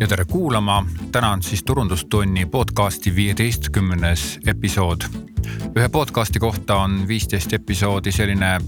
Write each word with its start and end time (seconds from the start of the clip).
ja 0.00 0.06
tere 0.06 0.24
kuulama, 0.24 0.86
täna 1.12 1.30
on 1.30 1.42
siis 1.42 1.64
turundustunni 1.64 2.46
podcasti 2.46 3.14
viieteistkümnes 3.14 4.38
episood. 4.46 5.00
ühe 5.76 5.88
podcasti 5.88 6.38
kohta 6.38 6.76
on 6.76 7.08
viisteist 7.08 7.52
episoodi 7.52 8.12
selline 8.12 8.60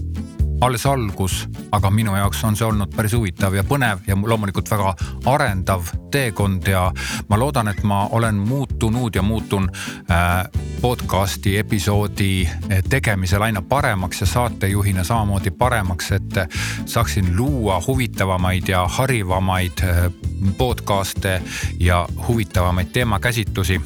alles 0.61 0.85
algus, 0.85 1.47
aga 1.71 1.89
minu 1.89 2.13
jaoks 2.15 2.43
on 2.43 2.55
see 2.55 2.65
olnud 2.67 2.93
päris 2.95 3.15
huvitav 3.17 3.55
ja 3.57 3.63
põnev 3.65 4.03
ja 4.07 4.15
loomulikult 4.15 4.69
väga 4.69 4.93
arendav 5.31 5.89
teekond 6.13 6.67
ja 6.69 6.83
ma 7.29 7.39
loodan, 7.39 7.71
et 7.71 7.81
ma 7.83 8.03
olen 8.13 8.35
muutunud 8.35 9.15
ja 9.15 9.23
muutun 9.25 9.69
äh, 10.11 10.45
podcast'i 10.81 11.57
episoodi 11.57 12.45
äh, 12.45 12.83
tegemisel 12.89 13.41
aina 13.41 13.61
paremaks 13.61 14.21
ja 14.21 14.27
saatejuhina 14.27 15.03
samamoodi 15.03 15.51
paremaks, 15.51 16.11
et 16.11 16.39
saaksin 16.85 17.33
luua 17.37 17.81
huvitavamaid 17.87 18.67
ja 18.67 18.87
harivamaid 18.87 19.81
äh, 19.83 20.11
podcast'e 20.57 21.41
ja 21.79 22.07
huvitavamaid 22.27 22.93
teemakäsitlusi 22.93 23.81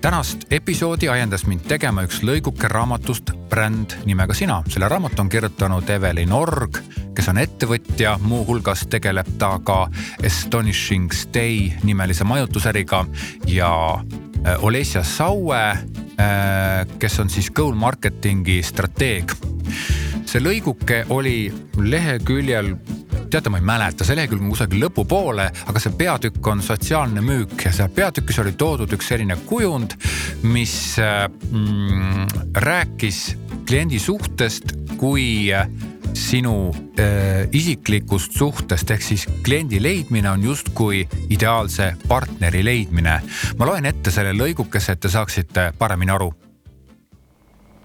tänast 0.00 0.38
episoodi 0.50 1.08
ajendas 1.08 1.42
mind 1.46 1.66
tegema 1.68 2.02
üks 2.06 2.22
lõiguke 2.24 2.68
raamatust 2.72 3.32
Bränd 3.50 3.98
nimega 4.08 4.34
sina. 4.34 4.62
selle 4.68 4.88
raamatu 4.88 5.22
on 5.22 5.28
kirjutanud 5.28 5.88
Evelin 5.90 6.32
Org, 6.32 6.78
kes 7.14 7.28
on 7.28 7.38
ettevõtja, 7.38 8.14
muuhulgas 8.22 8.86
tegeleb 8.88 9.28
ta 9.38 9.58
ka 9.64 9.90
Astonishing 10.26 11.12
Stay 11.12 11.72
nimelise 11.82 12.24
majutusäriga 12.24 13.04
ja 13.46 13.72
äh, 13.94 14.64
Olesja 14.64 15.02
Saue, 15.02 15.60
äh, 15.60 16.86
kes 16.98 17.20
on 17.20 17.30
siis 17.30 17.50
Goal 17.50 17.74
Marketingi 17.74 18.62
strateeg. 18.62 19.36
see 20.24 20.40
lõiguke 20.40 21.04
oli 21.10 21.52
leheküljel 21.76 22.76
teate, 23.30 23.50
ma 23.52 23.60
ei 23.60 23.66
mäleta, 23.66 24.06
see 24.06 24.18
lehekülg 24.18 24.42
on 24.42 24.52
kusagil 24.54 24.82
lõpupoole, 24.84 25.46
aga 25.70 25.82
see 25.82 25.94
peatükk 25.98 26.50
on 26.52 26.62
sotsiaalne 26.64 27.22
müük 27.24 27.66
ja 27.66 27.72
seal 27.74 27.92
peatükis 27.94 28.40
oli 28.42 28.54
toodud 28.58 28.92
üks 28.96 29.10
selline 29.12 29.36
kujund, 29.46 29.96
mis 30.42 30.74
mm, 30.98 32.26
rääkis 32.66 33.22
kliendi 33.68 34.00
suhtest 34.02 34.74
kui 35.00 35.50
sinu 36.14 36.54
äh, 36.98 37.46
isiklikust 37.54 38.34
suhtest 38.38 38.90
ehk 38.90 39.04
siis 39.04 39.26
kliendi 39.46 39.78
leidmine 39.82 40.30
on 40.30 40.42
justkui 40.44 41.04
ideaalse 41.30 41.92
partneri 42.08 42.64
leidmine. 42.64 43.20
ma 43.58 43.66
loen 43.66 43.86
ette 43.86 44.10
selle 44.10 44.34
lõigukese, 44.34 44.98
et 44.98 45.00
te 45.00 45.08
saaksite 45.08 45.72
paremini 45.78 46.12
aru 46.12 46.32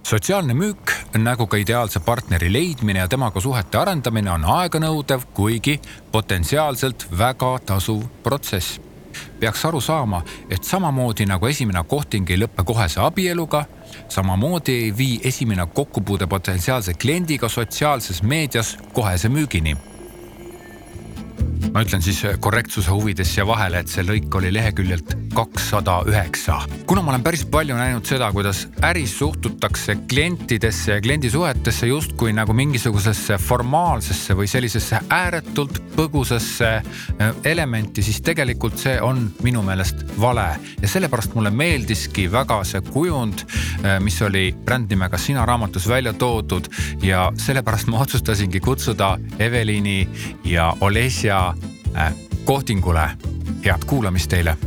sotsiaalne 0.05 0.53
müük, 0.53 0.84
nagu 1.23 1.47
ka 1.47 1.57
ideaalse 1.57 1.99
partneri 1.99 2.49
leidmine 2.53 2.99
ja 2.99 3.07
temaga 3.07 3.41
suhete 3.41 3.77
arendamine 3.77 4.31
on 4.31 4.45
aeganõudev, 4.55 5.29
kuigi 5.33 5.77
potentsiaalselt 6.11 7.07
väga 7.17 7.57
tasuv 7.65 8.03
protsess. 8.23 8.79
peaks 9.39 9.65
aru 9.65 9.79
saama, 9.81 10.23
et 10.49 10.63
samamoodi 10.63 11.25
nagu 11.25 11.47
esimene 11.47 11.83
kohting 11.87 12.29
ei 12.29 12.37
lõppe 12.37 12.63
kohese 12.67 12.99
abieluga, 12.99 13.65
samamoodi 14.09 14.71
ei 14.71 14.97
vii 14.97 15.19
esimene 15.23 15.65
kokkupuude 15.73 16.27
potentsiaalse 16.27 16.93
kliendiga 16.93 17.49
sotsiaalses 17.49 18.23
meedias 18.23 18.77
kohese 18.93 19.29
müügini 19.29 19.77
ma 21.73 21.81
ütlen 21.83 22.01
siis 22.01 22.21
korrektsuse 22.39 22.91
huvides 22.91 23.33
siia 23.33 23.47
vahele, 23.47 23.79
et 23.79 23.91
see 23.91 24.03
lõik 24.03 24.35
oli 24.35 24.53
leheküljelt 24.53 25.24
kakssada 25.35 25.99
üheksa. 26.07 26.61
kuna 26.87 27.01
ma 27.01 27.11
olen 27.11 27.23
päris 27.23 27.45
palju 27.51 27.75
näinud 27.75 28.05
seda, 28.07 28.31
kuidas 28.33 28.65
äris 28.83 29.17
suhtutakse 29.19 29.95
klientidesse 30.09 30.91
ja 30.91 31.01
kliendisuhetesse 31.01 31.87
justkui 31.87 32.33
nagu 32.33 32.53
mingisugusesse 32.53 33.37
formaalsesse 33.37 34.37
või 34.37 34.47
sellisesse 34.47 34.99
ääretult 35.09 35.81
põgusasse 35.95 36.71
äh, 36.75 37.35
elementi, 37.43 38.03
siis 38.03 38.21
tegelikult 38.21 38.79
see 38.79 38.97
on 39.01 39.27
minu 39.43 39.63
meelest 39.65 40.05
vale 40.21 40.47
ja 40.81 40.87
sellepärast 40.87 41.35
mulle 41.35 41.51
meeldiski 41.51 42.27
väga 42.31 42.61
see 42.63 42.81
kujund, 42.89 43.45
äh, 43.83 43.99
mis 43.99 44.21
oli 44.21 44.49
brändnimega 44.65 45.17
Sina 45.17 45.45
raamatus 45.45 45.87
välja 45.89 46.13
toodud 46.13 46.71
ja 47.03 47.29
sellepärast 47.37 47.87
ma 47.91 48.03
otsustasingi 48.05 48.59
kutsuda 48.59 49.17
Evelini 49.39 50.09
ja 50.45 50.73
Olesja 50.81 51.53
Äh, 51.97 52.13
kohtingule. 52.45 53.09
head 53.65 53.85
kuulamist 53.85 54.29
teile. 54.29 54.57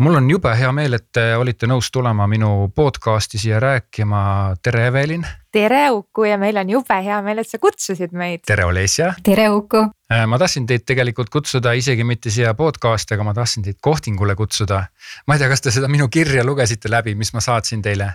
Mul 0.00 0.14
on 0.14 0.30
jube 0.30 0.52
hea 0.58 0.70
meel, 0.72 0.96
et 0.98 1.06
te 1.12 1.24
olite 1.36 1.68
nõus 1.68 1.88
tulema 1.92 2.26
minu 2.28 2.68
podcast'i 2.74 3.38
siia 3.40 3.60
rääkima. 3.60 4.56
tere, 4.62 4.86
Evelin. 4.86 5.26
tere, 5.52 5.90
Uku 5.90 6.24
ja 6.24 6.38
meil 6.38 6.56
on 6.56 6.70
jube 6.70 6.98
hea 7.04 7.22
meel, 7.22 7.38
et 7.38 7.48
sa 7.48 7.58
kutsusid 7.58 8.12
meid. 8.12 8.44
tere, 8.46 8.64
Olesja. 8.64 9.14
tere, 9.22 9.48
Uku. 9.50 9.86
Äh, 10.12 10.26
ma 10.26 10.38
tahtsin 10.38 10.66
teid 10.66 10.84
tegelikult 10.86 11.30
kutsuda 11.30 11.72
isegi 11.72 12.04
mitte 12.04 12.30
siia 12.30 12.54
podcast'i, 12.54 13.14
aga 13.14 13.24
ma 13.24 13.34
tahtsin 13.34 13.62
teid 13.62 13.80
kohtingule 13.80 14.36
kutsuda. 14.36 14.84
ma 15.26 15.34
ei 15.34 15.38
tea, 15.38 15.48
kas 15.48 15.60
te 15.60 15.70
seda 15.70 15.88
minu 15.88 16.08
kirja 16.08 16.44
lugesite 16.44 16.90
läbi, 16.90 17.14
mis 17.14 17.32
ma 17.32 17.40
saatsin 17.40 17.82
teile 17.82 18.12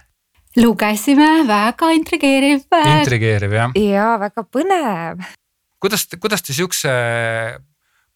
lugesime, 0.57 1.47
väga 1.47 1.91
intrigeeriv. 1.91 2.65
intrigeeriv 2.99 3.53
jah. 3.53 3.71
ja 3.75 4.17
väga 4.19 4.43
põnev 4.43 5.21
kuidas, 5.81 6.07
kuidas 6.19 6.43
te 6.45 6.53
sihukese 6.53 6.91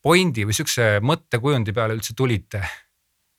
pointi 0.05 0.45
või 0.45 0.53
sihukese 0.53 0.99
mõttekujundi 1.01 1.73
peale 1.73 1.97
üldse 1.97 2.13
tulite? 2.17 2.61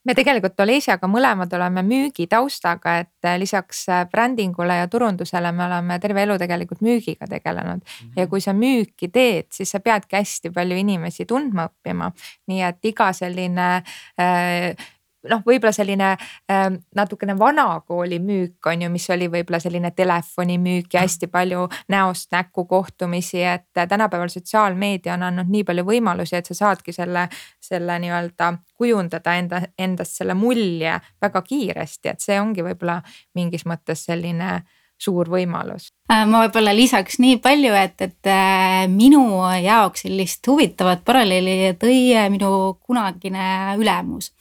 Me 0.07 0.15
tegelikult 0.15 0.61
Olesiaga 0.63 1.09
mõlemad 1.11 1.53
oleme 1.59 1.83
müügitaustaga, 1.87 2.97
et 3.03 3.29
lisaks 3.41 3.85
brändingule 4.13 4.79
ja 4.81 4.89
turundusele 4.91 5.53
me 5.53 5.67
oleme 5.67 5.99
terve 6.03 6.23
elu 6.27 6.39
tegelikult 6.43 6.83
müügiga 6.87 7.29
tegelenud 7.31 7.83
mm. 7.83 7.87
-hmm. 7.87 8.13
ja 8.21 8.27
kui 8.27 8.41
sa 8.41 8.55
müüki 8.55 9.11
teed, 9.13 9.51
siis 9.53 9.71
sa 9.71 9.81
peadki 9.81 10.17
hästi 10.17 10.51
palju 10.51 10.77
inimesi 10.77 11.27
tundma 11.27 11.69
õppima. 11.71 12.13
nii 12.47 12.63
et 12.63 12.85
iga 12.85 13.13
selline 13.13 13.83
äh, 14.21 14.87
noh, 15.31 15.43
võib-olla 15.47 15.73
selline 15.75 16.13
äh, 16.15 16.67
natukene 16.95 17.37
vanakooli 17.39 18.19
müük 18.23 18.67
on 18.71 18.87
ju, 18.87 18.91
mis 18.93 19.09
oli 19.11 19.29
võib-olla 19.33 19.61
selline 19.63 19.91
telefonimüük 19.97 20.95
ja 20.95 21.05
hästi 21.05 21.31
palju 21.33 21.67
näost 21.93 22.33
näkku 22.33 22.67
kohtumisi, 22.67 23.43
et 23.43 23.69
tänapäeval 23.75 24.33
sotsiaalmeedia 24.33 25.15
on 25.15 25.27
andnud 25.31 25.53
nii 25.53 25.65
palju 25.65 25.87
võimalusi, 25.87 26.37
et 26.39 26.49
sa 26.51 26.59
saadki 26.63 26.95
selle, 26.97 27.29
selle 27.61 27.99
nii-öelda 28.03 28.53
kujundada 28.77 29.37
enda, 29.41 29.63
endast 29.79 30.19
selle 30.21 30.35
mulje 30.35 30.99
väga 31.23 31.43
kiiresti, 31.43 32.13
et 32.13 32.25
see 32.25 32.41
ongi 32.41 32.65
võib-olla 32.67 33.01
mingis 33.35 33.67
mõttes 33.69 34.07
selline 34.09 34.61
suur 35.01 35.29
võimalus. 35.31 35.91
Äh, 36.11 36.25
ma 36.29 36.45
võib-olla 36.45 36.73
lisaks 36.77 37.19
nii 37.23 37.39
palju, 37.45 37.73
et, 37.77 38.01
et 38.05 38.31
äh, 38.31 38.87
minu 38.91 39.23
jaoks 39.63 40.07
sellist 40.07 40.47
huvitavat 40.49 41.05
paralleeli 41.07 41.75
tõi 41.81 41.99
äh, 42.17 42.29
minu 42.33 42.79
kunagine 42.81 43.77
ülemus, 43.81 44.33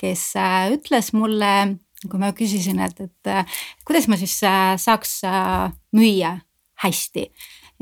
kes 0.00 0.32
ütles 0.74 1.12
mulle, 1.16 1.54
kui 2.04 2.20
ma 2.20 2.34
küsisin, 2.36 2.82
et, 2.84 3.00
et 3.00 3.52
kuidas 3.86 4.08
ma 4.10 4.18
siis 4.20 4.36
saaks 4.38 5.20
müüa 5.96 6.36
hästi 6.84 7.30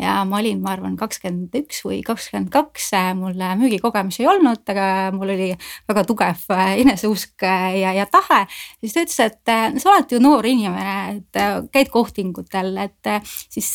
ja 0.00 0.22
ma 0.28 0.38
olin, 0.40 0.60
ma 0.64 0.72
arvan, 0.72 0.96
kakskümmend 1.00 1.54
üks 1.62 1.82
või 1.86 2.00
kakskümmend 2.06 2.50
kaks, 2.52 2.90
mul 3.18 3.36
müügikogemusi 3.60 4.24
ei 4.24 4.30
olnud, 4.32 4.62
aga 4.72 4.86
mul 5.14 5.34
oli 5.34 5.50
väga 5.90 6.04
tugev 6.08 6.46
eneseusk 6.82 7.44
ja, 7.44 7.92
ja 7.98 8.06
tahe. 8.10 8.42
siis 8.80 8.96
ta 8.96 9.04
ütles, 9.04 9.20
et 9.26 9.54
sa 9.82 9.92
oled 9.92 10.16
ju 10.16 10.20
noor 10.22 10.48
inimene, 10.48 10.96
et 11.18 11.40
käid 11.74 11.92
kohtingutel, 11.92 12.74
et 12.82 13.12
siis 13.52 13.70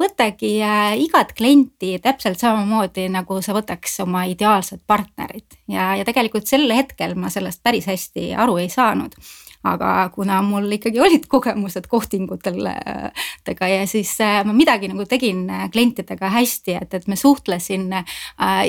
võtagi 0.00 0.58
igat 1.04 1.34
klienti 1.38 1.96
täpselt 2.02 2.40
samamoodi, 2.40 3.08
nagu 3.12 3.42
sa 3.42 3.56
võtaks 3.56 4.00
oma 4.06 4.28
ideaalset 4.30 4.84
partnerit 4.86 5.57
ja, 5.68 5.92
ja 5.98 6.06
tegelikult 6.08 6.48
sel 6.48 6.70
hetkel 6.72 7.14
ma 7.18 7.30
sellest 7.32 7.62
päris 7.62 7.88
hästi 7.90 8.32
aru 8.38 8.58
ei 8.62 8.72
saanud. 8.72 9.18
Aga 9.66 10.10
kuna 10.14 10.36
mul 10.46 10.70
ikkagi 10.76 11.00
olid 11.02 11.24
kogemused 11.26 11.88
kohtingutega 11.90 13.68
ja 13.68 13.80
siis 13.90 14.12
äh, 14.22 14.44
ma 14.46 14.54
midagi 14.54 14.86
nagu 14.86 15.02
tegin 15.10 15.48
äh, 15.50 15.64
klientidega 15.74 16.30
hästi, 16.30 16.76
et, 16.78 16.94
et 16.94 17.08
me 17.10 17.16
suhtlesin 17.18 17.88
äh, 17.98 18.04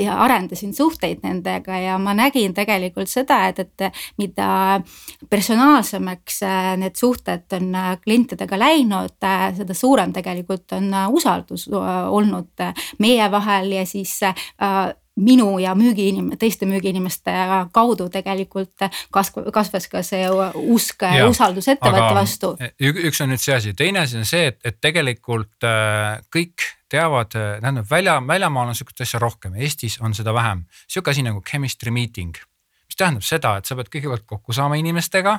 ja 0.02 0.18
arendasin 0.24 0.74
suhteid 0.74 1.22
nendega 1.22 1.78
ja 1.78 1.94
ma 2.02 2.14
nägin 2.18 2.56
tegelikult 2.58 3.08
seda, 3.08 3.38
et, 3.52 3.62
et 3.62 4.02
mida 4.18 4.80
personaalsemaks 5.30 6.42
need 6.82 6.98
suhted 6.98 7.54
on 7.54 7.70
klientidega 8.02 8.58
läinud, 8.58 9.14
seda 9.56 9.76
suurem 9.78 10.10
tegelikult 10.12 10.74
on 10.74 10.90
usaldus 11.14 11.68
olnud 11.70 12.66
meie 12.98 13.30
vahel 13.30 13.78
ja 13.78 13.86
siis 13.86 14.18
minu 15.20 15.58
ja 15.62 15.74
müügiinim-, 15.78 16.32
teiste 16.40 16.66
müügiinimeste 16.68 17.34
kaudu 17.72 18.08
tegelikult 18.12 18.86
kasv-, 19.14 19.50
kasvas 19.54 19.88
ka 19.92 20.02
see 20.06 20.26
usk 20.30 21.06
usaldus 21.28 21.70
ettevõtte 21.74 22.12
vastu. 22.16 22.52
üks 22.80 23.22
on 23.24 23.32
nüüd 23.32 23.42
see 23.42 23.56
asi, 23.56 23.74
teine 23.78 24.04
asi 24.04 24.20
on 24.20 24.28
see, 24.28 24.50
et, 24.52 24.60
et 24.64 24.80
tegelikult 24.80 25.68
äh, 25.68 26.20
kõik 26.34 26.68
teavad, 26.90 27.34
äh, 27.38 27.58
tähendab 27.62 27.90
välja, 27.90 28.18
väljamaal 28.26 28.72
on 28.72 28.78
sihukest 28.78 29.06
asja 29.06 29.22
rohkem, 29.22 29.56
Eestis 29.60 30.00
on 30.00 30.14
seda 30.16 30.34
vähem. 30.34 30.66
sihuke 30.88 31.12
asi 31.14 31.26
nagu 31.26 31.42
chemistry 31.46 31.94
meeting 31.94 32.36
mis 32.90 32.98
tähendab 32.98 33.22
seda, 33.22 33.54
et 33.60 33.68
sa 33.68 33.76
pead 33.78 33.90
kõigepealt 33.92 34.26
kokku 34.26 34.54
saama 34.56 34.74
inimestega 34.80 35.36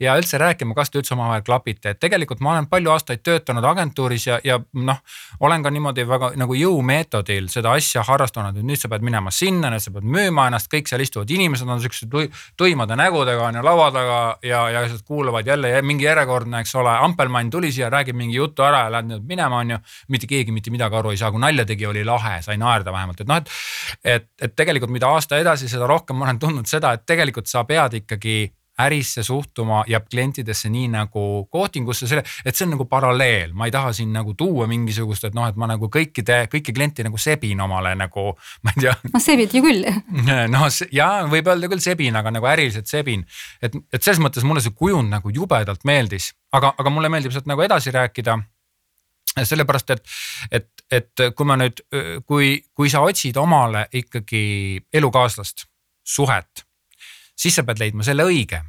ja 0.00 0.14
üldse 0.18 0.38
rääkima, 0.38 0.74
kas 0.74 0.90
te 0.90 1.00
üldse 1.00 1.14
omavahel 1.14 1.42
klapite, 1.46 1.94
et 1.94 2.00
tegelikult 2.00 2.42
ma 2.44 2.54
olen 2.54 2.68
palju 2.70 2.92
aastaid 2.94 3.22
töötanud 3.26 3.64
agentuuris 3.64 4.26
ja, 4.26 4.38
ja 4.44 4.58
noh. 4.74 5.00
olen 5.40 5.62
ka 5.62 5.72
niimoodi 5.74 6.06
väga 6.08 6.30
nagu 6.38 6.54
jõumeetodil 6.54 7.48
seda 7.52 7.72
asja 7.78 8.04
harrastanud, 8.06 8.58
et 8.58 8.66
nüüd 8.66 8.80
sa 8.80 8.90
pead 8.92 9.04
minema 9.06 9.32
sinna, 9.34 9.72
nüüd 9.72 9.82
sa 9.82 9.92
pead 9.94 10.06
müüma 10.06 10.48
ennast, 10.50 10.70
kõik 10.72 10.90
seal 10.90 11.02
istuvad 11.04 11.30
inimesed 11.34 11.68
on 11.68 11.82
siuksed 11.82 12.14
tuimade 12.56 12.96
nägudega 12.98 13.48
on 13.48 13.58
ju 13.58 13.64
laua 13.64 13.90
taga 13.94 14.18
ja, 14.42 14.62
ja 14.70 14.84
kuulavad 15.06 15.46
jälle 15.46 15.82
mingi 15.82 16.06
järjekordne, 16.06 16.62
eks 16.62 16.74
ole, 16.78 16.94
ampelmann 17.06 17.50
tuli 17.50 17.72
siia, 17.72 17.90
räägib 17.90 18.16
mingi 18.18 18.36
jutu 18.38 18.66
ära 18.66 18.86
ja 18.86 18.92
läheb 18.94 19.10
nüüd 19.12 19.26
minema, 19.28 19.62
on 19.62 19.76
ju. 19.76 19.78
mitte 20.08 20.26
keegi 20.30 20.52
mitte 20.54 20.70
midagi 20.74 20.96
aru 20.98 21.12
ei 21.14 21.20
saa, 21.20 21.30
kui 21.34 21.42
nalja 21.42 21.66
tegi, 21.68 21.86
oli 21.86 22.04
lahe, 22.06 22.38
sai 22.42 22.58
naerda 22.60 22.92
vähemalt, 22.94 23.20
et 23.20 23.30
noh, 23.30 23.42
et. 23.42 23.50
et, 24.04 24.28
et 24.42 24.56
tegelikult, 24.56 24.92
mida 24.92 25.10
aasta 25.10 25.38
edasi, 25.38 25.68
seda 25.70 25.86
rohkem 25.86 26.18
ma 26.18 26.28
olen 26.28 26.38
tundnud 26.42 26.68
seda, 26.68 26.92
et 26.96 27.06
tegelikult 27.06 27.50
sa 27.50 27.64
pead 27.68 28.00
ikkagi 28.02 28.38
ärisse 28.82 29.22
suhtuma 29.22 29.84
ja 29.86 30.00
klientidesse 30.00 30.68
nii 30.70 30.88
nagu 30.92 31.22
kohtingusse, 31.50 32.06
selle, 32.06 32.22
et 32.44 32.56
see 32.56 32.66
on 32.66 32.74
nagu 32.76 32.86
paralleel, 32.90 33.52
ma 33.56 33.66
ei 33.66 33.74
taha 33.74 33.92
siin 33.96 34.12
nagu 34.14 34.34
tuua 34.38 34.68
mingisugust, 34.70 35.26
et 35.28 35.36
noh, 35.36 35.48
et 35.50 35.56
ma 35.58 35.66
nagu 35.70 35.90
kõikide, 35.92 36.44
kõiki 36.52 36.74
kliente 36.76 37.06
nagu 37.06 37.18
sebin 37.18 37.60
omale 37.64 37.94
nagu, 37.98 38.28
ma 38.64 38.74
ei 38.76 38.84
tea. 38.84 38.94
no 39.14 39.22
sebid 39.22 39.56
ju 39.56 39.64
küll. 39.64 39.88
no 40.54 40.68
ja 40.94 41.08
võib 41.30 41.50
öelda 41.50 41.70
küll 41.72 41.82
sebin, 41.82 42.18
aga 42.18 42.32
nagu 42.34 42.50
äriliselt 42.50 42.90
sebin. 42.90 43.26
et, 43.62 43.74
et 43.92 44.02
selles 44.02 44.22
mõttes 44.22 44.46
mulle 44.46 44.62
see 44.64 44.76
kujund 44.76 45.10
nagu 45.10 45.32
jubedalt 45.34 45.84
meeldis, 45.88 46.32
aga, 46.54 46.74
aga 46.78 46.94
mulle 46.94 47.10
meeldib 47.12 47.34
sealt 47.34 47.50
nagu 47.50 47.64
edasi 47.64 47.94
rääkida 47.94 48.38
sellepärast, 49.38 49.90
et, 49.94 50.14
et, 50.50 50.70
et 50.90 51.26
kui 51.36 51.46
ma 51.46 51.54
nüüd, 51.60 51.82
kui, 52.26 52.56
kui 52.74 52.90
sa 52.90 53.04
otsid 53.06 53.36
omale 53.38 53.84
ikkagi 53.94 54.80
elukaaslast, 54.98 55.68
suhet 56.02 56.64
siis 57.38 57.54
sa 57.54 57.64
pead 57.64 57.80
leidma 57.82 58.06
selle 58.06 58.26
õige. 58.26 58.62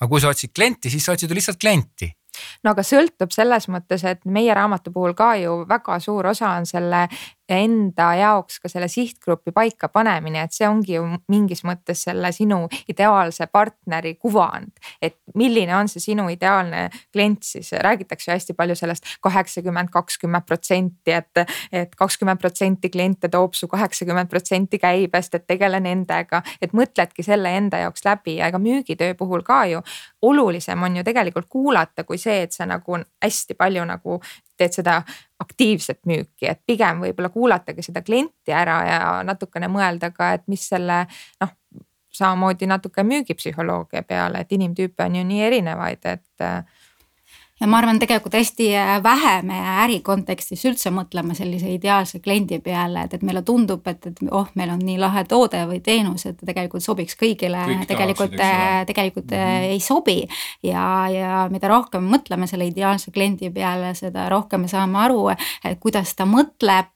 aga 0.00 0.08
kui 0.10 0.20
sa 0.20 0.28
otsid 0.28 0.52
klienti, 0.54 0.90
siis 0.90 1.04
sa 1.04 1.16
otsid 1.16 1.30
ju 1.30 1.38
lihtsalt 1.38 1.60
klienti 1.60 2.10
no 2.64 2.72
aga 2.72 2.84
sõltub 2.86 3.32
selles 3.34 3.68
mõttes, 3.72 4.04
et 4.04 4.24
meie 4.28 4.54
raamatu 4.54 4.92
puhul 4.94 5.14
ka 5.16 5.34
ju 5.40 5.62
väga 5.68 5.98
suur 6.02 6.30
osa 6.32 6.52
on 6.58 6.66
selle 6.68 7.06
enda 7.48 8.08
jaoks 8.18 8.58
ka 8.62 8.68
selle 8.68 8.88
sihtgrupi 8.90 9.52
paika 9.54 9.88
panemine, 9.92 10.42
et 10.46 10.54
see 10.54 10.66
ongi 10.68 10.96
ju 10.96 11.04
mingis 11.30 11.62
mõttes 11.66 12.02
selle 12.08 12.32
sinu 12.34 12.64
ideaalse 12.90 13.46
partneri 13.52 14.14
kuvand. 14.14 14.72
et 15.02 15.16
milline 15.34 15.74
on 15.76 15.88
see 15.88 16.00
sinu 16.00 16.28
ideaalne 16.32 16.88
klient 17.12 17.42
siis, 17.42 17.72
räägitakse 17.72 18.32
hästi 18.32 18.54
palju 18.54 18.74
sellest 18.74 19.04
kaheksakümmend, 19.22 19.90
kakskümmend 19.92 20.46
protsenti, 20.46 21.12
et, 21.12 21.42
et 21.72 21.94
kakskümmend 21.94 22.40
protsenti 22.40 22.90
kliente 22.90 23.28
toob 23.28 23.54
su 23.54 23.68
kaheksakümmend 23.68 24.30
protsenti 24.30 24.78
käibest, 24.78 25.34
et 25.34 25.46
tegele 25.46 25.80
nendega. 25.80 26.42
et 26.62 26.72
mõtledki 26.72 27.22
selle 27.22 27.56
enda 27.56 27.78
jaoks 27.78 28.04
läbi 28.04 28.36
ja 28.40 28.50
ega 28.50 28.58
müügitöö 28.58 29.14
puhul 29.14 29.42
ka 29.42 29.64
ju 29.66 29.82
olulisem 30.22 30.82
on 30.82 30.96
ju 30.96 31.04
tegelikult 31.04 31.46
kuulata, 31.48 32.04
kui 32.04 32.18
see, 32.18 32.42
et 32.42 32.52
sa 32.52 32.66
nagu 32.66 32.98
hästi 33.22 33.54
palju 33.54 33.84
nagu 33.84 34.20
teed 34.56 34.76
seda 34.78 35.00
aktiivset 35.42 36.00
müüki, 36.08 36.48
et 36.48 36.62
pigem 36.66 37.02
võib-olla 37.04 37.28
kuulatagi 37.32 37.84
seda 37.84 38.02
klienti 38.02 38.54
ära 38.56 38.76
ja 38.88 39.00
natukene 39.26 39.68
mõelda 39.68 40.10
ka, 40.14 40.32
et 40.38 40.46
mis 40.48 40.64
selle 40.68 41.02
noh, 41.40 41.52
samamoodi 42.16 42.66
natuke 42.66 43.04
müügipsühholoogia 43.04 44.02
peale, 44.08 44.40
et 44.40 44.52
inimtüüpe 44.56 45.04
on 45.04 45.18
ju 45.20 45.24
nii 45.28 45.42
erinevaid, 45.50 46.08
et 46.08 46.46
ja 47.60 47.66
ma 47.70 47.78
arvan, 47.80 47.98
tegelikult 48.00 48.34
hästi 48.36 48.66
äh, 48.76 48.90
vähe 49.02 49.34
me 49.46 49.58
äri 49.84 50.00
kontekstis 50.04 50.64
üldse 50.68 50.90
mõtleme 50.92 51.34
sellise 51.36 51.70
ideaalse 51.72 52.20
kliendi 52.24 52.58
peale, 52.64 53.06
et, 53.06 53.16
et 53.16 53.24
meile 53.24 53.40
tundub, 53.46 53.86
et, 53.88 54.10
et 54.10 54.20
oh, 54.28 54.50
meil 54.58 54.74
on 54.74 54.82
nii 54.84 54.98
lahe 55.00 55.24
toode 55.28 55.62
või 55.70 55.80
teenus, 55.84 56.26
et 56.28 56.42
tegelikult 56.44 56.84
sobiks 56.84 57.16
kõigile 57.16 57.64
Kõik, 57.66 57.86
tegelikult, 57.88 58.36
äh, 58.44 58.82
tegelikult 58.88 59.32
mm 59.32 59.40
-hmm. 59.40 59.72
ei 59.72 59.80
sobi. 59.80 60.18
ja, 60.62 61.08
ja 61.08 61.48
mida 61.50 61.68
rohkem 61.68 62.04
me 62.04 62.16
mõtleme 62.18 62.46
selle 62.46 62.66
ideaalse 62.68 63.10
kliendi 63.10 63.50
peale, 63.50 63.94
seda 63.94 64.28
rohkem 64.28 64.60
me 64.60 64.68
saame 64.68 64.98
aru, 64.98 65.28
kuidas 65.80 66.14
ta 66.14 66.24
mõtleb, 66.24 66.92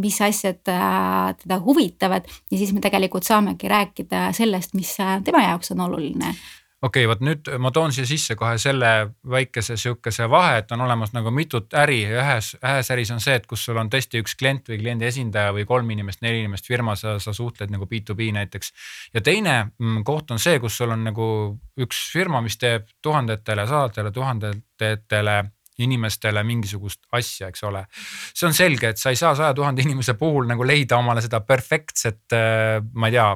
mis 0.00 0.20
asjad 0.20 0.60
teda 0.62 1.60
huvitavad 1.64 2.28
ja 2.50 2.58
siis 2.58 2.72
me 2.72 2.80
tegelikult 2.80 3.24
saamegi 3.24 3.68
rääkida 3.68 4.32
sellest, 4.32 4.74
mis 4.74 4.96
tema 5.24 5.42
jaoks 5.42 5.70
on 5.70 5.80
oluline 5.80 6.34
okei 6.82 7.04
okay,, 7.04 7.08
vot 7.10 7.22
nüüd 7.22 7.48
ma 7.62 7.70
toon 7.74 7.94
siia 7.94 8.06
sisse 8.08 8.34
kohe 8.38 8.56
selle 8.60 8.90
väikese 9.30 9.76
sihukese 9.78 10.26
vahe, 10.30 10.58
et 10.62 10.72
on 10.74 10.82
olemas 10.82 11.14
nagu 11.14 11.30
mitut 11.34 11.74
äri 11.78 12.02
ja 12.02 12.18
ühes, 12.22 12.52
ühes 12.58 12.90
äris 12.94 13.12
on 13.14 13.22
see, 13.22 13.36
et 13.38 13.46
kus 13.50 13.64
sul 13.68 13.78
on 13.78 13.90
tõesti 13.92 14.22
üks 14.22 14.34
klient 14.38 14.68
või 14.72 14.80
kliendi 14.82 15.06
esindaja 15.08 15.54
või 15.54 15.66
kolm 15.68 15.90
inimest, 15.94 16.22
neli 16.26 16.42
inimest 16.42 16.66
firma, 16.68 16.96
sa, 16.98 17.18
sa 17.22 17.34
suhtled 17.36 17.70
nagu 17.72 17.86
B2B 17.90 18.32
näiteks. 18.34 18.72
ja 19.14 19.22
teine 19.22 19.56
mm, 19.78 20.02
koht 20.08 20.34
on 20.34 20.42
see, 20.42 20.58
kus 20.62 20.76
sul 20.80 20.94
on 20.94 21.06
nagu 21.06 21.26
üks 21.80 22.04
firma, 22.12 22.42
mis 22.42 22.58
teeb 22.58 22.90
tuhandetele, 23.02 23.66
sadadele 23.70 24.12
tuhandetele 24.12 25.42
inimestele 25.82 26.42
mingisugust 26.44 27.06
asja, 27.16 27.48
eks 27.48 27.62
ole. 27.64 27.86
see 28.34 28.48
on 28.48 28.54
selge, 28.56 28.92
et 28.92 29.00
sa 29.00 29.12
ei 29.12 29.16
saa 29.16 29.32
saja 29.38 29.54
tuhande 29.56 29.82
inimese 29.86 30.14
puhul 30.18 30.50
nagu 30.50 30.66
leida 30.66 30.98
omale 31.00 31.22
seda 31.24 31.40
perfektset, 31.46 32.26
äh, 32.36 32.82
ma 32.92 33.08
ei 33.08 33.16
tea 33.16 33.30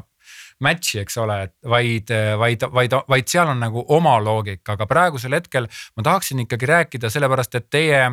match'i, 0.64 1.00
eks 1.03 1.19
ole, 1.20 1.38
vaid, 1.69 2.12
vaid, 2.38 2.62
vaid, 2.73 2.94
vaid 3.08 3.29
seal 3.29 3.50
on 3.53 3.61
nagu 3.61 3.85
oma 3.97 4.17
loogika, 4.23 4.76
aga 4.76 4.87
praegusel 4.88 5.37
hetkel 5.37 5.69
ma 5.69 6.06
tahaksin 6.06 6.41
ikkagi 6.47 6.69
rääkida, 6.70 7.11
sellepärast 7.12 7.58
et 7.61 7.69
teie 7.70 8.06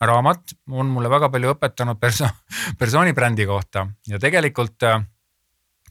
raamat 0.00 0.56
on 0.70 0.92
mulle 0.92 1.10
väga 1.10 1.30
palju 1.32 1.54
õpetanud 1.54 2.00
perso-, 2.00 2.32
persooni 2.80 3.14
brändi 3.16 3.46
kohta. 3.48 3.86
Ja 4.06 4.20
tegelikult 4.20 4.82
äh, 4.84 5.00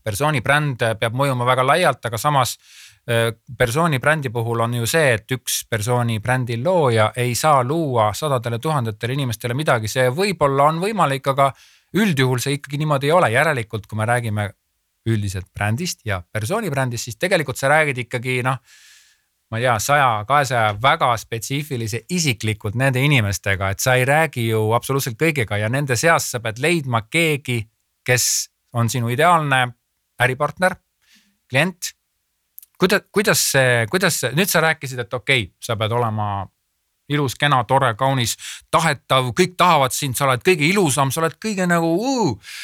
persooni 0.03 0.41
bränd 0.45 0.83
peab 0.99 1.15
mõjuma 1.17 1.47
väga 1.47 1.65
laialt, 1.65 2.05
aga 2.05 2.19
samas 2.21 2.55
äh, 3.09 3.31
persooni 3.57 3.99
brändi 3.99 4.29
puhul 4.29 4.61
on 4.67 4.77
ju 4.81 4.89
see, 4.89 5.15
et 5.17 5.31
üks 5.33 5.63
persooni 5.69 6.19
brändi 6.19 6.59
looja 6.61 7.11
ei 7.17 7.33
saa 7.35 7.63
luua 7.63 8.11
sadadele 8.13 8.59
tuhandetele 8.59 9.17
inimestele 9.17 9.57
midagi, 9.57 9.89
see 9.89 10.11
võib-olla 10.13 10.69
on 10.69 10.83
võimalik, 10.83 11.33
aga 11.33 11.49
üldjuhul 11.95 12.43
see 12.43 12.59
ikkagi 12.59 12.77
niimoodi 12.77 13.09
ei 13.09 13.15
ole, 13.15 13.31
järelikult 13.33 13.87
kui 13.87 13.97
me 13.97 14.05
räägime 14.05 14.49
üldiselt 15.05 15.47
brändist 15.53 16.01
ja 16.05 16.21
persooni 16.31 16.69
brändist, 16.73 17.09
siis 17.09 17.19
tegelikult 17.21 17.59
sa 17.59 17.69
räägid 17.69 18.05
ikkagi 18.05 18.41
noh. 18.45 18.57
ma 19.51 19.59
ei 19.59 19.63
tea, 19.67 19.75
saja, 19.79 20.07
kahesaja 20.27 20.71
väga 20.81 21.11
spetsiifilise 21.21 22.01
isiklikult 22.09 22.75
nende 22.75 23.03
inimestega, 23.05 23.69
et 23.69 23.79
sa 23.79 23.93
ei 23.93 24.05
räägi 24.05 24.47
ju 24.47 24.71
absoluutselt 24.73 25.19
kõigiga 25.21 25.59
ja 25.61 25.69
nende 25.69 25.95
seast 25.95 26.33
sa 26.33 26.41
pead 26.41 26.57
leidma 26.59 27.03
keegi, 27.05 27.59
kes 28.05 28.25
on 28.73 28.89
sinu 28.89 29.11
ideaalne 29.13 29.67
äripartner, 30.21 30.75
klient. 31.49 31.93
kuidas, 32.79 33.05
kuidas 33.11 33.45
see, 33.51 33.85
kuidas 33.91 34.19
see, 34.19 34.33
nüüd 34.33 34.49
sa 34.49 34.65
rääkisid, 34.65 34.99
et 35.05 35.13
okei 35.13 35.43
okay,, 35.43 35.53
sa 35.61 35.77
pead 35.77 35.93
olema 35.93 36.47
ilus, 37.09 37.35
kena, 37.37 37.61
tore, 37.69 37.93
kaunis, 37.93 38.33
tahetav, 38.73 39.29
kõik 39.37 39.53
tahavad 39.57 39.93
sind, 39.93 40.17
sa 40.17 40.25
oled 40.25 40.41
kõige 40.41 40.65
ilusam, 40.65 41.11
sa 41.13 41.21
oled 41.21 41.37
kõige 41.37 41.67
nagu 41.69 41.91
uh, 42.01 42.55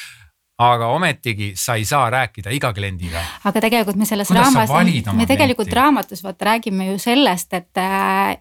aga 0.62 0.88
ometigi 0.94 1.52
sa 1.56 1.76
ei 1.80 1.86
saa 1.86 2.10
rääkida 2.10 2.52
iga 2.54 2.74
kliendiga. 2.74 3.22
aga 3.44 3.62
tegelikult 3.62 3.98
me 3.98 4.06
selles 4.06 4.30
raamatus, 4.30 5.14
me 5.14 5.26
tegelikult 5.26 5.66
klienti? 5.66 5.76
raamatus 5.76 6.24
vaata 6.24 6.46
räägime 6.46 6.88
ju 6.92 6.98
sellest, 7.00 7.54
et, 7.54 7.82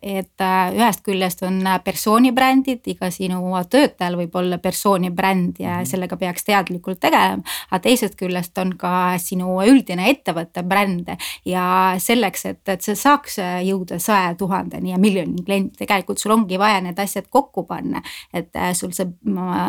et 0.02 0.44
ühest 0.76 1.04
küljest 1.06 1.44
on 1.46 1.62
persooni 1.84 2.32
brändid, 2.36 2.82
iga 2.92 3.10
sinu 3.14 3.40
töötajal 3.70 4.18
võib 4.20 4.36
olla 4.36 4.58
persooni 4.58 5.10
bränd 5.10 5.60
ja 5.62 5.78
-hmm. 5.78 5.88
sellega 5.88 6.16
peaks 6.16 6.44
teadlikult 6.44 7.00
tegelema. 7.00 7.42
aga 7.70 7.80
teisest 7.88 8.16
küljest 8.20 8.58
on 8.58 8.76
ka 8.76 9.18
sinu 9.18 9.60
üldine 9.64 10.10
ettevõtte 10.10 10.62
bränd 10.62 11.08
ja 11.44 11.94
selleks, 11.98 12.44
et, 12.44 12.68
et 12.68 12.82
sa 12.82 12.94
saaks 12.94 13.38
jõuda 13.64 13.98
saja 13.98 14.34
tuhandeni 14.34 14.90
ja 14.90 14.98
miljoni 14.98 15.44
kliendi, 15.44 15.76
tegelikult 15.78 16.18
sul 16.18 16.32
ongi 16.32 16.58
vaja 16.58 16.80
need 16.80 16.98
asjad 16.98 17.26
kokku 17.30 17.64
panna. 17.64 18.02
et 18.34 18.50
sul 18.74 18.92
see 18.92 19.06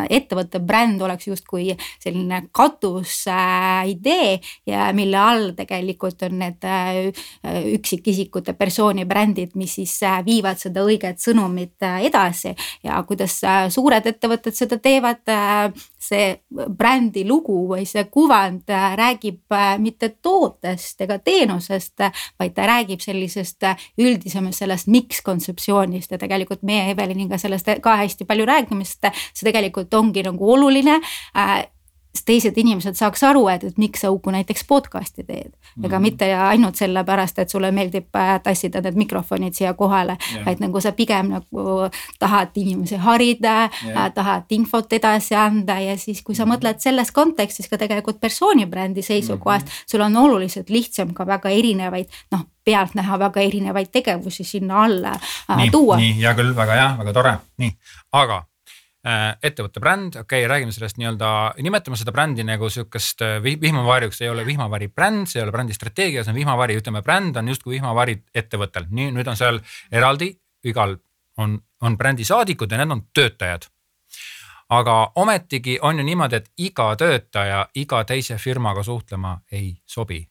ettevõtte 0.09 0.59
bränd 0.59 1.01
oleks 1.01 1.27
justkui 1.27 1.77
selline 1.99 2.40
katusidee 2.51 4.39
ja 4.67 4.89
mille 4.93 5.17
all 5.17 5.51
tegelikult 5.57 6.21
on 6.27 6.37
need 6.39 6.65
äh, 6.67 7.11
üksikisikute 7.75 8.53
persooni 8.57 9.05
brändid, 9.05 9.55
mis 9.55 9.75
siis 9.79 9.95
äh, 10.03 10.19
viivad 10.25 10.59
seda 10.61 10.83
õiget 10.87 11.21
sõnumit 11.21 11.81
äh, 11.85 12.01
edasi 12.07 12.53
ja 12.83 13.01
kuidas 13.07 13.39
suured 13.73 14.07
ettevõtted 14.07 14.57
seda 14.57 14.77
teevad. 14.77 15.21
see 16.01 16.41
brändi 16.49 17.21
lugu 17.27 17.67
või 17.69 17.83
see 17.85 18.03
kuvand 18.09 18.69
räägib 18.97 19.53
mitte 19.79 20.09
tootest 20.21 21.01
ega 21.01 21.19
teenusest, 21.19 22.01
vaid 22.39 22.55
ta 22.55 22.65
räägib 22.65 23.03
sellisest 23.03 23.67
üldisemast 24.01 24.63
sellest 24.63 24.87
miks 24.87 25.21
kontseptsioonist 25.21 26.11
ja 26.11 26.17
tegelikult 26.17 26.63
meie 26.63 26.89
Eveliniga 26.91 27.37
sellest 27.37 27.69
ka 27.81 27.95
hästi 28.01 28.25
palju 28.25 28.47
räägime, 28.49 28.85
sest 28.85 29.11
see 29.33 29.45
tegelikult 29.47 29.93
ongi 29.93 30.25
nagu 30.25 30.51
oluline 30.55 30.99
teised 32.25 32.57
inimesed 32.59 32.97
saaks 32.99 33.23
aru, 33.23 33.45
et, 33.51 33.63
et 33.63 33.77
miks 33.79 34.03
sa 34.03 34.11
Uku 34.11 34.31
näiteks 34.33 34.65
podcast'i 34.67 35.23
teed. 35.23 35.53
ega 35.83 35.97
mm. 35.97 36.01
mitte 36.03 36.27
ainult 36.35 36.75
sellepärast, 36.75 37.39
et 37.39 37.49
sulle 37.49 37.71
meeldib 37.71 38.15
äh, 38.19 38.33
tassida 38.43 38.81
need 38.83 38.99
mikrofonid 38.99 39.55
siia 39.55 39.73
kohale 39.79 40.17
yeah., 40.19 40.43
vaid 40.45 40.59
nagu 40.63 40.81
sa 40.83 40.91
pigem 40.91 41.31
nagu 41.31 41.87
tahad 42.19 42.51
inimesi 42.59 42.99
harida 42.99 43.69
yeah., 43.85 44.09
tahad 44.13 44.51
infot 44.51 44.93
edasi 44.93 45.35
anda 45.39 45.79
ja 45.79 45.95
siis, 45.97 46.21
kui 46.21 46.35
sa 46.35 46.45
mm. 46.45 46.55
mõtled 46.55 46.83
selles 46.83 47.15
kontekstis 47.15 47.71
ka 47.71 47.79
tegelikult 47.79 48.19
persooni 48.19 48.67
brändi 48.67 49.01
seisukohast 49.01 49.65
mm, 49.65 49.71
-hmm. 49.71 49.91
sul 49.91 50.01
on 50.01 50.17
oluliselt 50.17 50.69
lihtsam 50.69 51.13
ka 51.13 51.27
väga 51.27 51.49
erinevaid 51.49 52.11
noh 52.31 52.45
pealtnäha 52.65 53.19
väga 53.19 53.41
erinevaid 53.41 53.87
tegevusi 53.91 54.43
sinna 54.43 54.83
alla 54.83 55.15
äh, 55.15 55.57
nii, 55.57 55.71
tuua. 55.71 55.97
nii, 55.97 56.15
hea 56.19 56.35
küll, 56.35 56.55
väga 56.55 56.73
hea, 56.73 56.95
väga 56.97 57.13
tore, 57.13 57.37
nii, 57.57 57.71
aga 58.11 58.43
Äh, 58.43 58.50
ettevõtte 59.03 59.81
bränd, 59.81 60.15
okei 60.15 60.43
okay,, 60.43 60.49
räägime 60.49 60.71
sellest 60.75 60.99
nii-öelda, 61.01 61.29
nimetame 61.65 61.97
seda 61.97 62.13
brändi 62.13 62.45
nagu 62.45 62.69
sihukest 62.69 63.23
äh, 63.25 63.37
vihmavarjuks, 63.41 64.21
ei 64.21 64.29
ole 64.29 64.45
vihmavari 64.45 64.91
bränd, 64.93 65.25
see 65.31 65.41
ei 65.41 65.45
ole 65.47 65.55
brändi 65.55 65.73
strateegia, 65.73 66.23
see 66.23 66.33
on 66.33 66.37
vihmavari, 66.37 66.77
ütleme 66.77 67.01
bränd 67.05 67.39
on 67.41 67.49
justkui 67.49 67.79
vihmavari 67.79 68.19
ettevõttel, 68.35 68.85
nii 68.93 69.09
nüüd 69.17 69.31
on 69.31 69.39
seal 69.39 69.61
eraldi, 69.91 70.29
igal 70.69 70.97
on, 71.41 71.57
on 71.81 71.97
brändi 71.97 72.27
saadikud 72.27 72.71
ja 72.71 72.81
need 72.81 72.93
on 72.93 73.05
töötajad. 73.13 73.69
aga 74.71 75.11
ometigi 75.15 75.79
on 75.81 75.97
ju 75.97 76.03
niimoodi, 76.05 76.35
et 76.35 76.51
iga 76.57 76.95
töötaja 76.95 77.65
iga 77.75 78.03
teise 78.03 78.37
firmaga 78.37 78.83
suhtlema 78.83 79.41
ei 79.51 79.81
sobi 79.85 80.30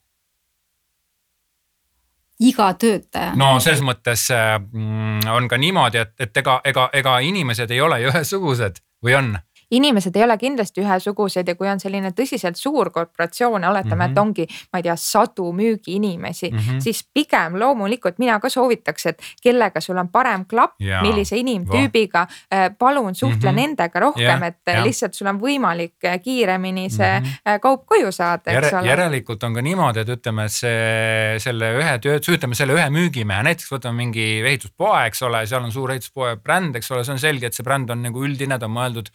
iga 2.40 2.72
töötaja. 2.74 3.34
no 3.36 3.52
selles 3.60 3.82
mõttes 3.84 4.26
äh, 4.34 4.56
mm, 4.58 5.28
on 5.34 5.48
ka 5.48 5.58
niimoodi, 5.60 6.04
et, 6.04 6.14
et 6.20 6.42
ega, 6.42 6.60
ega, 6.64 6.88
ega 6.92 7.18
inimesed 7.24 7.70
ei 7.70 7.80
ole 7.84 8.00
ju 8.02 8.12
ühesugused 8.12 8.80
või 9.04 9.16
on 9.18 9.34
inimesed 9.70 10.16
ei 10.16 10.24
ole 10.24 10.36
kindlasti 10.38 10.82
ühesugused 10.82 11.48
ja 11.48 11.54
kui 11.54 11.68
on 11.70 11.80
selline 11.80 12.12
tõsiselt 12.16 12.58
suur 12.58 12.90
korporatsioon, 12.90 13.64
oletame 13.64 13.94
mm, 13.94 14.00
-hmm. 14.00 14.04
et 14.04 14.10
mhm. 14.10 14.20
ongi, 14.20 14.46
ma 14.72 14.80
ei 14.80 14.82
tea, 14.82 14.96
sadu 14.96 15.52
müügiinimesi 15.52 16.50
mm, 16.50 16.58
-hmm. 16.58 16.80
siis 16.80 17.04
pigem 17.14 17.58
loomulikult 17.60 18.18
mina 18.18 18.40
ka 18.40 18.48
soovitaks, 18.48 19.06
et 19.06 19.22
kellega 19.42 19.80
sul 19.80 19.96
on 19.96 20.08
parem 20.08 20.44
klapp, 20.44 20.74
millise 21.02 21.36
inimtüübiga, 21.36 22.26
äh, 22.54 22.70
palun 22.78 23.14
suhtle 23.14 23.50
mm 23.52 23.56
-hmm. 23.56 23.60
nendega 23.60 24.00
rohkem, 24.00 24.42
et 24.42 24.58
ja. 24.66 24.84
lihtsalt 24.84 25.14
sul 25.14 25.26
on 25.26 25.40
võimalik 25.40 26.04
äh, 26.04 26.20
kiiremini 26.22 26.90
see 26.90 27.20
mm 27.20 27.26
-hmm. 27.26 27.60
kaup 27.60 27.86
koju 27.86 28.12
saada, 28.12 28.50
eks 28.50 28.72
ole. 28.72 28.88
järelikult 28.88 29.42
on 29.42 29.54
ka 29.54 29.62
niimoodi, 29.62 30.00
et 30.00 30.08
ütleme, 30.08 30.48
see, 30.48 31.38
selle 31.38 31.72
ühe 31.78 31.98
töö, 31.98 32.18
ütleme 32.18 32.54
selle 32.54 32.72
ühe 32.72 32.90
müügimehe, 32.90 33.42
näiteks 33.42 33.72
võtame 33.72 33.96
mingi 33.96 34.42
ehituspoe, 34.46 35.06
eks 35.06 35.22
ole, 35.22 35.46
seal 35.46 35.64
on 35.64 35.72
suur 35.72 35.90
ehituspoe 35.90 36.36
bränd, 36.36 36.76
eks 36.76 36.90
ole, 36.90 37.04
see 37.04 37.12
on 37.12 37.18
selge, 37.18 37.46
et 37.46 37.54
see 37.54 37.64
bränd 37.64 37.90
on 37.90 38.02
nagu 38.02 38.24
üldine, 38.24 38.58
ta 38.58 38.66
on 38.66 38.74
mõeldud 38.74 39.10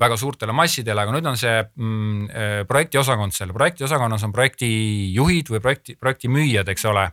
väga 0.00 0.16
suurtele 0.20 0.54
massidele, 0.56 1.02
aga 1.02 1.14
nüüd 1.14 1.26
on 1.28 1.40
see 1.40 1.56
mm, 1.62 2.28
äh, 2.28 2.54
projektiosakond 2.68 3.36
seal, 3.36 3.52
projektiosakonnas 3.56 4.24
on 4.28 4.32
projektijuhid 4.32 5.52
või 5.52 5.60
projekti, 5.64 5.96
projektimüüjad, 6.00 6.68
eks 6.72 6.88
ole. 6.90 7.10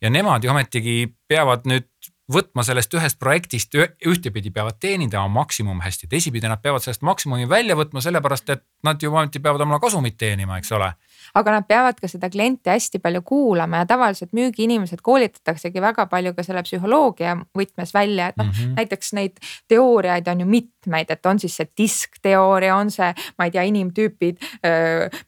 ja 0.00 0.10
nemad 0.10 0.44
ju 0.44 0.50
ometigi 0.50 1.12
peavad 1.28 1.66
nüüd 1.68 1.88
võtma 2.30 2.62
sellest 2.62 2.94
ühest 2.94 3.18
projektist 3.18 3.74
ühtepidi 4.06 4.52
peavad 4.54 4.78
teenindama 4.80 5.28
maksimum 5.40 5.80
hästi, 5.82 6.08
teisipidi 6.08 6.48
nad 6.48 6.62
peavad 6.62 6.82
sellest 6.84 7.02
maksimumi 7.02 7.48
välja 7.48 7.76
võtma, 7.76 8.00
sellepärast 8.00 8.52
et 8.54 8.62
nad 8.86 9.02
ju 9.02 9.10
ometi 9.10 9.42
peavad 9.42 9.66
oma 9.66 9.80
kasumit 9.82 10.16
teenima, 10.18 10.58
eks 10.60 10.72
ole 10.78 10.92
aga 11.34 11.54
nad 11.54 11.66
peavad 11.68 11.98
ka 12.00 12.08
seda 12.10 12.30
klienti 12.32 12.70
hästi 12.72 13.00
palju 13.02 13.22
kuulama 13.26 13.82
ja 13.82 13.88
tavaliselt 13.88 14.32
müügiinimesed 14.36 15.02
koolitataksegi 15.06 15.82
väga 15.82 16.06
palju 16.10 16.34
ka 16.36 16.44
selle 16.46 16.62
psühholoogia 16.66 17.36
võtmes 17.56 17.94
välja, 17.94 18.30
et 18.30 18.40
noh 18.40 18.48
mm 18.48 18.52
-hmm. 18.56 18.74
näiteks 18.80 19.12
neid 19.18 19.38
teooriaid 19.68 20.28
on 20.28 20.40
ju 20.40 20.46
mitmeid, 20.80 21.10
et 21.10 21.26
on 21.26 21.38
siis 21.38 21.56
see 21.56 21.68
diskteooria, 21.78 22.76
on 22.76 22.90
see, 22.90 23.08
ma 23.38 23.46
ei 23.46 23.52
tea, 23.52 23.62
inimtüübid 23.68 24.40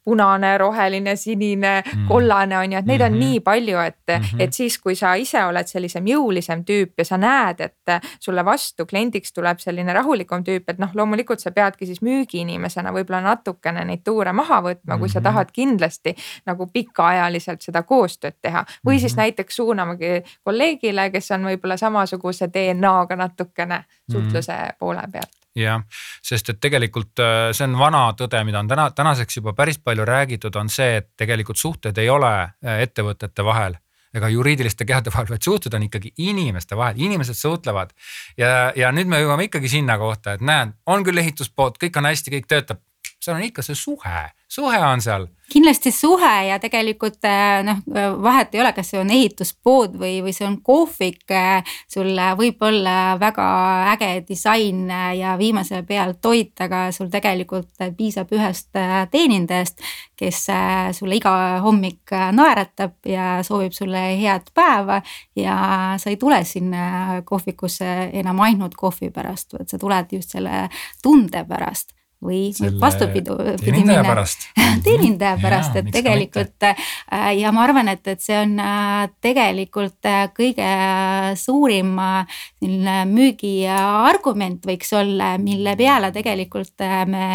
punane, 0.04 0.52
roheline, 0.58 1.16
sinine 1.16 1.82
mm, 1.82 2.06
kollane 2.08 2.58
on 2.58 2.72
ju, 2.72 2.78
et 2.78 2.86
neid 2.86 3.00
mm 3.00 3.04
-hmm. 3.04 3.12
on 3.12 3.12
mhm. 3.12 3.20
nii 3.20 3.40
palju, 3.40 3.78
et 3.78 3.96
mm, 4.08 4.14
-hmm. 4.14 4.42
et 4.42 4.52
siis, 4.52 4.78
kui 4.78 4.94
sa 4.94 5.14
ise 5.14 5.44
oled 5.44 5.66
sellisem 5.66 6.04
jõulisem 6.04 6.64
tüüp 6.64 6.92
ja 6.98 7.04
sa 7.04 7.16
näed, 7.16 7.60
et 7.60 8.02
sulle 8.20 8.44
vastu 8.44 8.86
kliendiks 8.86 9.32
tuleb 9.32 9.58
selline 9.58 9.92
rahulikum 9.92 10.44
tüüp, 10.44 10.64
et 10.68 10.78
noh, 10.78 10.90
loomulikult 10.94 11.40
sa 11.40 11.50
peadki 11.50 11.86
siis 11.86 12.02
müügiinimesena 12.02 12.92
võib-olla 12.92 13.20
natukene 13.20 13.84
neid 13.84 14.02
tuure 14.04 14.32
maha 14.32 14.60
võtma, 14.60 14.98
kui 14.98 14.98
mm 14.98 15.04
-hmm. 15.04 15.12
sa 15.12 15.20
mhm. 15.20 15.24
tahad 15.24 15.48
kindlasti 15.52 16.16
nagu 16.46 16.66
pikaajaliselt 16.66 17.62
seda 17.62 17.82
koostööd 17.82 18.34
teha 18.42 18.64
või 18.86 18.98
siis 18.98 19.12
-hmm. 19.12 19.16
näiteks 19.16 19.56
suunamagi 19.56 20.22
kolleegile, 20.44 21.10
kes 21.10 21.30
on 21.30 21.44
võib-olla 21.44 21.76
samasuguse 21.76 22.48
DNA-ga 22.48 23.16
natukene 23.16 23.84
suhtluse 24.12 24.52
mm 24.52 24.58
-hmm. 24.58 24.76
poole 24.78 25.02
pealt 25.12 25.42
jah, 25.58 25.82
sest 26.24 26.52
et 26.52 26.60
tegelikult 26.62 27.20
äh, 27.22 27.50
see 27.56 27.68
on 27.68 27.78
vana 27.80 28.06
tõde, 28.18 28.40
mida 28.48 28.62
on 28.62 28.70
täna, 28.70 28.88
tänaseks 28.96 29.40
juba 29.40 29.54
päris 29.56 29.78
palju 29.78 30.06
räägitud, 30.08 30.56
on 30.56 30.70
see, 30.72 30.98
et 31.02 31.10
tegelikult 31.18 31.60
suhted 31.60 31.98
ei 31.98 32.10
ole 32.12 32.32
äh, 32.42 32.82
ettevõtete 32.86 33.44
vahel 33.44 33.76
ega 34.12 34.28
juriidiliste 34.28 34.84
kehade 34.84 35.12
vahel, 35.12 35.30
vaid 35.32 35.44
suhted 35.44 35.74
on 35.74 35.86
ikkagi 35.86 36.12
inimeste 36.20 36.76
vahel, 36.76 36.98
inimesed 37.00 37.36
suhtlevad. 37.38 37.94
ja, 38.36 38.72
ja 38.76 38.92
nüüd 38.92 39.08
me 39.08 39.22
jõuame 39.22 39.48
ikkagi 39.48 39.70
sinna 39.72 39.96
kohta, 39.98 40.36
et 40.36 40.44
näed, 40.44 40.74
on 40.86 41.04
küll 41.04 41.22
ehituspood, 41.22 41.78
kõik 41.80 41.96
on 41.96 42.10
hästi, 42.10 42.34
kõik 42.36 42.50
töötab, 42.50 42.82
seal 43.22 43.38
on 43.38 43.46
ikka 43.46 43.62
see 43.62 43.78
suhe, 43.78 44.24
suhe 44.50 44.82
on 44.86 45.00
seal 45.04 45.28
kindlasti 45.52 45.90
suhe 45.92 46.46
ja 46.48 46.58
tegelikult 46.62 47.24
äh, 47.28 47.60
noh, 47.66 47.82
vahet 48.22 48.54
ei 48.54 48.62
ole, 48.62 48.72
kas 48.76 48.92
see 48.92 49.00
on 49.00 49.10
ehituspood 49.12 49.96
või, 50.00 50.14
või 50.24 50.32
see 50.36 50.46
on 50.48 50.58
kohvik. 50.64 51.24
Äh, 51.34 51.74
sul 51.90 52.16
võib 52.38 52.62
olla 52.64 53.18
väga 53.20 53.46
äge 53.92 54.10
disain 54.28 54.86
ja 55.18 55.36
viimase 55.40 55.82
peal 55.88 56.16
toit, 56.22 56.54
aga 56.64 56.86
sul 56.94 57.10
tegelikult 57.12 57.84
piisab 57.98 58.32
ühest 58.32 58.72
äh, 58.80 59.02
teenindajast, 59.12 59.82
kes 60.22 60.44
sulle 60.94 61.16
iga 61.18 61.32
hommik 61.64 62.12
naeratab 62.12 63.08
ja 63.10 63.40
soovib 63.42 63.74
sulle 63.74 64.04
head 64.20 64.52
päeva. 64.54 65.00
ja 65.36 65.56
sa 65.98 66.10
ei 66.10 66.16
tule 66.16 66.44
sinna 66.46 67.22
kohvikusse 67.26 67.88
enam 68.12 68.40
ainult 68.40 68.76
kohvi 68.78 69.10
pärast, 69.10 69.56
vaid 69.56 69.72
sa 69.72 69.80
tuled 69.82 70.14
just 70.14 70.36
selle 70.36 70.68
tunde 71.02 71.44
pärast 71.48 71.90
või 72.22 72.50
vastupidi. 72.80 73.36
teenindaja 73.64 74.04
pärast 74.06 74.48
teenindaja 74.86 75.38
pärast, 75.42 75.76
et 75.76 75.90
tegelikult 75.92 76.66
äh, 76.66 76.76
ja 77.38 77.52
ma 77.54 77.64
arvan, 77.66 77.90
et, 77.92 78.06
et 78.08 78.22
see 78.22 78.36
on 78.38 78.58
äh, 78.62 79.06
tegelikult 79.24 80.08
äh, 80.08 80.26
kõige 80.34 80.68
suurim 81.38 81.94
selline 82.62 82.98
müügiargument 83.10 84.68
võiks 84.68 84.92
olla, 84.96 85.34
mille 85.42 85.74
peale 85.78 86.12
tegelikult 86.14 86.84
me 87.10 87.26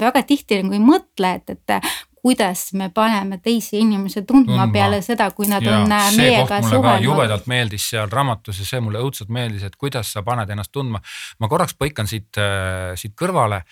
väga 0.00 0.24
tihti 0.26 0.60
nagu 0.62 0.76
ei 0.76 0.82
mõtle, 0.82 1.30
et, 1.38 1.54
et 1.54 1.94
kuidas 2.24 2.70
me 2.78 2.88
paneme 2.94 3.38
teisi 3.44 3.78
inimesi 3.82 4.22
tundma, 4.24 4.64
tundma. 4.64 4.68
peale 4.72 5.00
seda, 5.04 5.28
kui 5.36 5.48
nad 5.48 5.64
ja, 5.64 5.80
on 5.82 5.92
meiega 6.16 6.60
suhelnud. 6.64 7.04
jubedalt 7.04 7.48
meeldis 7.52 7.90
seal 7.92 8.08
raamatus 8.12 8.62
ja 8.62 8.68
see 8.68 8.80
mulle 8.84 9.02
õudselt 9.04 9.32
meeldis, 9.34 9.66
et 9.66 9.76
kuidas 9.76 10.14
sa 10.14 10.24
paned 10.24 10.50
ennast 10.50 10.72
tundma. 10.72 11.02
ma 11.38 11.50
korraks 11.52 11.76
põikan 11.76 12.08
siit, 12.08 12.32
siit 13.00 13.16
kõrvale 13.20 13.64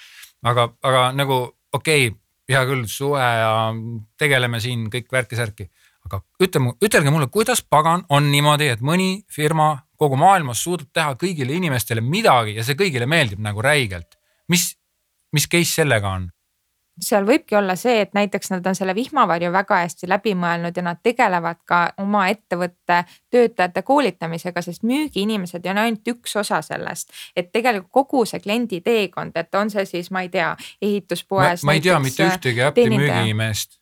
aga, 0.43 0.69
aga 0.83 1.05
nagu 1.17 1.39
okei 1.73 2.09
okay,, 2.09 2.19
hea 2.53 2.65
küll, 2.69 2.85
suve 2.91 3.23
ja 3.23 3.71
tegeleme 4.19 4.61
siin 4.61 4.89
kõik 4.93 5.13
värki-särki. 5.13 5.69
aga 6.07 6.19
ütle, 6.43 6.61
ütelge 6.83 7.11
mulle, 7.15 7.29
kuidas 7.31 7.63
pagan 7.63 8.05
on 8.11 8.31
niimoodi, 8.31 8.69
et 8.75 8.81
mõni 8.83 9.25
firma 9.31 9.77
kogu 9.97 10.19
maailmas 10.19 10.63
suudab 10.65 10.91
teha 10.93 11.15
kõigile 11.19 11.55
inimestele 11.55 12.03
midagi 12.03 12.57
ja 12.57 12.65
see 12.67 12.79
kõigile 12.79 13.07
meeldib 13.07 13.41
nagu 13.41 13.63
räigelt. 13.63 14.19
mis, 14.49 14.75
mis 15.33 15.47
case 15.49 15.81
sellega 15.81 16.09
on? 16.09 16.31
Seal 17.01 17.25
võibki 17.27 17.57
olla 17.57 17.77
see, 17.79 18.03
et 18.05 18.13
näiteks 18.15 18.53
nad 18.53 18.67
on 18.67 18.77
selle 18.77 18.95
vihmavarju 18.95 19.53
väga 19.53 19.81
hästi 19.85 20.09
läbi 20.11 20.35
mõelnud 20.39 20.77
ja 20.77 20.85
nad 20.85 21.01
tegelevad 21.03 21.63
ka 21.69 21.81
oma 22.03 22.27
ettevõtte 22.33 23.03
töötajate 23.33 23.83
koolitamisega, 23.83 24.63
sest 24.63 24.85
müügiinimesed 24.87 25.67
on 25.73 25.83
ainult 25.85 26.13
üks 26.15 26.37
osa 26.37 26.63
sellest. 26.63 27.11
et 27.37 27.53
tegelikult 27.53 27.91
kogu 27.91 28.25
see 28.29 28.41
kliendi 28.41 28.81
teekond, 28.81 29.37
et 29.37 29.55
on 29.55 29.71
see 29.71 29.87
siis, 29.89 30.11
ma 30.11 30.23
ei 30.27 30.29
tea, 30.29 30.57
ehituspoes. 30.83 31.65
ma 31.65 31.79
ei 31.79 31.81
tea 31.81 31.99
mitte 31.99 32.29
ühtegi 32.29 32.67
Apple'i 32.69 32.99
müügimeest 32.99 33.79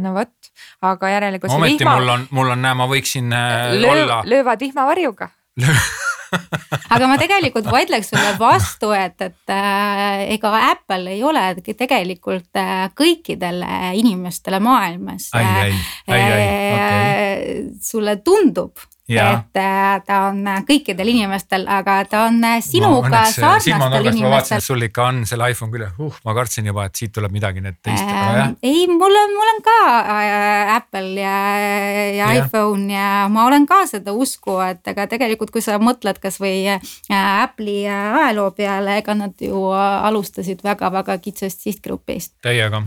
no 0.00 0.14
vot, 0.14 0.52
aga 0.80 1.08
järelikult. 1.16 1.52
ometi 1.52 1.82
vihma... 1.82 1.98
mul 1.98 2.08
on, 2.08 2.26
mul 2.30 2.54
on, 2.54 2.62
näe, 2.64 2.74
ma 2.78 2.88
võiksin 2.88 3.32
äh, 3.34 3.74
Löö, 3.76 3.92
olla. 3.92 4.22
löövad 4.24 4.60
vihmavarjuga 4.60 5.28
aga 6.94 7.08
ma 7.08 7.18
tegelikult 7.20 7.66
vaidleks 7.68 8.12
sulle 8.12 8.32
vastu, 8.40 8.92
et, 8.96 9.18
et 9.20 9.52
äh, 9.52 10.22
ega 10.36 10.52
Apple 10.70 11.12
ei 11.12 11.22
ole 11.26 11.42
tegelikult 11.64 12.60
äh, 12.60 12.86
kõikidele 12.98 13.92
inimestele 14.00 14.60
maailmas. 14.62 15.28
Äh, 15.36 15.76
okay. 16.06 17.68
sulle 17.84 18.16
tundub 18.24 18.80
et 19.08 19.58
äh, 19.58 20.02
ta 20.06 20.18
on 20.28 20.44
kõikidel 20.66 21.10
inimestel, 21.10 21.64
aga 21.70 21.96
ta 22.06 22.20
on 22.28 22.38
sinuga 22.62 23.10
no, 23.10 23.32
sarnastel 23.34 24.06
inimestel. 24.12 24.62
sul 24.62 24.86
ikka 24.86 25.06
on 25.08 25.22
selle 25.26 25.48
iPhone 25.50 25.72
küljes, 25.74 25.96
uh, 25.98 26.20
ma 26.26 26.34
kartsin 26.36 26.68
juba, 26.70 26.86
et 26.86 27.00
siit 27.00 27.12
tuleb 27.14 27.34
midagi 27.34 27.64
nüüd 27.64 27.80
teist 27.82 28.06
äh,. 28.06 28.52
ei, 28.62 28.86
mul 28.90 29.18
on, 29.22 29.34
mul 29.34 29.50
on 29.54 29.58
ka 29.66 29.78
äh, 29.98 30.74
Apple 30.76 31.18
ja, 31.18 31.34
ja, 31.58 32.04
ja 32.20 32.28
iPhone 32.38 32.86
ja 32.94 33.08
ma 33.32 33.46
olen 33.48 33.66
ka 33.66 33.82
seda 33.90 34.14
usku, 34.14 34.60
et 34.64 34.86
ega 34.94 35.08
tegelikult, 35.10 35.50
kui 35.50 35.64
sa 35.64 35.80
mõtled 35.82 36.22
kasvõi 36.22 36.78
Apple'i 37.10 37.82
ajaloo 37.90 38.52
peale, 38.54 39.00
ega 39.02 39.18
nad 39.18 39.34
ju 39.42 39.64
alustasid 39.72 40.62
väga-väga 40.62 41.18
kitsast 41.24 41.66
sihtgrupist. 41.66 42.36
täiega. 42.44 42.84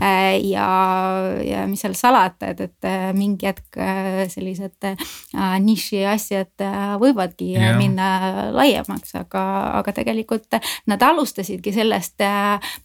ja, 0.48 0.70
ja 1.44 1.68
mis 1.68 1.84
seal 1.84 1.98
salata, 2.00 2.54
et, 2.56 2.64
et 2.70 2.90
mingi 3.18 3.52
hetk 3.52 3.84
sellised 4.32 4.96
niši 5.66 6.05
asjad 6.10 6.64
võivadki 7.02 7.52
ja. 7.56 7.74
minna 7.78 8.08
laiemaks, 8.56 9.16
aga, 9.20 9.44
aga 9.82 9.94
tegelikult 9.96 10.58
nad 10.90 11.02
alustasidki 11.04 11.74
sellest 11.76 12.24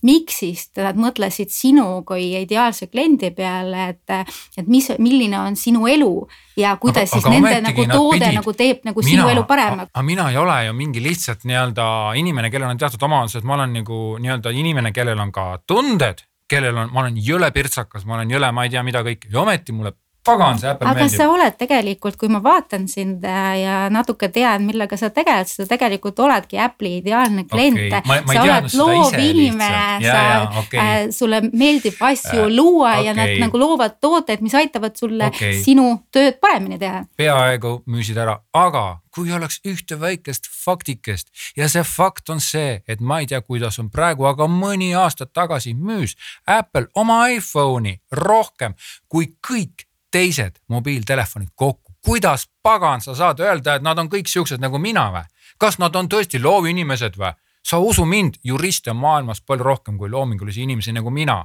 miks'ist, 0.07 0.77
nad 0.81 0.99
mõtlesid 1.00 1.53
sinu 1.55 2.03
kui 2.09 2.33
ideaalse 2.41 2.91
kliendi 2.91 3.33
peale, 3.37 3.91
et, 3.95 4.33
et 4.59 4.71
mis, 4.71 4.91
milline 4.99 5.39
on 5.41 5.59
sinu 5.59 5.87
elu 5.91 6.15
ja 6.61 6.75
kuidas 6.81 7.09
aga, 7.09 7.17
siis 7.17 7.27
aga 7.27 7.37
nende 7.37 7.61
nagu 7.69 7.87
toode 7.91 8.19
pidid, 8.19 8.39
nagu 8.41 8.57
teeb 8.57 8.89
nagu 8.89 9.05
mina, 9.05 9.11
sinu 9.11 9.29
elu 9.35 9.45
paremaks. 9.49 9.93
aga 9.95 10.07
mina 10.07 10.31
ei 10.31 10.41
ole 10.41 10.59
ju 10.67 10.75
mingi 10.77 11.05
lihtsalt 11.05 11.47
nii-öelda 11.49 11.87
inimene, 12.21 12.50
kellel 12.53 12.73
on 12.73 12.81
teatud 12.81 13.07
omadused, 13.09 13.47
ma 13.47 13.59
olen 13.59 13.79
nagu 13.81 14.00
nii-öelda 14.21 14.53
inimene, 14.57 14.93
kellel 14.97 15.21
on 15.21 15.33
ka 15.35 15.53
tunded 15.67 16.25
kellel 16.50 16.77
on, 16.83 16.91
ma 16.91 17.05
olen 17.05 17.19
jõle 17.23 17.50
pirtsakas, 17.55 18.07
ma 18.09 18.19
olen 18.19 18.33
jõle, 18.35 18.50
ma 18.55 18.67
ei 18.67 18.73
tea, 18.73 18.83
mida 18.87 19.05
kõike 19.07 19.31
ja 19.31 19.43
ometi 19.45 19.75
mulle 19.77 19.95
pagan, 20.25 20.59
see 20.61 20.69
Apple 20.71 20.89
aga 20.89 21.05
meeldib. 21.05 21.17
sa 21.17 21.29
oled 21.33 21.57
tegelikult, 21.59 22.17
kui 22.21 22.31
ma 22.33 22.41
vaatan 22.45 22.87
sind 22.91 23.25
äh, 23.25 23.50
ja 23.62 23.77
natuke 23.93 24.29
tean, 24.33 24.65
millega 24.69 24.99
sa 25.00 25.11
tegeled, 25.15 25.49
sa 25.49 25.67
tegelikult 25.69 26.21
oledki 26.21 26.61
Apple'i 26.61 27.00
ideaalne 27.00 27.47
klient 27.49 27.81
okay.. 27.89 28.23
sa 28.29 28.45
oled 28.45 28.77
loov 28.79 29.17
inimene, 29.17 29.83
sa, 30.05 30.23
okay. 30.62 30.81
äh, 30.81 31.03
sulle 31.15 31.43
meeldib 31.50 32.00
asju 32.11 32.47
äh, 32.47 32.53
luua 32.53 32.97
okay. 32.99 33.07
ja 33.09 33.17
nad 33.17 33.37
nagu 33.41 33.61
loovad 33.61 33.99
tooteid, 34.00 34.45
mis 34.45 34.57
aitavad 34.59 34.97
sulle 35.00 35.31
okay. 35.33 35.61
sinu 35.65 35.93
tööd 36.12 36.41
paremini 36.43 36.81
teha. 36.81 37.05
peaaegu 37.21 37.81
müüsid 37.91 38.21
ära, 38.21 38.41
aga 38.57 39.00
kui 39.15 39.33
oleks 39.35 39.59
ühte 39.67 39.99
väikest 40.00 40.47
faktikest 40.53 41.33
ja 41.59 41.69
see 41.69 41.83
fakt 41.87 42.31
on 42.31 42.41
see, 42.45 42.79
et 42.87 43.00
ma 43.00 43.21
ei 43.23 43.29
tea, 43.31 43.41
kuidas 43.43 43.81
on 43.83 43.91
praegu, 43.91 44.29
aga 44.31 44.47
mõni 44.50 44.93
aasta 44.97 45.27
tagasi 45.27 45.75
müüs 45.75 46.17
Apple 46.47 46.87
oma 46.95 47.25
iPhone'i 47.35 47.99
rohkem 48.15 48.77
kui 49.11 49.33
kõik 49.47 49.89
teised 50.11 50.59
mobiiltelefonid 50.69 51.49
kokku. 51.55 51.93
kuidas 52.05 52.49
pagan 52.62 53.00
sa 53.00 53.14
saad 53.14 53.40
öelda, 53.40 53.75
et 53.75 53.83
nad 53.83 53.99
on 53.99 54.09
kõik 54.09 54.29
siuksed 54.29 54.61
nagu 54.61 54.79
mina 54.79 55.11
või? 55.12 55.25
kas 55.59 55.79
nad 55.79 55.97
on 55.97 56.09
tõesti 56.09 56.43
loovinimesed 56.43 57.17
või? 57.17 57.33
sa 57.64 57.79
usu 57.79 58.05
mind, 58.05 58.40
juriste 58.45 58.90
on 58.90 58.97
maailmas 58.97 59.40
palju 59.40 59.64
rohkem 59.64 59.99
kui 59.99 60.11
loomingulisi 60.11 60.62
inimesi 60.62 60.93
nagu 60.93 61.11
mina. 61.11 61.45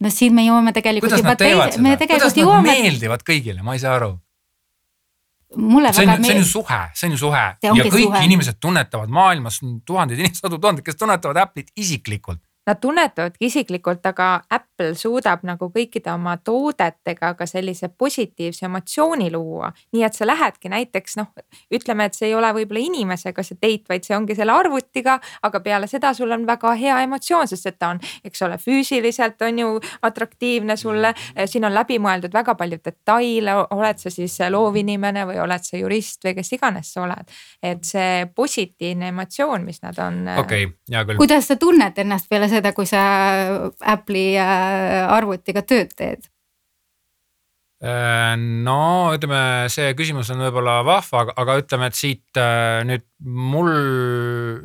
no 0.00 0.10
siin 0.10 0.34
me 0.34 0.46
jõuame 0.46 0.72
tegelikult 0.72 1.10
kuidas 1.10 1.24
juba 1.24 1.36
teise, 1.36 1.80
me 1.80 1.96
tegelikult 1.96 2.32
kuidas 2.32 2.42
jõuame. 2.42 2.74
meeldivad 2.74 3.24
kõigile, 3.26 3.62
ma 3.62 3.74
ei 3.74 3.82
saa 3.82 3.96
aru 4.00 4.18
mulle 5.56 5.92
see 5.92 6.06
on, 6.06 6.24
see 6.24 6.34
on 6.36 6.42
ju 6.44 6.46
suhe, 6.46 6.80
see 6.94 7.08
on 7.08 7.16
ju 7.16 7.18
suhe 7.24 7.42
ja 7.62 7.72
kõik 7.74 7.96
suhe. 7.96 8.22
inimesed 8.24 8.60
tunnetavad 8.62 9.10
maailmas 9.10 9.60
tuhanded 9.86 10.18
inimesed, 10.18 10.44
sadu 10.44 10.60
tuhandeid, 10.62 10.84
kes 10.86 10.98
tunnetavad 11.00 11.40
Apple'it 11.42 11.72
isiklikult 11.76 12.42
Nad 12.66 12.76
tunnetavadki 12.80 13.46
isiklikult, 13.46 14.04
aga 14.06 14.42
Apple 14.52 14.92
suudab 14.94 15.46
nagu 15.48 15.70
kõikide 15.72 16.10
oma 16.12 16.34
toodetega 16.44 17.30
ka 17.38 17.46
sellise 17.48 17.88
positiivse 17.88 18.66
emotsiooni 18.68 19.30
luua. 19.32 19.70
nii 19.92 20.02
et 20.04 20.14
sa 20.14 20.26
lähedki 20.26 20.68
näiteks 20.68 21.16
noh, 21.16 21.30
ütleme, 21.72 22.04
et 22.04 22.14
see 22.14 22.28
ei 22.28 22.34
ole 22.34 22.50
võib-olla 22.52 22.82
inimesega 22.84 23.42
see 23.42 23.56
date, 23.56 23.88
vaid 23.88 24.04
see 24.04 24.16
ongi 24.16 24.36
selle 24.36 24.52
arvutiga, 24.52 25.16
aga 25.42 25.60
peale 25.60 25.88
seda 25.88 26.12
sul 26.14 26.30
on 26.36 26.44
väga 26.46 26.74
hea 26.76 26.98
emotsioon, 27.06 27.48
sest 27.48 27.70
et 27.70 27.78
ta 27.78 27.94
on, 27.94 28.02
eks 28.24 28.44
ole, 28.44 28.58
füüsiliselt 28.60 29.40
on 29.48 29.58
ju 29.58 29.72
atraktiivne 30.02 30.76
sulle. 30.76 31.14
siin 31.46 31.64
on 31.64 31.74
läbimõeldud 31.74 32.34
väga 32.34 32.54
palju 32.60 32.80
detaile, 32.84 33.56
oled 33.70 34.04
sa 34.04 34.12
siis 34.12 34.36
loovinimene 34.50 35.24
või 35.32 35.40
oled 35.40 35.64
sa 35.64 35.80
jurist 35.80 36.28
või 36.28 36.36
kes 36.36 36.52
iganes 36.58 36.92
sa 36.92 37.06
oled. 37.08 37.34
et 37.62 37.84
see 37.84 38.28
positiivne 38.36 39.08
emotsioon, 39.14 39.64
mis 39.64 39.80
nad 39.82 39.98
on. 39.98 40.22
okei 40.36 40.68
okay,, 40.68 40.76
hea 40.92 41.04
küll. 41.08 41.16
kuidas 41.24 41.48
sa 41.48 41.56
tunned 41.56 41.98
ennast 42.04 42.28
peale 42.28 42.49
seda, 42.52 42.74
kui 42.76 42.88
sa 42.88 43.00
Apple'i 43.94 44.36
arvutiga 44.40 45.62
tööd 45.62 45.94
teed? 45.96 46.28
Äh, 47.80 48.34
no 48.36 49.14
ütleme, 49.16 49.70
see 49.72 49.94
küsimus 49.96 50.28
on 50.34 50.42
võib-olla 50.44 50.82
vahva, 50.84 51.22
aga 51.32 51.54
ütleme, 51.62 51.86
et 51.88 51.96
siit 51.96 52.36
äh, 52.36 52.82
nüüd 52.84 53.06
mul, 53.24 53.70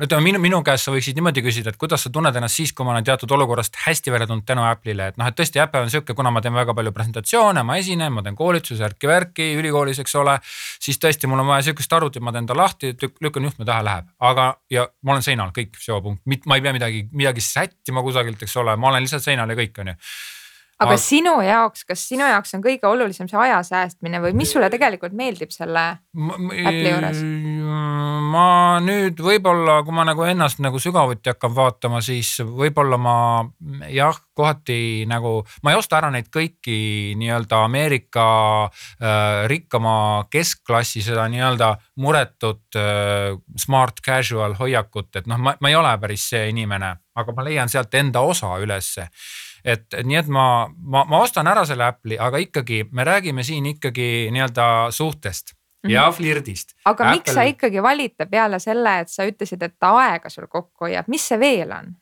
ütleme 0.04 0.20
minu, 0.20 0.40
minu 0.44 0.58
käest 0.64 0.84
sa 0.84 0.92
võiksid 0.92 1.16
niimoodi 1.16 1.40
küsida, 1.46 1.72
et 1.72 1.78
kuidas 1.80 2.04
sa 2.04 2.12
tunned 2.12 2.36
ennast 2.36 2.60
siis, 2.60 2.74
kui 2.76 2.84
ma 2.84 2.92
olen 2.92 3.06
teatud 3.08 3.32
olukorrast 3.32 3.80
hästi 3.86 4.12
välja 4.12 4.28
tulnud 4.28 4.44
tänu 4.44 4.66
Apple'ile, 4.68 5.08
et 5.14 5.16
noh, 5.16 5.30
et 5.32 5.38
tõesti 5.38 5.64
Apple 5.64 5.86
on 5.86 5.94
sihuke, 5.94 6.12
kuna 6.18 6.28
ma 6.28 6.44
teen 6.44 6.52
väga 6.60 6.76
palju 6.76 6.92
presentatsioone, 6.92 7.64
ma 7.64 7.80
esinen, 7.80 8.12
ma 8.12 8.26
teen 8.26 8.36
koolitusi, 8.36 8.76
värki-värki 8.84 9.48
ülikoolis, 9.62 10.04
eks 10.04 10.16
ole. 10.20 10.36
siis 10.76 11.00
tõesti, 11.00 11.24
mul 11.24 11.40
on 11.40 11.54
vaja 11.54 11.70
sihukest 11.70 11.96
arvutit, 11.96 12.20
ma 12.20 12.36
teen 12.36 12.52
ta 12.52 12.60
lahti, 12.60 12.92
lükkan 13.00 13.48
juhtme 13.48 13.64
taha, 13.64 13.88
läheb, 13.88 14.12
aga 14.28 14.50
ja 14.68 14.90
ma 15.00 15.16
olen 15.16 15.24
seinal, 15.24 15.56
kõik, 15.56 15.80
seopunkt, 15.80 16.20
ma 16.44 16.60
ei 16.60 16.68
pea 16.68 16.76
midagi, 16.76 17.06
midagi 17.16 17.48
sättima 17.48 18.04
kusagilt, 18.04 18.44
eks 18.44 18.60
ole, 18.60 18.76
ma 18.76 18.92
olen 18.92 19.08
lihtsalt 19.08 19.24
seinal 19.24 19.48
ja 19.48 19.64
kõik 19.64 19.80
on 19.80 19.96
ju 19.96 20.02
aga 20.76 20.92
Aga... 20.92 21.00
sinu 21.00 21.38
jaoks, 21.40 21.86
kas 21.88 22.02
sinu 22.04 22.26
jaoks 22.28 22.52
on 22.56 22.62
kõige 22.64 22.84
olulisem 22.88 23.28
see 23.30 23.38
aja 23.40 23.62
säästmine 23.64 24.20
või 24.20 24.34
mis 24.36 24.50
sulle 24.52 24.68
tegelikult 24.72 25.14
meeldib 25.16 25.54
selle 25.54 25.84
Apple'i 26.12 26.90
juures? 26.90 27.22
ma 28.26 28.48
nüüd 28.84 29.22
võib-olla, 29.24 29.78
kui 29.86 29.96
ma 29.96 30.04
nagu 30.04 30.26
ennast 30.28 30.60
nagu 30.60 30.80
sügavuti 30.82 31.32
hakkan 31.32 31.54
vaatama, 31.56 32.02
siis 32.04 32.34
võib-olla 32.44 32.98
ma 33.00 33.16
jah, 33.88 34.20
kohati 34.36 35.06
nagu 35.08 35.38
ma 35.64 35.72
ei 35.72 35.80
osta 35.80 36.02
ära 36.02 36.12
neid 36.12 36.28
kõiki 36.34 37.16
nii-öelda 37.22 37.62
Ameerika 37.64 38.26
äh, 38.66 39.46
rikkama 39.48 39.96
keskklassi 40.28 41.00
seda 41.06 41.24
nii-öelda 41.32 41.72
muretut 42.04 42.76
äh, 42.76 43.32
smart 43.56 44.04
casual 44.04 44.58
hoiakut, 44.60 45.14
et 45.16 45.32
noh, 45.32 45.40
ma, 45.40 45.56
ma 45.56 45.72
ei 45.72 45.80
ole 45.80 45.96
päris 46.04 46.28
see 46.34 46.50
inimene, 46.52 46.92
aga 47.16 47.32
ma 47.32 47.48
leian 47.48 47.72
sealt 47.72 47.96
enda 47.96 48.20
osa 48.28 48.52
ülesse 48.60 49.08
et 49.66 49.98
nii, 50.06 50.18
et 50.20 50.30
ma, 50.32 50.46
ma, 50.78 51.04
ma 51.10 51.20
ostan 51.24 51.48
ära 51.50 51.64
selle 51.68 51.86
Apple'i, 51.88 52.18
aga 52.22 52.40
ikkagi 52.42 52.84
me 52.94 53.06
räägime 53.06 53.44
siin 53.46 53.66
ikkagi 53.74 54.28
nii-öelda 54.34 54.66
suhtest 54.94 55.52
mm 55.52 55.88
-hmm. 55.88 55.92
ja 55.92 56.10
flirdist. 56.12 56.76
aga 56.84 57.04
Apple... 57.04 57.16
miks 57.16 57.34
sa 57.34 57.42
ikkagi 57.42 57.82
valid 57.82 58.16
ta 58.16 58.26
peale 58.26 58.58
selle, 58.58 58.98
et 59.00 59.08
sa 59.08 59.26
ütlesid, 59.26 59.62
et 59.62 59.74
ta 59.78 59.94
aega 59.98 60.30
sul 60.30 60.46
kokku 60.46 60.86
hoiab, 60.86 61.08
mis 61.08 61.28
see 61.28 61.40
veel 61.40 61.72
on? 61.72 61.96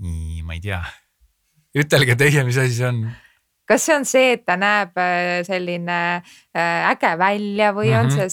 nii, 0.00 0.42
ma 0.42 0.54
ei 0.54 0.60
tea. 0.60 0.84
ütelge 1.74 2.16
teie, 2.16 2.44
mis 2.44 2.58
asi 2.58 2.74
see 2.74 2.88
on 2.88 3.04
kas 3.66 3.86
see 3.86 3.96
on 3.96 4.04
see, 4.04 4.32
et 4.32 4.44
ta 4.46 4.56
näeb 4.60 4.98
äh, 5.00 5.42
selline 5.46 5.98
äh, 6.56 6.90
äge 6.90 7.18
välja 7.18 7.72
või 7.72 7.88
mm 7.88 7.92
-hmm. 7.92 8.00
on 8.00 8.06
mhm, 8.06 8.16
see 8.16 8.28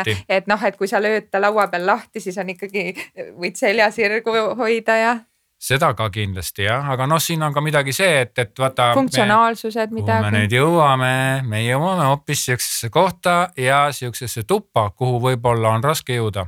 see, 0.00 0.12
et, 0.12 0.24
et 0.28 0.46
noh, 0.46 0.64
et 0.64 0.76
kui 0.76 0.88
sa 0.88 1.00
lööd 1.00 1.30
ta 1.30 1.40
laua 1.40 1.68
peal 1.68 1.86
lahti, 1.86 2.20
siis 2.20 2.38
on 2.38 2.48
ikkagi, 2.50 2.94
võid 3.40 3.56
selja 3.56 3.90
sirgu 3.90 4.32
hoida 4.56 4.96
ja 4.96 5.16
seda 5.58 5.92
ka 5.94 6.08
kindlasti 6.12 6.66
jah, 6.66 6.90
aga 6.92 7.06
noh, 7.06 7.20
siin 7.22 7.42
on 7.42 7.54
ka 7.54 7.60
midagi 7.64 7.92
see, 7.96 8.20
et, 8.20 8.38
et 8.38 8.58
vaata. 8.58 8.90
funktsionaalsused 8.94 9.94
midagi. 9.96 10.26
me 10.26 10.32
nüüd 10.40 10.56
jõuame, 10.58 11.14
me 11.48 11.62
jõuame 11.64 12.10
hoopis 12.10 12.44
sihukesesse 12.44 12.90
kohta 12.92 13.36
ja 13.56 13.86
sihukesesse 13.92 14.44
tuppa, 14.44 14.90
kuhu 14.90 15.20
võib-olla 15.30 15.72
on 15.76 15.84
raske 15.84 16.18
jõuda. 16.18 16.46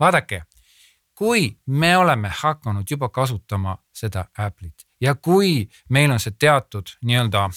vaadake, 0.00 0.42
kui 1.14 1.56
me 1.66 1.96
oleme 1.96 2.32
hakanud 2.42 2.90
juba 2.90 3.08
kasutama 3.08 3.78
seda 3.92 4.26
Apple'it 4.38 4.86
ja 5.00 5.14
kui 5.14 5.68
meil 5.88 6.10
on 6.10 6.20
see 6.20 6.34
teatud 6.38 6.96
nii-öelda 7.02 7.48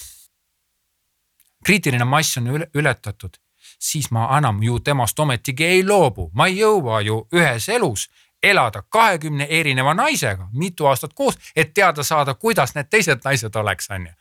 kriitiline 1.64 2.04
mass 2.04 2.38
on 2.38 2.46
ületatud, 2.74 3.34
siis 3.78 4.10
ma 4.10 4.28
enam 4.38 4.62
ju 4.62 4.78
temast 4.80 5.18
ometigi 5.18 5.64
ei 5.64 5.84
loobu, 5.84 6.30
ma 6.34 6.46
ei 6.46 6.60
jõua 6.60 7.02
ju 7.04 7.24
ühes 7.34 7.68
elus 7.68 8.08
elada 8.42 8.82
kahekümne 8.82 9.46
erineva 9.50 9.94
naisega 9.94 10.48
mitu 10.52 10.86
aastat 10.86 11.14
koos, 11.14 11.38
et 11.56 11.74
teada 11.74 12.02
saada, 12.02 12.34
kuidas 12.34 12.74
need 12.74 12.90
teised 12.90 13.24
naised 13.24 13.56
oleks, 13.56 13.90
on 13.90 14.06
ju. 14.06 14.12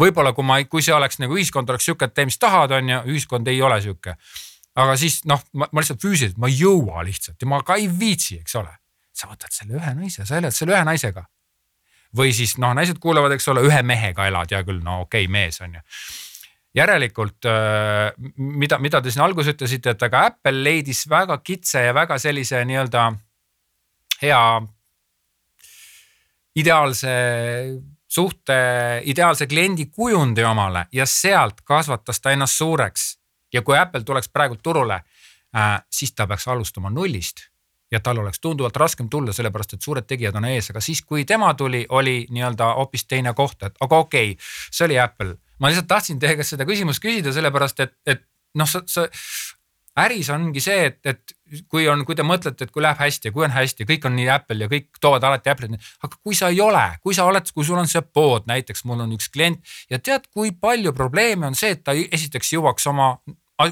võib-olla 0.00 0.32
kui 0.32 0.44
ma, 0.44 0.58
kui 0.64 0.82
see 0.82 0.94
oleks 0.94 1.18
nagu 1.18 1.36
ühiskond 1.36 1.70
oleks 1.70 1.88
sihuke, 1.88 2.04
et 2.04 2.14
tee 2.14 2.28
mis 2.28 2.38
tahad, 2.38 2.74
on 2.76 2.90
ju, 2.90 3.00
ühiskond 3.14 3.48
ei 3.48 3.62
ole 3.62 3.80
sihuke. 3.80 4.16
aga 4.76 4.96
siis 4.96 5.22
noh, 5.24 5.42
ma 5.52 5.68
lihtsalt 5.80 6.02
füüsiliselt, 6.02 6.38
ma 6.38 6.50
ei 6.52 6.58
jõua 6.60 7.04
lihtsalt 7.04 7.42
ja 7.42 7.48
ma 7.48 7.62
ka 7.62 7.78
ei 7.80 7.88
viitsi, 8.00 8.40
eks 8.40 8.54
ole. 8.54 8.76
sa 9.16 9.26
võtad 9.26 9.50
selle 9.50 9.78
ühe 9.80 9.94
naise, 9.94 10.26
sa 10.26 10.36
elad 10.36 10.54
selle 10.54 10.76
ühe 10.76 10.84
naisega. 10.84 11.26
või 12.16 12.32
siis 12.32 12.58
noh, 12.58 12.74
naised 12.74 12.98
kuulavad, 12.98 13.32
eks 13.32 13.48
ole, 13.48 13.66
ühe 13.66 13.82
mehega 13.82 14.26
elad, 14.26 14.52
hea 14.52 14.62
küll, 14.64 14.82
no 14.82 15.00
okei 15.00 15.24
okay,, 15.24 15.32
mees 15.32 15.60
on 15.60 15.74
ju 15.74 15.80
järelikult 16.76 17.46
äh, 17.48 18.12
mida, 18.36 18.78
mida 18.78 19.00
te 19.00 19.10
siin 19.10 19.24
alguses 19.24 19.54
ütlesite, 19.54 19.94
et 19.96 20.02
aga 20.02 20.26
Apple 20.30 20.60
leidis 20.62 21.06
väga 21.08 21.38
kitsa 21.40 21.86
ja 21.86 21.94
väga 21.96 22.18
sellise 22.20 22.60
nii-öelda 22.68 23.06
hea 24.22 24.62
ideaalse 26.56 27.08
suhte, 28.08 28.56
ideaalse 29.04 29.46
kliendi 29.46 29.86
kujundi 29.86 30.44
omale 30.44 30.86
ja 30.92 31.06
sealt 31.06 31.60
kasvatas 31.64 32.20
ta 32.20 32.30
ennast 32.30 32.56
suureks. 32.56 33.18
ja 33.54 33.62
kui 33.62 33.78
Apple 33.78 34.04
tuleks 34.04 34.28
praegu 34.28 34.56
turule 34.56 34.94
äh,, 35.56 35.84
siis 35.90 36.12
ta 36.12 36.26
peaks 36.26 36.48
alustama 36.48 36.90
nullist 36.90 37.36
ja 37.92 38.00
tal 38.00 38.18
oleks 38.18 38.40
tunduvalt 38.40 38.76
raskem 38.76 39.08
tulla, 39.08 39.32
sellepärast 39.32 39.76
et 39.76 39.82
suured 39.82 40.06
tegijad 40.06 40.34
on 40.34 40.44
ees, 40.44 40.70
aga 40.70 40.80
siis, 40.80 41.02
kui 41.02 41.24
tema 41.24 41.52
tuli, 41.54 41.84
oli 41.88 42.26
nii-öelda 42.30 42.72
hoopis 42.74 43.04
teine 43.06 43.34
koht, 43.34 43.62
et 43.62 43.76
aga 43.80 43.98
okei 43.98 44.32
okay,, 44.32 44.46
see 44.70 44.84
oli 44.88 44.98
Apple. 44.98 45.36
ma 45.58 45.68
lihtsalt 45.70 45.88
tahtsin 45.88 46.18
teie 46.18 46.36
käest 46.36 46.56
seda 46.56 46.66
küsimust 46.66 47.02
küsida, 47.02 47.32
sellepärast 47.32 47.80
et, 47.80 47.94
et 48.06 48.26
noh, 48.54 48.68
sa, 48.68 48.82
sa 48.86 49.06
äris 49.96 50.28
ongi 50.30 50.60
see, 50.60 50.90
et, 50.90 50.98
et 51.06 51.36
kui 51.70 51.86
on, 51.88 52.02
kui 52.06 52.16
te 52.18 52.24
mõtlete, 52.26 52.66
et 52.66 52.72
kui 52.74 52.82
läheb 52.84 52.98
hästi 53.00 53.30
ja 53.30 53.34
kui 53.34 53.46
on 53.46 53.54
hästi, 53.54 53.86
kõik 53.88 54.06
on 54.08 54.16
nii 54.18 54.28
Apple 54.32 54.66
ja 54.66 54.68
kõik 54.70 55.00
toovad 55.00 55.24
alati 55.24 55.50
Apple'it. 55.52 55.88
aga 56.02 56.20
kui 56.22 56.36
sa 56.36 56.50
ei 56.52 56.60
ole, 56.60 56.84
kui 57.02 57.14
sa 57.14 57.24
oled, 57.24 57.50
kui 57.54 57.64
sul 57.64 57.78
on 57.80 57.88
see 57.88 58.02
pood, 58.02 58.46
näiteks 58.50 58.84
mul 58.84 59.04
on 59.06 59.14
üks 59.16 59.30
klient 59.32 59.62
ja 59.90 59.98
tead, 59.98 60.28
kui 60.34 60.52
palju 60.52 60.92
probleeme 60.92 61.46
on 61.46 61.54
see, 61.54 61.76
et 61.76 61.84
ta 61.84 61.94
esiteks 61.96 62.52
jõuaks 62.52 62.88
oma 62.92 63.14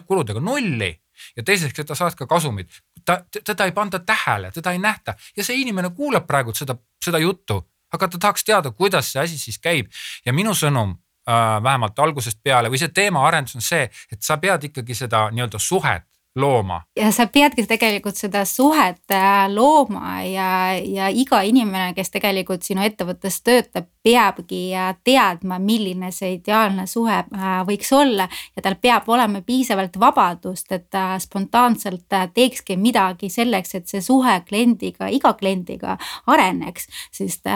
kuludega 0.06 0.40
nulli 0.40 0.94
ja 1.36 1.44
teiseks, 1.44 1.78
et 1.78 1.86
ta 1.86 1.94
saaks 1.98 2.16
ka 2.18 2.26
kasumit. 2.26 2.70
ta, 3.04 3.20
teda 3.44 3.64
ei 3.64 3.72
panda 3.72 3.98
tähele, 3.98 4.50
teda 4.50 4.72
ei 4.72 4.78
nähta 4.78 5.14
ja 5.36 5.44
see 5.44 5.60
inimene 5.60 5.90
kuulab 5.90 6.26
praegu 6.26 6.54
seda, 6.54 6.76
seda 7.04 7.18
juttu, 7.18 7.60
aga 7.92 8.08
ta 8.08 8.18
tahaks 8.18 8.44
teada, 8.44 8.70
kuidas 8.70 9.12
see 9.12 9.22
asi 9.22 9.38
siis 9.38 9.58
käib 9.58 9.92
ja 10.24 10.32
minu 10.32 10.54
sõnum 10.54 10.96
äh, 11.28 11.62
vähemalt 11.62 11.98
algusest 11.98 12.40
peale 12.42 12.70
või 12.72 12.80
see 12.80 12.88
teemaarendus 12.88 13.60
on 13.60 13.62
see, 13.62 13.90
et 14.12 14.22
sa 14.22 14.38
pead 14.40 14.70
ikkagi 14.70 14.94
seda 14.94 15.28
nii-öelda 15.30 15.60
suhet 15.60 16.08
looma. 16.36 16.82
ja 16.96 17.12
sa 17.12 17.26
peadki 17.26 17.66
tegelikult 17.66 18.16
seda 18.18 18.44
suhet 18.44 19.10
äh, 19.12 19.46
looma 19.52 20.22
ja, 20.22 20.48
ja 20.74 21.08
iga 21.08 21.40
inimene, 21.46 21.92
kes 21.94 22.10
tegelikult 22.10 22.66
sinu 22.66 22.82
ettevõttes 22.82 23.38
töötab, 23.46 23.86
peabki 24.02 24.62
äh, 24.74 24.90
teadma, 25.04 25.58
milline 25.62 26.10
see 26.12 26.34
ideaalne 26.38 26.86
suhe 26.90 27.20
äh, 27.22 27.52
võiks 27.68 27.92
olla 27.94 28.26
ja 28.56 28.64
tal 28.64 28.78
peab 28.82 29.08
olema 29.08 29.44
piisavalt 29.46 29.98
vabadust, 30.00 30.72
et 30.74 30.88
ta 30.90 31.14
spontaanselt 31.22 32.18
teekski 32.34 32.76
midagi 32.76 33.30
selleks, 33.30 33.74
et 33.78 33.90
see 33.90 34.02
suhe 34.02 34.34
kliendiga, 34.48 35.08
iga 35.14 35.34
kliendiga 35.38 35.98
areneks. 36.26 36.88
sest 37.14 37.46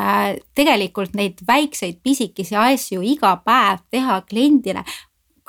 tegelikult 0.54 1.14
neid 1.18 1.42
väikseid 1.46 1.98
pisikesi 2.02 2.56
asju 2.56 3.02
iga 3.02 3.36
päev 3.44 3.82
teha 3.90 4.20
kliendile 4.28 4.84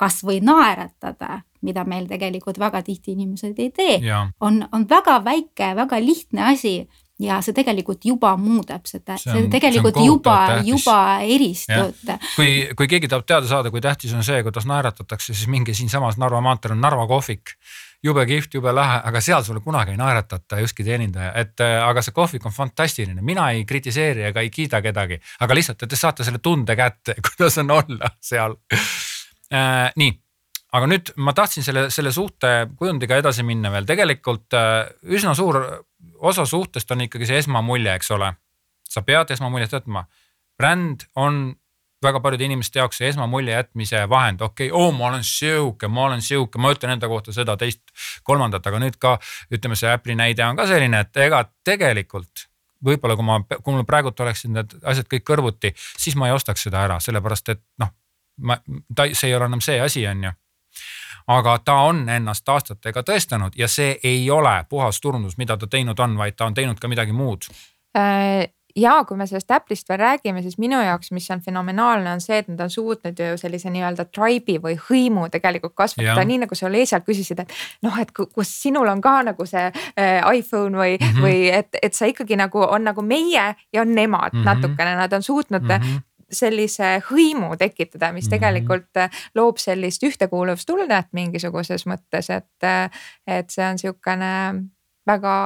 kasvõi 0.00 0.40
naeratada 0.42 1.42
mida 1.66 1.84
meil 1.84 2.08
tegelikult 2.08 2.58
väga 2.58 2.82
tihti 2.82 3.12
inimesed 3.16 3.58
ei 3.58 3.70
tee, 3.74 4.00
on, 4.40 4.62
on 4.72 4.88
väga 4.88 5.20
väike, 5.24 5.74
väga 5.76 6.00
lihtne 6.00 6.50
asi 6.52 6.74
ja 7.20 7.38
see 7.44 7.54
tegelikult 7.56 8.04
juba 8.06 8.32
muudab 8.40 8.88
seda, 8.88 9.16
see 9.20 9.44
tegelikult 9.52 9.98
see 9.98 10.08
juba, 10.08 10.36
juba 10.64 10.96
eristub. 11.26 12.14
kui, 12.36 12.50
kui 12.76 12.88
keegi 12.90 13.10
tahab 13.10 13.28
teada 13.28 13.50
saada, 13.50 13.72
kui 13.72 13.82
tähtis 13.84 14.14
on 14.16 14.24
see, 14.26 14.40
kuidas 14.46 14.66
naeratatakse, 14.68 15.34
siis 15.34 15.50
minge 15.52 15.74
siinsamas 15.76 16.18
Narva 16.20 16.40
maanteel 16.44 16.76
on 16.76 16.84
Narva 16.84 17.06
kohvik. 17.10 17.56
Jube 18.00 18.22
kihvt, 18.24 18.54
jube 18.56 18.72
lahe, 18.72 18.94
aga 19.04 19.20
seal 19.20 19.42
sulle 19.44 19.60
kunagi 19.60 19.92
ei 19.92 19.98
naeratata, 20.00 20.56
ükski 20.64 20.86
teenindaja, 20.86 21.34
et 21.36 21.60
äh, 21.60 21.74
aga 21.84 22.00
see 22.00 22.14
kohvik 22.16 22.46
on 22.48 22.54
fantastiline, 22.56 23.20
mina 23.20 23.50
ei 23.52 23.66
kritiseeri 23.68 24.24
ega 24.30 24.40
ei 24.40 24.48
kiida 24.48 24.80
kedagi, 24.80 25.20
aga 25.44 25.58
lihtsalt, 25.58 25.84
et 25.84 25.92
te 25.92 25.98
saate 26.00 26.24
selle 26.24 26.40
tunde 26.40 26.76
kätte, 26.80 27.18
kuidas 27.26 27.60
on 27.60 27.76
olla 27.76 28.08
seal. 28.24 28.56
Äh,. 29.52 29.92
nii 30.00 30.14
aga 30.76 30.88
nüüd 30.90 31.12
ma 31.18 31.34
tahtsin 31.36 31.66
selle, 31.66 31.88
selle 31.94 32.12
suhte 32.14 32.50
kujundiga 32.78 33.18
edasi 33.20 33.44
minna 33.46 33.72
veel, 33.74 33.86
tegelikult 33.88 34.54
äh, 34.58 34.90
üsna 35.16 35.34
suur 35.38 35.58
osa 36.20 36.46
suhtest 36.46 36.90
on 36.94 37.06
ikkagi 37.06 37.28
see 37.30 37.40
esmamulje, 37.42 37.94
eks 37.98 38.10
ole. 38.16 38.32
sa 38.90 39.02
pead 39.06 39.30
esmamuljet 39.30 39.72
jätma. 39.72 40.04
bränd 40.58 41.06
on 41.16 41.54
väga 42.02 42.20
paljude 42.20 42.44
inimeste 42.44 42.78
jaoks 42.78 42.98
see 43.00 43.08
esmamulje 43.08 43.52
jätmise 43.52 44.02
vahend, 44.08 44.40
okei 44.40 44.70
okay,, 44.70 44.82
oo 44.82 44.92
ma 44.92 45.06
olen 45.08 45.24
sihuke, 45.24 45.88
ma 45.88 46.04
olen 46.04 46.22
sihuke, 46.22 46.58
ma 46.58 46.72
ütlen 46.72 46.94
enda 46.96 47.08
kohta 47.08 47.32
seda, 47.32 47.56
teist, 47.60 47.82
kolmandat, 48.24 48.66
aga 48.66 48.80
nüüd 48.80 48.96
ka 49.00 49.18
ütleme, 49.52 49.76
see 49.76 49.90
Apple'i 49.92 50.16
näide 50.16 50.44
on 50.46 50.56
ka 50.56 50.66
selline, 50.70 51.02
et 51.04 51.20
ega 51.26 51.44
tegelikult 51.64 52.46
võib-olla 52.84 53.16
kui 53.16 53.26
ma, 53.28 53.40
kui 53.60 53.74
mul 53.74 53.84
praegult 53.88 54.20
oleksid 54.24 54.54
need 54.54 54.76
asjad 54.88 55.10
kõik 55.12 55.26
kõrvuti, 55.28 55.74
siis 55.76 56.16
ma 56.16 56.30
ei 56.30 56.36
ostaks 56.36 56.64
seda 56.64 56.86
ära, 56.86 56.96
sellepärast 57.04 57.52
et 57.52 57.60
noh, 57.82 57.92
ma, 58.48 58.56
ta, 58.96 59.10
see 59.12 59.28
ei 59.28 59.36
ole 59.36 59.50
enam 59.50 59.60
see 59.64 59.76
asi, 59.84 60.06
on 60.08 60.30
ju 60.30 60.32
aga 61.30 61.58
ta 61.64 61.80
on 61.86 62.08
ennast 62.08 62.48
aastatega 62.48 63.04
tõestanud 63.06 63.58
ja 63.58 63.68
see 63.68 63.98
ei 64.04 64.30
ole 64.30 64.64
puhas 64.68 65.00
turundus, 65.00 65.38
mida 65.38 65.56
ta 65.56 65.66
teinud 65.70 65.98
on, 66.00 66.16
vaid 66.18 66.36
ta 66.36 66.48
on 66.50 66.54
teinud 66.54 66.80
ka 66.80 66.88
midagi 66.88 67.12
muud. 67.12 67.46
Äh 67.96 68.48
ja 68.76 69.04
kui 69.08 69.16
me 69.18 69.26
sellest 69.26 69.50
Apple'ist 69.50 69.88
veel 69.88 69.98
räägime, 69.98 70.42
siis 70.42 70.58
minu 70.58 70.78
jaoks, 70.82 71.10
mis 71.12 71.28
on 71.30 71.40
fenomenaalne, 71.42 72.12
on 72.12 72.20
see, 72.22 72.38
et 72.38 72.48
nad 72.48 72.60
on 72.64 72.70
suutnud 72.70 73.18
ju 73.18 73.38
sellise 73.40 73.70
nii-öelda 73.72 74.06
tribe'i 74.14 74.60
või 74.62 74.76
hõimu 74.88 75.28
tegelikult 75.32 75.74
kasvatada, 75.78 76.24
nii 76.26 76.42
nagu 76.44 76.58
sa 76.58 76.68
Olesialt 76.68 77.06
küsisid, 77.06 77.42
et 77.42 77.54
noh, 77.82 77.96
et 78.00 78.12
kus 78.14 78.52
sinul 78.62 78.88
on 78.92 79.02
ka 79.02 79.16
nagu 79.26 79.46
see 79.48 79.66
äh, 79.70 80.20
iPhone 80.36 80.78
või 80.78 80.96
mm, 80.96 81.08
-hmm. 81.08 81.24
või 81.24 81.50
et, 81.54 81.80
et 81.82 81.94
sa 81.94 82.06
ikkagi 82.10 82.38
nagu 82.38 82.62
on 82.62 82.86
nagu 82.86 83.02
meie 83.02 83.48
ja 83.72 83.82
on 83.82 83.94
nemad 83.94 84.32
mm 84.32 84.40
-hmm. 84.40 84.44
natukene, 84.44 84.94
nad 84.96 85.12
on 85.12 85.22
suutnud 85.22 85.62
mm 85.62 85.76
-hmm 85.76 86.06
sellise 86.32 87.00
hõimu 87.10 87.56
tekitada, 87.58 88.12
mis 88.12 88.24
mm 88.24 88.26
-hmm. 88.26 88.30
tegelikult 88.30 88.96
äh, 88.96 89.10
loob 89.34 89.58
sellist 89.58 90.02
ühtekuuluvustunnet 90.02 91.12
mingisuguses 91.12 91.86
mõttes, 91.86 92.30
et, 92.30 92.64
äh, 92.64 92.90
et 93.26 93.50
see 93.50 93.66
on 93.66 93.78
sihukene 93.78 94.54
väga 95.06 95.36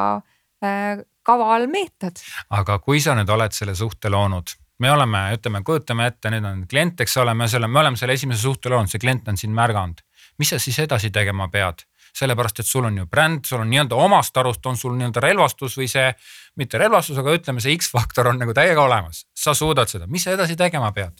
äh, 0.65 1.05
kaval 1.23 1.67
meetod. 1.67 2.21
aga 2.51 2.79
kui 2.79 3.01
sa 3.01 3.15
nüüd 3.15 3.31
oled 3.31 3.53
selle 3.53 3.75
suhte 3.75 4.11
loonud, 4.11 4.57
me 4.79 4.91
oleme, 4.91 5.31
ütleme, 5.37 5.63
kujutame 5.63 6.07
ette, 6.07 6.31
nüüd 6.31 6.45
on 6.45 6.67
klient, 6.69 7.01
eks 7.01 7.17
ole, 7.17 7.35
me 7.35 7.49
selle, 7.49 7.69
me 7.69 7.81
oleme 7.81 7.97
selle 7.97 8.13
esimese 8.13 8.43
suhte 8.43 8.69
loonud, 8.69 8.91
see 8.91 9.03
klient 9.03 9.29
on 9.29 9.37
sind 9.37 9.55
märganud. 9.55 10.01
mis 10.39 10.51
sa 10.51 10.59
siis 10.59 10.79
edasi 10.79 11.11
tegema 11.11 11.49
pead? 11.49 11.85
sellepärast, 12.15 12.61
et 12.63 12.67
sul 12.67 12.85
on 12.87 12.99
ju 12.99 13.07
bränd, 13.11 13.43
sul 13.47 13.61
on 13.65 13.71
nii-öelda 13.71 13.97
omast 13.99 14.37
arust 14.39 14.67
on 14.71 14.77
sul 14.79 14.95
nii-öelda 14.95 15.23
relvastus 15.23 15.75
või 15.79 15.89
see 15.91 16.13
mitte 16.61 16.79
relvastus, 16.79 17.19
aga 17.19 17.35
ütleme, 17.35 17.63
see 17.63 17.75
X-faktor 17.75 18.31
on 18.31 18.39
nagu 18.39 18.55
täiega 18.55 18.85
olemas, 18.85 19.25
sa 19.45 19.55
suudad 19.55 19.91
seda, 19.91 20.09
mis 20.11 20.25
sa 20.25 20.35
edasi 20.35 20.57
tegema 20.57 20.91
pead? 20.97 21.13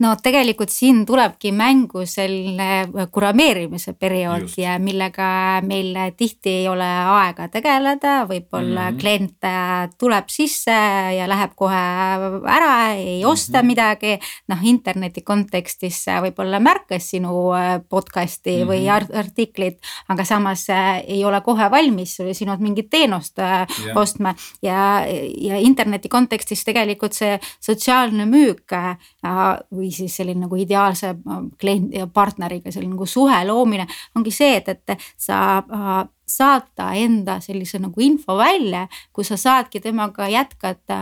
no 0.00 0.14
tegelikult 0.22 0.72
siin 0.72 1.02
tulebki 1.06 1.52
mängu 1.52 2.06
selline 2.08 2.88
kurameerimise 3.12 3.92
periood 4.00 4.46
Just. 4.46 4.58
ja 4.58 4.78
millega 4.80 5.60
meil 5.66 5.96
tihti 6.16 6.54
ei 6.62 6.68
ole 6.68 6.86
aega 6.86 7.48
tegeleda, 7.52 8.24
võib-olla 8.28 8.90
mm 8.90 8.96
-hmm. 8.96 9.00
klient 9.00 9.98
tuleb 9.98 10.28
sisse 10.32 10.76
ja 11.16 11.28
läheb 11.28 11.52
kohe 11.56 11.82
ära, 12.48 12.94
ei 12.94 13.24
osta 13.24 13.58
mm 13.58 13.62
-hmm. 13.62 13.66
midagi. 13.66 14.18
noh, 14.48 14.58
interneti 14.62 15.22
kontekstis 15.22 16.04
võib-olla 16.22 16.60
märkas 16.60 17.10
sinu 17.10 17.52
äh, 17.52 17.80
podcast'i 17.88 18.56
mm 18.56 18.62
-hmm. 18.62 18.70
või 18.70 18.80
mhm. 18.84 19.18
artiklit, 19.18 19.78
aga 20.08 20.24
samas 20.24 20.68
äh, 20.70 21.02
ei 21.06 21.24
ole 21.24 21.40
kohe 21.40 21.70
valmis 21.70 22.16
sinult 22.32 22.60
mingit 22.60 22.90
teenust 22.90 23.38
yeah. 23.38 23.60
Äh, 23.60 23.96
ostma 23.96 24.34
ja, 24.62 25.04
ja 25.38 25.56
interneti 25.56 26.08
kontekstis 26.08 26.64
tegelikult 26.64 27.12
see 27.12 27.38
sotsiaalne 27.60 28.26
müük 28.30 28.72
äh, 28.72 28.96
või 29.74 29.90
siis 29.94 30.16
selline 30.20 30.46
nagu 30.46 30.56
ideaalse 30.60 31.14
äh, 31.14 31.42
klient 31.60 31.94
ja 31.94 32.06
partneriga 32.06 32.72
selline 32.72 32.94
nagu 32.94 33.06
suhe 33.06 33.42
loomine 33.46 33.86
ongi 34.16 34.32
see, 34.34 34.56
et, 34.60 34.68
et 34.68 35.10
sa 35.18 35.60
äh, 35.60 36.00
saata 36.30 36.92
enda 36.94 37.38
sellise 37.42 37.80
nagu 37.82 38.02
info 38.04 38.36
välja, 38.38 38.84
kus 39.12 39.32
sa 39.32 39.38
saadki 39.40 39.80
temaga 39.82 40.28
jätkata 40.30 40.98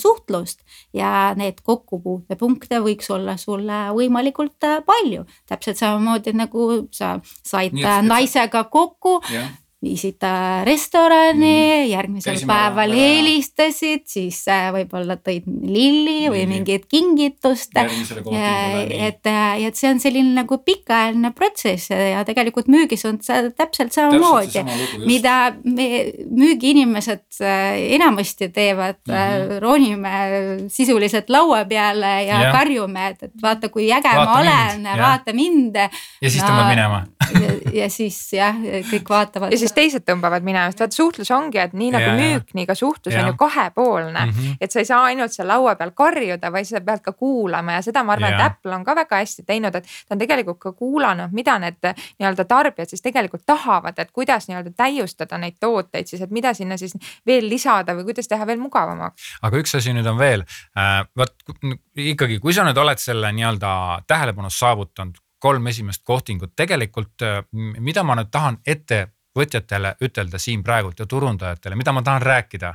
suhtlust 0.00 0.62
ja 0.96 1.32
need 1.36 1.60
kokkupuutepunkte 1.64 2.80
võiks 2.84 3.10
olla 3.12 3.36
sulle 3.36 3.82
võimalikult 3.92 4.68
palju. 4.86 5.26
täpselt 5.46 5.80
samamoodi 5.80 6.32
nagu 6.36 6.68
sa 6.90 7.18
said 7.44 7.76
naisega 8.08 8.64
kokku 8.64 9.20
viisid 9.82 10.22
restorani 10.64 11.54
mm., 11.56 11.88
järgmisel 11.90 12.36
Käisime 12.36 12.52
päeval 12.52 12.92
helistasid, 12.94 14.04
siis 14.10 14.38
äh, 14.50 14.68
võib-olla 14.74 15.16
tõid 15.18 15.46
lilli 15.46 16.30
või 16.30 16.44
mingit 16.50 16.86
kingitust. 16.90 17.74
et, 17.74 19.26
äh, 19.26 19.64
et 19.66 19.78
see 19.78 19.90
on 19.90 20.00
selline 20.02 20.34
nagu 20.36 20.58
pikaajaline 20.62 21.32
protsess 21.34 21.90
ja 21.90 22.22
tegelikult 22.28 22.70
müügis 22.72 23.02
on 23.08 23.18
täpselt 23.22 23.94
samamoodi, 23.94 24.62
mida 25.06 25.36
me 25.64 25.88
müügiinimesed 26.30 27.42
äh, 27.42 27.80
enamasti 27.98 28.52
teevad 28.54 29.00
mm, 29.08 29.14
-hmm. 29.14 29.58
ronime 29.64 30.14
sisuliselt 30.68 31.30
laua 31.30 31.64
peale 31.64 32.14
ja, 32.28 32.42
ja. 32.46 32.52
karjume, 32.52 33.08
et, 33.12 33.22
et 33.22 33.34
vaata, 33.42 33.68
kui 33.68 33.90
äge 33.92 34.14
vaata 34.14 34.30
ma 34.30 34.40
olen, 34.40 34.88
vaata 34.98 35.32
mind. 35.34 35.76
ja 35.76 36.30
siis 36.30 36.42
no, 36.46 36.68
minema 36.68 37.04
ja, 37.34 37.52
ja 37.72 37.88
siis 37.90 38.16
jah, 38.34 38.56
kõik 38.90 39.08
vaatavad. 39.08 39.52
ja 39.52 39.58
siis 39.60 39.74
teised 39.76 40.04
tõmbavad 40.08 40.44
minema, 40.44 40.70
sest 40.70 40.82
vaat 40.84 40.96
suhtlus 40.96 41.30
ongi, 41.34 41.60
et 41.62 41.74
nii 41.76 41.90
nagu 41.94 42.08
ja, 42.10 42.14
müük, 42.18 42.52
nii 42.56 42.66
ka 42.68 42.76
suhtlus 42.78 43.14
ja. 43.14 43.22
on 43.22 43.32
ju 43.32 43.36
kahepoolne 43.40 44.24
mm. 44.26 44.32
-hmm. 44.32 44.56
et 44.60 44.72
sa 44.72 44.82
ei 44.82 44.88
saa 44.88 45.02
ainult 45.10 45.32
seal 45.32 45.48
laua 45.48 45.74
peal 45.80 45.94
karjuda, 45.96 46.52
vaid 46.52 46.68
sa 46.68 46.80
pead 46.80 47.02
ka 47.04 47.12
kuulama 47.12 47.78
ja 47.78 47.82
seda 47.82 48.04
ma 48.04 48.16
arvan, 48.16 48.34
et 48.34 48.44
Apple 48.46 48.74
on 48.74 48.84
ka 48.84 48.96
väga 48.96 49.22
hästi 49.22 49.46
teinud, 49.46 49.74
et 49.74 49.88
ta 50.08 50.14
on 50.16 50.22
tegelikult 50.22 50.58
ka 50.58 50.72
kuulanud, 50.72 51.32
mida 51.32 51.58
need 51.58 51.80
nii-öelda 51.82 52.44
tarbijad 52.44 52.92
siis 52.92 53.02
tegelikult 53.02 53.46
tahavad, 53.46 53.98
et 53.98 54.10
kuidas 54.12 54.48
nii-öelda 54.48 54.74
täiustada 54.76 55.38
neid 55.38 55.58
tooteid 55.60 56.06
siis, 56.06 56.22
et 56.22 56.30
mida 56.30 56.54
sinna 56.54 56.76
siis 56.76 56.96
veel 57.26 57.48
lisada 57.48 57.96
või 57.96 58.10
kuidas 58.10 58.28
teha 58.28 58.46
veel 58.46 58.58
mugavamaks. 58.58 59.38
aga 59.42 59.62
üks 59.62 59.76
asi 59.78 59.92
nüüd 59.92 60.06
on 60.06 60.18
veel 60.18 60.44
äh,, 60.78 61.04
vot 61.16 61.34
ikkagi, 61.96 62.38
kui 62.38 62.54
sa 62.54 62.64
nüüd 62.66 62.78
oled 62.78 62.98
selle 62.98 63.32
nii-öelda 63.32 64.02
tähelepanu 64.06 64.50
saavutanud 64.50 65.21
kolm 65.42 65.66
esimest 65.66 66.04
kohtingut, 66.04 66.54
tegelikult 66.56 67.22
äh, 67.26 67.42
mida 67.78 68.04
ma 68.06 68.16
nüüd 68.18 68.30
tahan 68.30 68.60
ette 68.66 69.08
võtjatele 69.38 69.96
ütelda 70.04 70.38
siin 70.38 70.62
praegult 70.62 71.00
ja 71.00 71.06
turundajatele, 71.06 71.76
mida 71.76 71.92
ma 71.92 72.02
tahan 72.02 72.22
rääkida. 72.22 72.74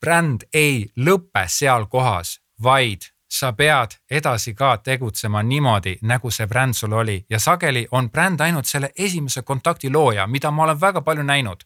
bränd 0.00 0.42
ei 0.54 0.90
lõpe 0.96 1.46
seal 1.48 1.86
kohas, 1.86 2.40
vaid 2.62 3.08
sa 3.28 3.52
pead 3.52 3.96
edasi 4.10 4.54
ka 4.54 4.76
tegutsema 4.76 5.42
niimoodi, 5.42 5.98
nagu 6.02 6.30
see 6.30 6.46
bränd 6.46 6.74
sul 6.74 6.92
oli 6.92 7.24
ja 7.30 7.38
sageli 7.38 7.86
on 7.90 8.10
bränd 8.10 8.40
ainult 8.40 8.66
selle 8.66 8.92
esimese 8.98 9.42
kontakti 9.42 9.90
looja, 9.90 10.26
mida 10.26 10.50
ma 10.50 10.62
olen 10.62 10.80
väga 10.80 11.02
palju 11.02 11.22
näinud 11.22 11.64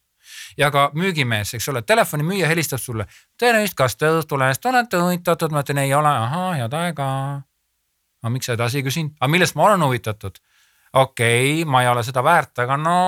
ja 0.59 0.71
ka 0.71 0.91
müügimees, 0.95 1.55
eks 1.55 1.69
ole, 1.69 1.83
telefonimüüja 1.83 2.49
helistab 2.49 2.79
sulle. 2.81 3.07
tervist, 3.39 3.75
kas 3.75 3.97
te 3.97 4.07
Õhtulehest 4.07 4.67
olete 4.67 4.97
huvitatud? 4.97 5.51
ma 5.51 5.61
ütlen 5.61 5.79
ei 5.85 5.95
ole, 5.95 6.09
ahaa, 6.09 6.53
head 6.55 6.73
aega. 6.73 7.09
Aga 8.23 8.33
miks 8.33 8.49
edasi 8.53 8.81
ei 8.81 8.87
küsinud, 8.87 9.17
aga 9.21 9.31
millest 9.33 9.57
ma 9.57 9.69
olen 9.69 9.87
huvitatud? 9.87 10.41
okei 10.93 11.63
okay,, 11.63 11.71
ma 11.71 11.83
ei 11.85 11.89
ole 11.89 12.03
seda 12.07 12.25
väärt, 12.27 12.59
aga 12.65 12.77
no 12.77 12.99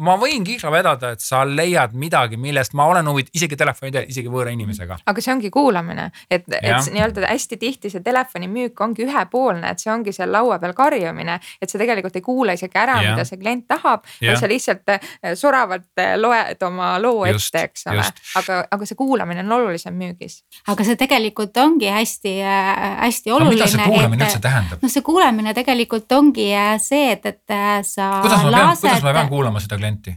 ma 0.00 0.14
võin 0.16 0.44
kihla 0.46 0.70
vedada, 0.72 1.12
et 1.12 1.20
sa 1.20 1.42
leiad 1.44 1.92
midagi, 1.98 2.38
millest 2.40 2.72
ma 2.78 2.86
olen 2.88 3.08
huvitatud, 3.08 3.36
isegi 3.36 3.58
telefoni 3.60 3.92
teel, 3.92 4.06
isegi 4.08 4.30
võõra 4.32 4.52
inimesega. 4.54 4.96
aga 5.06 5.24
see 5.24 5.32
ongi 5.34 5.50
kuulamine, 5.52 6.08
et, 6.30 6.46
et 6.48 6.88
nii-öelda 6.94 7.26
hästi 7.28 7.58
tihti 7.60 7.90
see 7.92 8.04
telefonimüük 8.04 8.80
ongi 8.80 9.04
ühepoolne, 9.04 9.74
et 9.74 9.82
see 9.82 9.92
ongi 9.92 10.14
seal 10.16 10.32
laua 10.32 10.58
peal 10.62 10.72
karjumine. 10.76 11.38
et 11.60 11.70
sa 11.70 11.80
tegelikult 11.80 12.16
ei 12.16 12.24
kuula 12.24 12.56
isegi 12.56 12.78
ära, 12.78 12.98
mida 13.02 13.26
see 13.28 13.40
klient 13.40 13.66
tahab, 13.68 14.06
vaid 14.22 14.40
sa 14.40 14.50
lihtsalt 14.50 14.94
eh, 14.94 15.34
soravalt 15.38 16.00
eh, 16.00 16.14
loed 16.16 16.64
oma 16.66 16.94
loo 17.02 17.26
just, 17.28 17.52
ette, 17.52 17.68
eks 17.68 17.86
ole. 17.92 18.06
aga, 18.40 18.62
aga 18.72 18.88
see 18.88 18.98
kuulamine 18.98 19.44
on 19.44 19.56
olulisem 19.58 19.96
müügis. 19.98 20.40
aga 20.72 20.88
see 20.88 20.96
tegelikult 21.00 21.56
ongi 21.60 21.92
hästi-hästi 21.92 23.30
äh, 23.30 23.36
oluline. 23.36 23.58
mida 23.58 23.68
see 23.68 23.90
kuulamine 23.92 24.24
üldse 24.28 24.40
tähendab? 24.40 24.80
no 24.82 24.92
see 24.96 25.04
kuulamine 25.04 25.54
tegelikult 25.54 26.16
ongi 26.16 26.48
see, 26.80 27.12
et, 27.12 27.28
et 27.28 27.56
sa. 27.84 28.08
kuidas 28.24 28.40
ma 28.46 28.56
pean, 28.56 28.76
kuidas 28.80 29.04
ma 29.04 29.16
pean 29.20 29.32
kuulama 29.32 29.60
seda 29.60 29.81
klienti? 29.82 30.16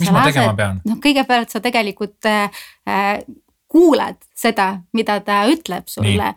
mis 0.00 0.10
ma 0.10 0.24
tegema 0.26 0.54
pean? 0.58 0.80
noh, 0.86 1.00
kõigepealt 1.02 1.52
sa 1.52 1.62
tegelikult 1.62 2.26
äh, 2.30 2.64
kuulad 3.70 4.18
seda, 4.36 4.80
mida 4.96 5.18
ta 5.26 5.44
ütleb 5.50 5.90
sulle. 5.90 6.34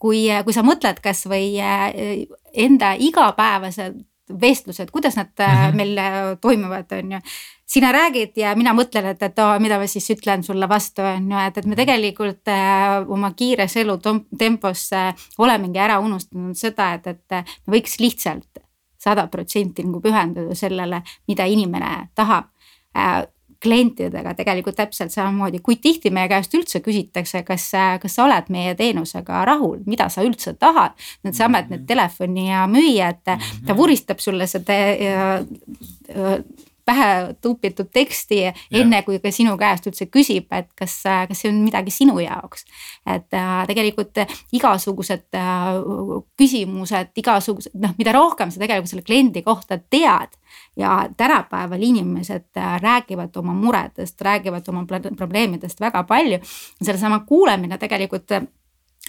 kui, 0.00 0.22
kui 0.44 0.54
sa 0.56 0.62
mõtled 0.64 1.02
kasvõi 1.04 1.58
äh, 1.60 2.22
enda 2.56 2.94
igapäevased 2.98 3.98
vestlused, 4.40 4.90
kuidas 4.90 5.16
nad 5.16 5.26
mm 5.38 5.44
-hmm. 5.44 5.76
meil 5.76 5.98
äh, 5.98 6.38
toimuvad, 6.40 6.92
on 6.92 7.12
ju. 7.12 7.18
sina 7.66 7.92
räägid 7.92 8.32
ja 8.36 8.54
mina 8.56 8.72
mõtlen, 8.74 9.04
et, 9.04 9.22
et 9.22 9.38
oh, 9.38 9.58
mida 9.60 9.78
ma 9.78 9.86
siis 9.86 10.10
ütlen 10.10 10.42
sulle 10.42 10.68
vastu, 10.68 11.02
on 11.02 11.30
ju, 11.30 11.38
et, 11.46 11.58
et 11.58 11.66
me 11.66 11.76
tegelikult 11.76 12.48
äh, 12.48 13.10
oma 13.10 13.32
kiires 13.32 13.76
elutempos 13.76 14.92
äh, 14.92 15.14
olemegi 15.38 15.78
ära 15.78 15.98
unustanud 15.98 16.56
seda, 16.56 16.94
et, 16.94 17.06
et 17.06 17.30
me 17.66 17.78
võiks 17.78 18.00
lihtsalt 18.00 18.48
sada 19.00 19.26
protsenti 19.32 19.84
nagu 19.86 20.00
pühenduda 20.04 20.54
sellele, 20.54 21.02
mida 21.28 21.46
inimene 21.48 22.10
tahab 22.14 22.50
äh, 22.96 23.22
klientidega 23.60 24.32
tegelikult 24.34 24.78
täpselt 24.78 25.12
samamoodi, 25.12 25.60
kui 25.64 25.76
tihti 25.82 26.10
meie 26.14 26.28
käest 26.32 26.54
üldse 26.56 26.80
küsitakse, 26.84 27.42
kas, 27.44 27.66
kas 28.00 28.16
sa 28.16 28.24
oled 28.24 28.48
meie 28.52 28.72
teenusega 28.78 29.42
rahul, 29.48 29.82
mida 29.86 30.08
sa 30.12 30.24
üldse 30.24 30.54
tahad. 30.56 30.96
Needsamad 31.26 31.68
need 31.68 31.82
mhm. 31.82 31.88
telefoni 31.90 32.48
ja 32.48 32.64
müüjad, 32.70 33.20
ta 33.26 33.36
mhm. 33.36 33.76
vuristab 33.76 34.24
sulle 34.24 34.48
seda 34.50 34.78
pähe 36.90 37.34
tuupitud 37.42 37.90
teksti 37.94 38.40
yeah. 38.42 38.56
enne 38.82 39.02
kui 39.06 39.20
ka 39.22 39.30
sinu 39.34 39.54
käest 39.60 39.86
üldse 39.90 40.08
küsib, 40.10 40.50
et 40.56 40.70
kas, 40.78 40.96
kas 41.04 41.42
see 41.42 41.50
on 41.52 41.62
midagi 41.62 41.94
sinu 41.94 42.18
jaoks. 42.22 42.66
et 43.06 43.36
äh, 43.36 43.54
tegelikult 43.70 44.22
igasugused 44.56 45.38
äh, 45.38 45.70
küsimused, 46.40 47.14
igasugused 47.22 47.76
noh, 47.80 47.94
mida 47.98 48.14
rohkem 48.16 48.50
sa 48.50 48.62
tegelikult 48.62 48.92
selle 48.92 49.06
kliendi 49.06 49.44
kohta 49.46 49.78
tead 49.78 50.34
ja 50.76 51.04
tänapäeval 51.16 51.82
inimesed 51.82 52.50
äh, 52.58 52.78
räägivad 52.82 53.36
oma 53.36 53.54
muredest, 53.54 54.20
räägivad 54.20 54.68
oma 54.68 54.86
probleemidest 55.16 55.80
väga 55.80 56.02
palju. 56.02 56.40
sellesama 56.82 57.20
kuulamine 57.28 57.78
tegelikult 57.78 58.32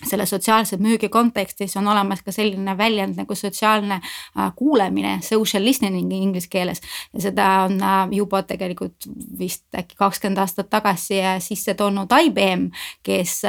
selle 0.08 0.26
sotsiaalse 0.26 0.78
müügi 0.82 1.10
kontekstis 1.10 1.76
on 1.78 1.88
olemas 1.88 2.22
ka 2.26 2.32
selline 2.32 2.78
väljend 2.78 3.20
nagu 3.22 3.36
sotsiaalne 3.36 4.00
äh, 4.02 4.52
kuulemine, 4.56 5.20
social 5.24 5.66
listening 5.66 6.14
inglise 6.14 6.50
keeles. 6.50 6.82
ja 7.14 7.22
seda 7.22 7.50
on 7.66 7.82
äh, 7.82 8.08
juba 8.12 8.44
tegelikult 8.44 9.10
vist 9.40 9.66
äkki 9.78 9.96
kakskümmend 9.98 10.42
aastat 10.42 10.70
tagasi 10.70 11.22
äh, 11.22 11.38
sisse 11.40 11.74
toonud 11.74 12.12
IBM, 12.26 12.70
kes 13.04 13.42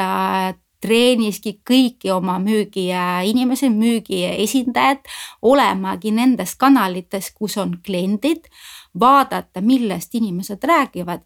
treeniski 0.82 1.56
kõiki 1.68 2.10
oma 2.10 2.38
müügiinimesi, 2.42 3.70
müügiesindajad 3.70 5.06
olemagi 5.46 6.10
nendes 6.14 6.56
kanalites, 6.58 7.30
kus 7.38 7.56
on 7.62 7.76
kliendid 7.86 8.48
vaadata, 9.00 9.60
millest 9.60 10.14
inimesed 10.14 10.64
räägivad. 10.64 11.20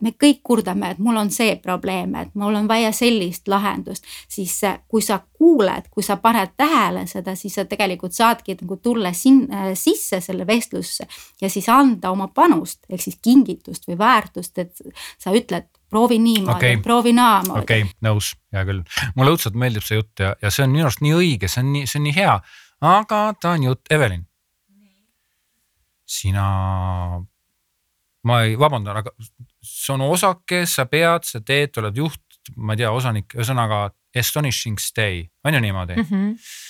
me 0.00 0.10
kõik 0.24 0.40
kurdame, 0.42 0.90
et 0.90 0.98
mul 0.98 1.16
on 1.16 1.30
see 1.30 1.56
probleem, 1.62 2.14
et 2.14 2.34
mul 2.34 2.54
on 2.54 2.68
vaja 2.68 2.92
sellist 2.92 3.48
lahendust, 3.48 4.04
siis 4.28 4.60
kui 4.88 5.02
sa 5.02 5.20
kuuled, 5.38 5.90
kui 5.90 6.02
sa 6.02 6.16
paned 6.16 6.54
tähele 6.56 7.06
seda, 7.06 7.34
siis 7.34 7.54
sa 7.54 7.64
tegelikult 7.64 8.12
saadki 8.12 8.56
nagu 8.60 8.76
tulla 8.76 9.12
sinna 9.12 9.74
sisse 9.74 10.20
selle 10.20 10.46
vestlusse 10.46 11.06
ja 11.40 11.50
siis 11.50 11.68
anda 11.68 12.10
oma 12.10 12.28
panust 12.28 12.84
ehk 12.88 13.02
siis 13.02 13.18
kingitust 13.22 13.88
või 13.88 13.98
väärtust, 13.98 14.58
et 14.58 14.82
sa 15.18 15.34
ütled 15.34 15.68
proovi 15.90 16.18
niimoodi 16.18 16.56
okay., 16.56 16.76
proovi 16.82 17.12
naamoodi. 17.12 17.62
okei 17.62 17.82
okay,, 17.82 17.92
nõus, 18.02 18.32
hea 18.52 18.64
küll. 18.64 18.82
mulle 19.14 19.34
õudselt 19.36 19.58
meeldib 19.58 19.84
see 19.86 20.00
jutt 20.00 20.24
ja, 20.24 20.34
ja 20.42 20.50
see 20.50 20.64
on 20.64 20.72
minu 20.72 20.88
arust 20.88 21.04
nii 21.04 21.14
õige, 21.14 21.50
see 21.52 21.62
on 21.62 21.72
nii, 21.74 21.86
see 21.86 22.00
on 22.00 22.08
nii 22.08 22.16
hea. 22.16 22.38
aga 22.96 23.20
ta 23.40 23.54
on 23.56 23.68
jutt, 23.68 23.84
Evelin 23.90 24.24
sina, 26.06 26.46
ma 28.26 28.38
ei, 28.44 28.54
vabandan, 28.58 29.02
aga 29.02 29.12
see 29.62 29.92
on 29.94 30.06
osake, 30.06 30.64
sa 30.70 30.86
pead, 30.90 31.26
sa 31.26 31.42
teed, 31.42 31.76
oled 31.82 31.98
juht, 31.98 32.22
ma 32.56 32.76
ei 32.76 32.84
tea, 32.84 32.92
osanik, 32.94 33.34
ühesõnaga 33.34 33.88
astonishing 34.16 34.80
stay, 34.80 35.26
on 35.44 35.58
ju 35.58 35.66
niimoodi 35.66 35.98
mm? 35.98 36.08
-hmm 36.10 36.64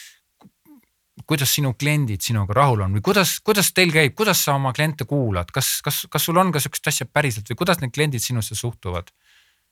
kuidas 1.26 1.54
sinu 1.54 1.72
kliendid 1.74 2.22
sinuga 2.22 2.54
rahul 2.54 2.84
on 2.84 2.96
või 2.96 3.02
kuidas, 3.02 3.38
kuidas 3.44 3.72
teil 3.74 3.90
käib, 3.94 4.14
kuidas 4.14 4.44
sa 4.44 4.54
oma 4.54 4.72
kliente 4.76 5.06
kuulad, 5.08 5.50
kas, 5.54 5.80
kas, 5.84 6.04
kas 6.10 6.26
sul 6.28 6.38
on 6.38 6.52
ka 6.54 6.60
sihukest 6.62 6.90
asja 6.92 7.06
päriselt 7.10 7.48
või 7.50 7.58
kuidas 7.62 7.80
need 7.82 7.94
kliendid 7.94 8.22
sinusse 8.22 8.54
suhtuvad? 8.54 9.10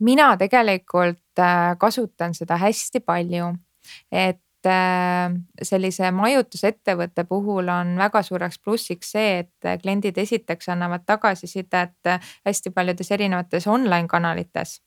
mina 0.03 0.33
tegelikult 0.37 1.39
äh, 1.39 1.77
kasutan 1.79 2.35
seda 2.35 2.57
hästi 2.59 3.01
palju, 3.07 3.53
et 4.11 4.41
sellise 5.63 6.11
majutusettevõtte 6.11 7.25
puhul 7.29 7.69
on 7.69 7.95
väga 7.99 8.23
suureks 8.23 8.59
plussiks 8.65 9.13
see, 9.17 9.45
et 9.45 9.81
kliendid 9.83 10.19
esiteks 10.19 10.69
annavad 10.73 11.05
tagasisidet 11.07 12.13
hästi 12.47 12.71
paljudes 12.71 13.11
erinevates 13.11 13.67
online 13.67 14.09
kanalites 14.09 14.81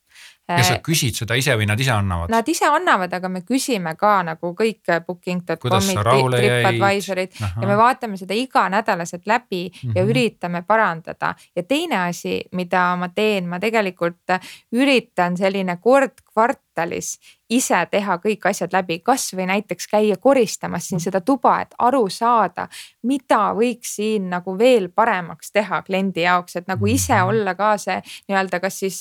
ja 0.48 0.64
sa 0.64 0.78
äh, 0.78 0.82
küsid 0.84 1.16
seda 1.18 1.36
ise 1.36 1.54
või 1.60 1.66
nad 1.68 1.80
ise 1.80 1.92
annavad? 1.92 2.30
Nad 2.32 2.48
ise 2.48 2.68
annavad, 2.72 3.12
aga 3.12 3.28
me 3.32 3.42
küsime 3.46 3.92
ka 4.00 4.14
nagu 4.26 4.52
kõik 4.56 4.92
booking.com'id, 5.06 6.00
Tripadvisorid 6.32 7.36
ja 7.40 7.68
me 7.68 7.76
vaatame 7.76 8.16
seda 8.20 8.36
iganädalaselt 8.36 9.26
läbi 9.28 9.66
mm 9.68 9.74
-hmm. 9.74 9.96
ja 9.96 10.02
mhm. 10.02 10.10
üritame 10.10 10.62
parandada. 10.62 11.34
ja 11.56 11.62
teine 11.62 11.98
asi, 12.08 12.40
mida 12.52 12.96
ma 12.96 13.08
teen, 13.08 13.48
ma 13.48 13.60
tegelikult 13.60 14.38
üritan 14.72 15.36
selline 15.36 15.76
kord 15.76 16.24
kvartalis 16.32 17.18
ise 17.50 17.78
teha 17.90 18.18
kõik 18.20 18.44
asjad 18.50 18.72
läbi, 18.72 18.98
kasvõi 19.04 19.46
näiteks 19.48 19.88
käia 19.88 20.16
koristamas 20.20 20.88
siin 20.88 21.00
seda 21.00 21.20
tuba, 21.24 21.56
et 21.64 21.74
aru 21.78 22.04
saada, 22.12 22.68
mida 23.08 23.54
võiks 23.56 23.94
siin 23.96 24.28
nagu 24.30 24.52
veel 24.58 24.90
paremaks 24.92 25.52
teha 25.52 25.80
kliendi 25.86 26.26
jaoks, 26.26 26.56
et 26.56 26.68
nagu 26.68 26.86
ise 26.86 27.14
mhm. 27.16 27.28
olla 27.28 27.54
ka 27.58 27.72
see 27.80 27.98
nii-öelda, 28.28 28.60
kas 28.60 28.78
siis 28.84 29.00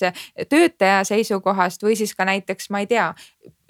töötaja 0.49 0.96
seisukohast 1.07 1.83
või 1.83 1.97
siis 1.99 2.15
ka 2.15 2.25
näiteks, 2.25 2.69
ma 2.73 2.81
ei 2.83 2.89
tea, 2.89 3.07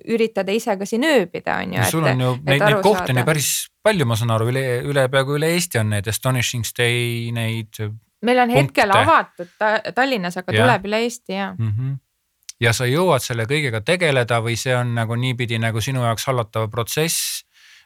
üritada 0.07 0.53
ise 0.55 0.77
ka 0.77 0.85
siin 0.85 1.05
ööbida, 1.07 1.59
on 1.63 1.77
ju. 1.77 1.85
sul 1.91 2.07
on 2.07 2.21
ju 2.21 2.33
neid, 2.45 2.63
neid 2.63 2.81
kohti 2.85 3.13
on 3.13 3.21
ju 3.21 3.27
päris 3.27 3.51
palju, 3.83 4.07
ma 4.07 4.17
saan 4.19 4.33
aru, 4.35 4.49
üle, 4.53 4.65
üle 4.87 5.07
peaaegu 5.11 5.37
üle 5.39 5.53
Eesti 5.55 5.81
on 5.81 5.95
need 5.95 6.07
astonishing 6.07 6.65
stay 6.67 7.31
neid. 7.35 7.81
meil 8.21 8.43
on 8.43 8.53
punkte. 8.53 8.63
hetkel 8.63 8.97
avatud 8.97 9.55
ta, 9.59 9.77
Tallinnas, 9.95 10.37
aga 10.37 10.53
ja. 10.53 10.63
tuleb 10.63 10.91
üle 10.91 11.05
Eesti 11.07 11.33
ja 11.33 11.53
mm. 11.53 11.71
-hmm 11.71 11.95
ja 12.57 12.71
sa 12.73 12.87
jõuad 12.89 13.21
selle 13.21 13.45
kõigega 13.45 13.83
tegeleda 13.85 14.39
või 14.41 14.55
see 14.57 14.73
on 14.73 14.95
nagu 14.97 15.15
niipidi 15.15 15.59
nagu 15.61 15.81
sinu 15.81 16.01
jaoks 16.01 16.25
hallatav 16.25 16.71
protsess 16.73 17.43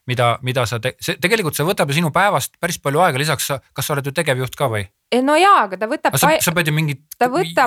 mida, 0.08 0.38
mida 0.42 0.66
sa 0.66 0.80
te, 0.80 0.96
see 1.02 1.20
tegelikult 1.22 1.58
see 1.58 1.68
võtab 1.68 1.92
ju 1.92 2.00
sinu 2.00 2.12
päevast 2.16 2.58
päris 2.62 2.80
palju 2.82 3.04
aega, 3.04 3.22
lisaks 3.22 3.50
sa, 3.52 3.60
kas 3.74 3.88
sa 3.88 3.96
oled 3.96 4.08
ju 4.08 4.16
tegevjuht 4.16 4.58
ka 4.58 4.70
või? 4.72 4.86
No 5.20 5.36
jaa, 5.36 5.66
aga 5.66 5.80
ta 5.82 5.90
võtab. 5.92 6.16
sa, 6.20 6.32
sa 6.40 6.54
pead 6.56 6.70
ju 6.72 6.74
mingit 6.76 7.02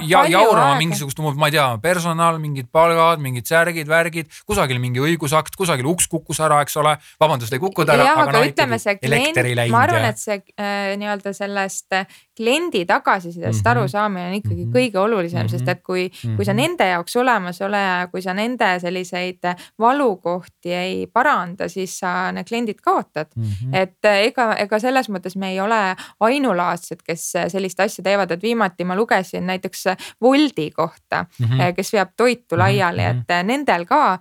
ja, 0.08 0.24
jaurama 0.32 0.78
mingisugust, 0.80 1.20
ma 1.20 1.50
ei 1.50 1.56
tea, 1.56 1.66
personal, 1.82 2.38
mingid 2.42 2.70
palgad, 2.72 3.20
mingid 3.24 3.48
särgid, 3.48 3.88
värgid, 3.90 4.30
kusagil 4.48 4.80
mingi 4.82 5.02
õigusakt, 5.04 5.56
kusagil 5.58 5.88
uks 5.92 6.08
kukkus 6.10 6.40
ära, 6.44 6.62
eks 6.64 6.78
ole. 6.80 6.96
vabandust, 7.20 7.52
ei 7.52 7.62
kukkunud 7.62 7.92
ära. 7.92 8.08
jah, 8.08 8.22
aga, 8.24 8.36
no, 8.38 8.44
ütleme 8.48 8.80
see 8.80 8.96
klient, 9.02 9.40
ma 9.72 9.84
arvan, 9.84 10.08
et 10.08 10.22
see 10.22 10.40
äh, 10.56 10.94
nii-öelda 11.00 11.34
sellest 11.36 11.92
äh, 11.96 12.08
kliendi 12.36 12.84
tagasisidest 12.86 13.58
mm 13.58 13.64
-hmm. 13.64 13.70
arusaamine 13.70 14.26
on 14.26 14.34
ikkagi 14.34 14.64
mm 14.64 14.72
-hmm. 14.72 14.76
kõige 14.76 14.98
olulisem 14.98 15.40
mm, 15.40 15.46
-hmm. 15.46 15.50
sest 15.50 15.68
et 15.68 15.82
kui 15.82 16.08
mm, 16.08 16.30
-hmm. 16.30 16.36
kui 16.36 16.44
sa 16.44 16.52
mhm. 16.52 16.60
nende 16.60 16.88
jaoks 16.88 17.16
olemas 17.16 17.60
ole 17.62 17.76
ja 17.76 18.08
kui 18.10 18.22
sa 18.22 18.34
nende 18.34 18.80
selliseid 18.80 19.38
valukohti 19.78 20.72
ei 20.72 21.06
paranda, 21.06 21.68
siis 21.68 21.98
sa 21.98 22.32
need 22.32 22.46
kliendid 22.48 22.80
kaotad 22.82 23.26
mm. 23.36 23.42
-hmm. 23.42 23.76
et 23.76 24.04
äh, 24.04 24.26
ega, 24.26 24.56
ega 24.56 24.78
selles 24.78 25.08
mõttes 25.08 25.36
me 25.36 25.50
ei 25.50 25.60
ole 25.60 25.96
ainulaadsed, 26.20 27.02
kes 27.06 27.33
sellist 27.48 27.80
asja 27.80 28.04
teevad, 28.04 28.30
et 28.30 28.42
viimati 28.42 28.84
ma 28.84 28.96
lugesin 28.96 29.46
näiteks 29.46 29.84
Woldi 30.22 30.70
kohta 30.70 31.24
mm, 31.24 31.46
-hmm. 31.46 31.74
kes 31.76 31.92
veab 31.92 32.10
toitu 32.16 32.58
laiali 32.58 33.02
mm, 33.02 33.20
-hmm. 33.20 33.40
et 33.40 33.46
nendel 33.46 33.84
ka 33.84 34.18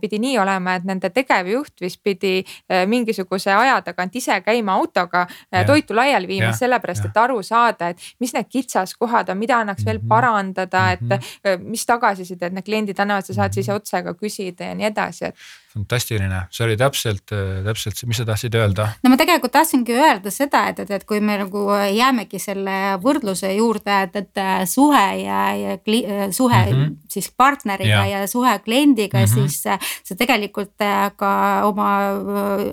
pidi 0.00 0.18
nii 0.18 0.38
olema, 0.38 0.74
et 0.74 0.84
nende 0.84 1.10
tegevjuht 1.10 1.80
vist 1.80 2.00
pidi 2.02 2.44
mingisuguse 2.86 3.52
aja 3.52 3.80
tagant 3.82 4.16
ise 4.16 4.40
käima 4.40 4.72
autoga 4.72 5.26
ja. 5.52 5.64
toitu 5.64 5.96
laiali 5.96 6.26
viimas, 6.26 6.58
sellepärast 6.58 7.04
et 7.04 7.16
aru 7.16 7.42
saada, 7.42 7.88
et 7.88 7.98
mis 8.20 8.32
need 8.34 8.48
kitsaskohad 8.50 9.28
on, 9.28 9.38
mida 9.38 9.58
annaks 9.58 9.84
veel 9.86 9.98
mhm. 9.98 10.08
parandada, 10.08 10.86
et 10.92 11.02
mhm. 11.02 11.68
mis 11.68 11.86
tagasisidet 11.86 12.52
need 12.52 12.66
kliendid 12.66 12.98
annavad, 12.98 13.26
sa 13.26 13.34
saad 13.34 13.52
siis 13.56 13.68
mhm. 13.68 13.76
otse 13.76 14.02
ka 14.02 14.14
küsida 14.14 14.70
ja 14.70 14.78
nii 14.78 14.90
edasi, 14.90 15.30
et 15.30 15.36
fantastiline, 15.74 16.44
see 16.54 16.64
oli 16.68 16.76
täpselt, 16.78 17.24
täpselt 17.66 17.98
see, 17.98 18.08
mis 18.10 18.20
sa 18.20 18.26
tahtsid 18.28 18.54
öelda? 18.58 18.86
no 19.02 19.10
ma 19.10 19.18
tegelikult 19.18 19.52
tahtsingi 19.56 19.96
öelda 19.96 20.30
seda, 20.30 20.64
et, 20.70 20.82
et, 20.84 20.92
et 20.98 21.06
kui 21.08 21.18
me 21.24 21.36
nagu 21.40 21.64
jäämegi 21.90 22.38
selle 22.42 22.76
võrdluse 23.02 23.50
juurde, 23.56 23.96
et, 24.06 24.18
et 24.22 24.42
suhe 24.70 25.02
ja, 25.24 25.40
ja 25.58 25.76
kli, 25.82 26.04
suhe 26.34 26.60
mm 26.62 26.76
-hmm. 26.76 26.94
siis 27.10 27.30
partneriga 27.36 28.04
ja, 28.06 28.20
ja 28.20 28.30
suhe 28.30 28.58
kliendiga 28.64 29.18
mm, 29.18 29.24
-hmm. 29.24 29.48
siis 29.48 29.62
sa 30.04 30.16
tegelikult 30.18 30.78
ka 31.16 31.32
oma 31.64 31.88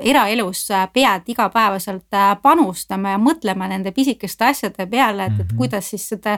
eraelus 0.02 0.68
pead 0.94 1.28
igapäevaselt 1.28 2.20
panustama 2.42 3.16
ja 3.16 3.18
mõtlema 3.18 3.68
nende 3.68 3.92
pisikeste 3.92 4.46
asjade 4.46 4.86
peale, 4.86 5.26
et, 5.26 5.40
et 5.40 5.48
mhm. 5.48 5.58
kuidas 5.58 5.90
siis 5.90 6.10
seda 6.10 6.38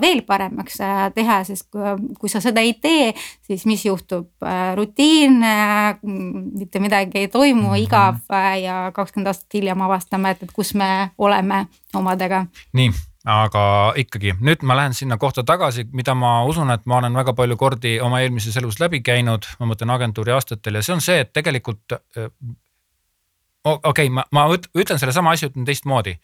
veel 0.00 0.22
paremaks 0.22 0.78
teha, 1.14 1.44
sest 1.44 1.66
kui, 1.70 1.82
kui 2.18 2.28
sa 2.28 2.40
seda 2.40 2.60
ei 2.60 2.74
tee, 2.74 3.14
siis 3.42 3.66
mis 3.66 3.84
juhtub, 3.84 4.28
rutiin 4.74 5.42
mitte 6.02 6.80
midagi 6.80 7.18
ei 7.18 7.28
toimu 7.28 7.68
-hmm. 7.68 7.82
igav 7.82 8.16
ja 8.62 8.90
kakskümmend 8.94 9.26
aastat 9.26 9.54
hiljem 9.54 9.80
avastame, 9.82 10.30
et, 10.30 10.42
et 10.42 10.52
kus 10.52 10.74
me 10.74 11.10
oleme 11.18 11.66
omadega. 11.94 12.46
nii, 12.72 12.90
aga 13.24 13.92
ikkagi 13.96 14.34
nüüd 14.40 14.62
ma 14.62 14.76
lähen 14.76 14.94
sinna 14.94 15.16
kohta 15.16 15.44
tagasi, 15.44 15.86
mida 15.92 16.14
ma 16.14 16.44
usun, 16.44 16.70
et 16.70 16.86
ma 16.86 16.96
olen 16.96 17.14
väga 17.14 17.32
palju 17.32 17.56
kordi 17.56 18.00
oma 18.00 18.20
eelmises 18.20 18.56
elus 18.56 18.80
läbi 18.80 19.00
käinud, 19.00 19.46
ma 19.60 19.66
mõtlen 19.66 19.90
agentuuri 19.90 20.32
aastatel 20.32 20.74
ja 20.74 20.82
see 20.82 20.94
on 20.94 21.00
see, 21.00 21.20
et 21.20 21.32
tegelikult. 21.32 21.82
okei 23.64 23.80
okay,, 23.90 24.08
ma, 24.08 24.24
ma 24.32 24.46
ütlen 24.54 24.98
sellesama 24.98 25.30
asja, 25.30 25.48
ütlen 25.48 25.64
teistmoodi 25.64 26.18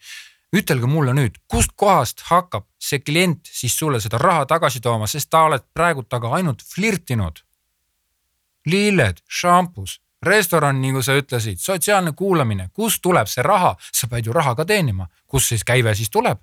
ütelge 0.55 0.87
mulle 0.89 1.13
nüüd, 1.15 1.39
kustkohast 1.51 2.25
hakkab 2.29 2.67
see 2.79 3.01
klient 3.03 3.49
siis 3.51 3.75
sulle 3.77 3.99
seda 4.03 4.19
raha 4.21 4.45
tagasi 4.49 4.81
tooma, 4.83 5.07
sest 5.07 5.29
ta 5.29 5.45
oled 5.49 5.65
praegu 5.73 6.05
temaga 6.07 6.35
ainult 6.39 6.63
flirtinud 6.73 7.41
lilled, 8.65 9.21
šampus, 9.27 9.99
restoran, 10.25 10.81
nagu 10.81 11.03
sa 11.05 11.15
ütlesid, 11.19 11.61
sotsiaalne 11.61 12.15
kuulamine, 12.17 12.69
kust 12.73 13.01
tuleb 13.03 13.29
see 13.29 13.45
raha, 13.45 13.75
sa 13.93 14.09
pead 14.09 14.25
ju 14.25 14.33
raha 14.33 14.55
ka 14.55 14.65
teenima, 14.65 15.07
kust 15.27 15.53
siis 15.53 15.63
käive 15.63 15.95
siis 15.95 16.09
tuleb 16.09 16.41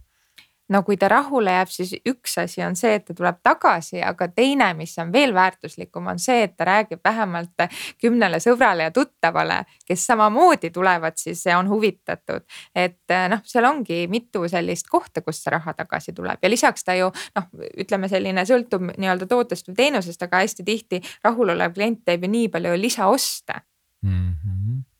no 0.72 0.82
kui 0.86 0.96
ta 1.00 1.08
rahule 1.12 1.52
jääb, 1.56 1.70
siis 1.72 1.92
üks 2.08 2.36
asi 2.42 2.62
on 2.64 2.76
see, 2.78 2.94
et 2.98 3.04
ta 3.08 3.14
tuleb 3.16 3.40
tagasi, 3.44 4.00
aga 4.04 4.28
teine, 4.32 4.72
mis 4.78 4.94
on 5.02 5.12
veel 5.12 5.34
väärtuslikum, 5.36 6.08
on 6.12 6.20
see, 6.22 6.42
et 6.46 6.56
ta 6.56 6.66
räägib 6.68 7.02
vähemalt 7.04 7.66
kümnele 8.00 8.40
sõbrale 8.42 8.88
ja 8.88 8.94
tuttavale, 8.94 9.62
kes 9.88 10.06
samamoodi 10.10 10.72
tulevad 10.74 11.18
siis 11.20 11.44
on 11.56 11.68
huvitatud. 11.68 12.46
et 12.74 13.16
noh, 13.28 13.42
seal 13.44 13.68
ongi 13.68 14.06
mitu 14.08 14.46
sellist 14.48 14.88
kohta, 14.90 15.22
kust 15.22 15.44
see 15.44 15.54
raha 15.54 15.74
tagasi 15.78 16.14
tuleb 16.16 16.42
ja 16.42 16.50
lisaks 16.50 16.84
ta 16.84 16.96
ju 16.98 17.10
noh, 17.36 17.50
ütleme 17.84 18.08
selline 18.08 18.46
sõltub 18.48 18.92
nii-öelda 18.92 19.28
tootest 19.30 19.68
või 19.68 19.78
teenusest, 19.82 20.22
aga 20.22 20.42
hästi 20.44 20.64
tihti 20.66 21.02
rahulolev 21.24 21.74
klient 21.74 22.04
teeb 22.06 22.24
ju 22.26 22.32
nii 22.32 22.48
palju 22.52 22.78
lisaoste 22.80 23.60
mm. 24.02 24.32
-hmm 24.32 24.91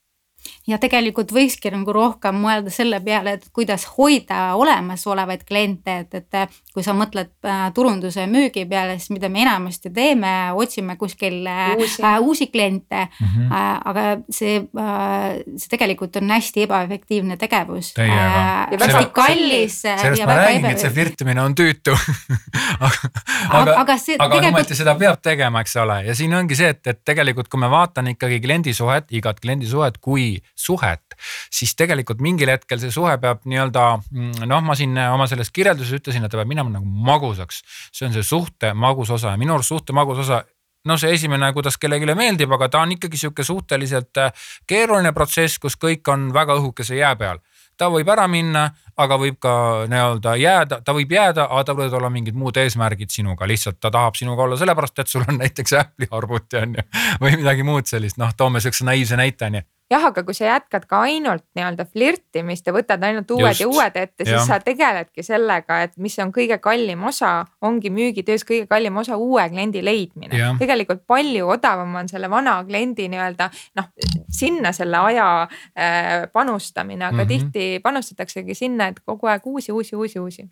ja 0.69 0.79
tegelikult 0.79 1.33
võikski 1.35 1.73
nagu 1.75 1.93
rohkem 1.95 2.37
mõelda 2.39 2.71
selle 2.71 3.01
peale, 3.03 3.37
et 3.37 3.47
kuidas 3.55 3.85
hoida 3.97 4.53
olemasolevaid 4.59 5.43
kliente, 5.49 5.97
et, 6.05 6.15
et 6.21 6.55
kui 6.75 6.85
sa 6.87 6.95
mõtled 6.97 7.33
äh, 7.47 7.65
turunduse 7.75 8.23
ja 8.23 8.31
müügi 8.31 8.65
peale, 8.71 8.95
siis 9.01 9.11
mida 9.15 9.31
me 9.33 9.43
enamasti 9.43 9.91
teeme, 9.95 10.31
otsime 10.59 10.97
kuskil 11.01 11.41
äh, 11.51 11.75
uusi, 11.77 12.03
äh, 12.03 12.19
uusi 12.21 12.47
kliente 12.53 13.09
mm. 13.09 13.27
-hmm. 13.27 13.51
Äh, 13.53 13.81
aga 13.85 14.03
see 14.31 14.57
äh,, 14.79 15.43
see 15.57 15.69
tegelikult 15.69 16.17
on 16.17 16.31
hästi 16.31 16.63
ebaefektiivne 16.63 17.37
tegevus 17.37 17.93
äh,. 17.99 18.09
ja 18.09 18.79
väga 18.79 19.05
kallis. 19.13 19.83
sellest 19.83 20.27
ma 20.27 20.37
räägingi, 20.37 20.73
et 20.73 20.79
see 20.79 20.91
flirtimine 20.91 21.43
on 21.43 21.55
tüütu 21.55 21.93
aga, 22.87 23.09
aga, 23.51 23.75
aga, 23.81 23.99
see, 23.99 24.17
aga 24.19 24.35
tegelikult... 24.35 24.55
ometi 24.55 24.79
seda 24.79 24.95
peab 24.95 25.21
tegema, 25.23 25.61
eks 25.61 25.77
ole, 25.83 25.99
ja 26.07 26.15
siin 26.15 26.35
ongi 26.35 26.57
see, 26.59 26.71
et, 26.75 26.87
et 26.87 27.01
tegelikult, 27.05 27.51
kui 27.53 27.61
ma 27.61 27.71
vaatan 27.73 28.13
ikkagi 28.15 28.41
kliendisuhet, 28.45 29.11
igat 29.19 29.41
kliendisuhet 29.43 29.99
kui 30.01 30.43
suhet, 30.63 31.17
siis 31.51 31.75
tegelikult 31.79 32.23
mingil 32.25 32.53
hetkel 32.55 32.81
see 32.83 32.95
suhe 32.95 33.17
peab 33.23 33.45
nii-öelda 33.49 33.85
mm, 33.99 34.47
noh, 34.51 34.65
ma 34.65 34.79
siin 34.79 34.97
oma 35.09 35.29
selles 35.31 35.51
kirjelduses 35.55 36.01
ütlesin, 36.01 36.25
et 36.25 36.33
ta 36.33 36.41
peab 36.41 36.51
minema 36.51 36.73
nagu 36.73 36.87
magusaks. 36.87 37.63
see 37.93 38.09
on 38.09 38.17
see 38.17 38.27
suhte 38.27 38.75
magus 38.75 39.11
osa 39.11 39.35
ja 39.35 39.41
minu 39.41 39.57
arust 39.59 39.75
suhte 39.75 39.97
magus 39.97 40.25
osa 40.25 40.43
no 40.85 40.97
see 40.99 41.15
esimene, 41.15 41.53
kuidas 41.55 41.79
kellelegi 41.79 42.15
meeldib, 42.19 42.53
aga 42.57 42.69
ta 42.69 42.83
on 42.83 42.95
ikkagi 42.97 43.19
sihuke 43.21 43.45
suhteliselt 43.47 44.19
äh, 44.19 44.47
keeruline 44.67 45.13
protsess, 45.15 45.61
kus 45.63 45.79
kõik 45.79 46.09
on 46.13 46.31
väga 46.35 46.59
õhukese 46.61 46.99
jää 46.99 47.15
peal. 47.17 47.43
ta 47.77 47.89
võib 47.91 48.09
ära 48.13 48.27
minna, 48.29 48.67
aga 49.01 49.17
võib 49.19 49.39
ka 49.43 49.53
nii-öelda 49.91 50.35
jääda, 50.39 50.81
ta 50.85 50.93
võib 50.95 51.13
jääda, 51.13 51.47
aga 51.51 51.63
tal 51.65 51.77
võivad 51.79 51.95
olla 51.99 52.11
mingid 52.13 52.37
muud 52.39 52.57
eesmärgid 52.61 53.11
sinuga, 53.11 53.47
lihtsalt 53.49 53.81
ta 53.81 53.91
tahab 53.91 54.15
sinuga 54.19 54.45
olla 54.45 54.59
sellepärast, 54.61 54.99
et 54.99 55.09
sul 55.09 55.25
on 55.27 55.39
näiteks 55.43 55.79
Apple'i 55.81 56.11
arvuti 56.11 56.61
on 56.61 56.77
ju. 56.79 56.85
või 57.23 57.39
midagi 57.41 57.67
muud 57.67 57.89
sellist, 57.89 58.19
noh, 58.21 58.35
toome 58.37 58.61
sihukese 58.61 58.87
naiivse 58.87 59.17
näite 59.17 59.49
on 59.49 59.61
ju 59.61 59.69
jah, 59.93 60.07
aga 60.09 60.25
kui 60.27 60.37
sa 60.37 60.49
jätkad 60.49 60.87
ka 60.91 61.03
ainult 61.07 61.45
nii-öelda 61.57 61.87
flirtimist 61.89 62.67
ja 62.67 62.75
võtad 62.75 63.03
ainult 63.07 63.31
uued 63.35 63.51
Just. 63.51 63.63
ja 63.65 63.69
uued 63.71 63.99
ette, 64.01 64.25
siis 64.25 64.35
ja. 64.35 64.45
sa 64.49 64.59
tegeledki 64.63 65.25
sellega, 65.27 65.83
et 65.87 65.97
mis 66.03 66.17
on 66.23 66.33
kõige 66.35 66.59
kallim 66.63 67.05
osa, 67.09 67.33
ongi 67.65 67.93
müügitöös 67.93 68.47
kõige 68.49 68.67
kallim 68.71 68.97
osa 69.03 69.19
uue 69.21 69.45
kliendi 69.53 69.85
leidmine. 69.85 70.55
tegelikult 70.61 71.05
palju 71.07 71.49
odavam 71.57 71.95
on 72.03 72.11
selle 72.11 72.31
vana 72.33 72.59
kliendi 72.69 73.09
nii-öelda 73.13 73.51
noh, 73.79 73.91
sinna 74.33 74.73
selle 74.77 75.01
aja 75.13 75.29
äh, 75.45 76.27
panustamine, 76.33 77.05
aga 77.05 77.17
mm 77.17 77.21
-hmm. 77.21 77.29
tihti 77.53 77.81
panustataksegi 77.85 78.55
sinna, 78.55 78.89
et 78.93 79.01
kogu 79.05 79.27
aeg 79.27 79.47
uusi, 79.47 79.73
uusi, 79.73 79.97
uusi, 79.97 80.19
uusi. 80.19 80.49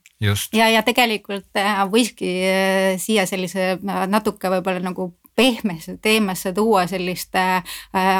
ja, 0.52 0.68
ja 0.68 0.82
tegelikult 0.82 1.56
äh, 1.56 1.84
võikski 1.90 2.30
äh, 2.44 2.98
siia 2.98 3.26
sellise 3.26 3.72
äh, 3.78 4.06
natuke 4.08 4.50
võib-olla 4.50 4.82
nagu 4.82 5.12
pehmesse 5.36 5.96
teemasse 6.02 6.52
tuua 6.52 6.86
sellist 6.86 7.34
äh, 7.34 7.62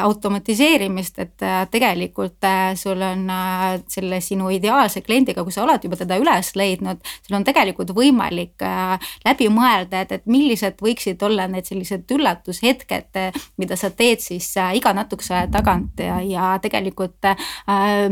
automatiseerimist, 0.03 1.19
et 1.19 1.43
äh, 1.45 1.67
tegelikult 1.71 2.43
äh, 2.43 2.73
sul 2.75 3.01
on 3.01 3.27
selle 3.91 4.21
sinu 4.21 4.49
ideaalse 4.49 5.01
kliendiga, 5.05 5.43
kui 5.43 5.53
sa 5.53 5.63
oled 5.65 5.83
juba 5.85 5.99
teda 5.99 6.17
üles 6.21 6.53
leidnud, 6.55 7.01
sul 7.27 7.37
on 7.37 7.45
tegelikult 7.47 7.93
võimalik 7.95 8.63
läbi 9.25 9.49
mõelda, 9.53 10.03
et, 10.03 10.15
et 10.17 10.25
millised 10.29 10.81
võiksid 10.81 11.21
olla 11.25 11.47
need 11.51 11.67
sellised 11.69 12.09
üllatushetked, 12.11 13.21
mida 13.61 13.77
sa 13.79 13.91
teed 13.95 14.23
siis 14.23 14.49
iga 14.77 14.93
natukese 14.95 15.35
aja 15.37 15.49
tagant 15.51 16.01
ja, 16.01 16.19
ja 16.25 16.53
tegelikult 16.63 17.31
äh, 17.31 18.07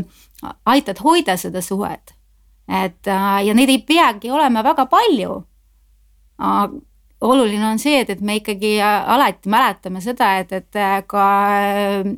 aitad 0.66 1.02
hoida 1.04 1.36
seda 1.40 1.62
suhet. 1.64 2.14
et 2.70 3.06
ja 3.06 3.54
neid 3.54 3.70
ei 3.72 3.80
peagi 3.82 4.30
olema 4.30 4.62
väga 4.62 4.86
palju 4.86 5.40
oluline 7.20 7.66
on 7.66 7.78
see, 7.78 8.00
et, 8.00 8.10
et 8.10 8.20
me 8.20 8.38
ikkagi 8.40 8.78
alati 8.82 9.50
mäletame 9.52 10.00
seda, 10.04 10.34
et, 10.40 10.52
et 10.52 10.80
äh, 10.80 10.96
ka 11.08 11.26
äh, 11.52 12.08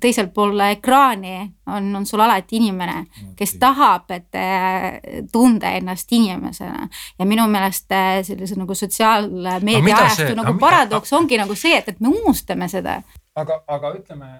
teisel 0.00 0.28
pool 0.32 0.60
ekraani 0.64 1.34
on, 1.68 1.90
on 1.96 2.06
sul 2.08 2.20
alati 2.24 2.56
inimene, 2.60 3.06
kes 3.36 3.56
tahab, 3.60 4.10
et 4.14 4.38
äh, 4.38 5.00
tunda 5.32 5.72
ennast 5.78 6.12
inimesena. 6.12 6.88
ja 7.18 7.26
minu 7.28 7.46
meelest 7.48 7.92
sellise 8.28 8.56
nagu 8.60 8.74
sotsiaalmeedia 8.74 9.96
ajastu 9.96 10.36
nagu 10.36 10.56
paradoks 10.60 11.12
ongi 11.12 11.40
nagu 11.40 11.56
see, 11.56 11.76
et, 11.78 11.88
et 11.88 12.00
me 12.00 12.12
unustame 12.12 12.68
seda. 12.68 13.00
aga, 13.36 13.62
aga 13.66 13.94
ütleme 13.98 14.32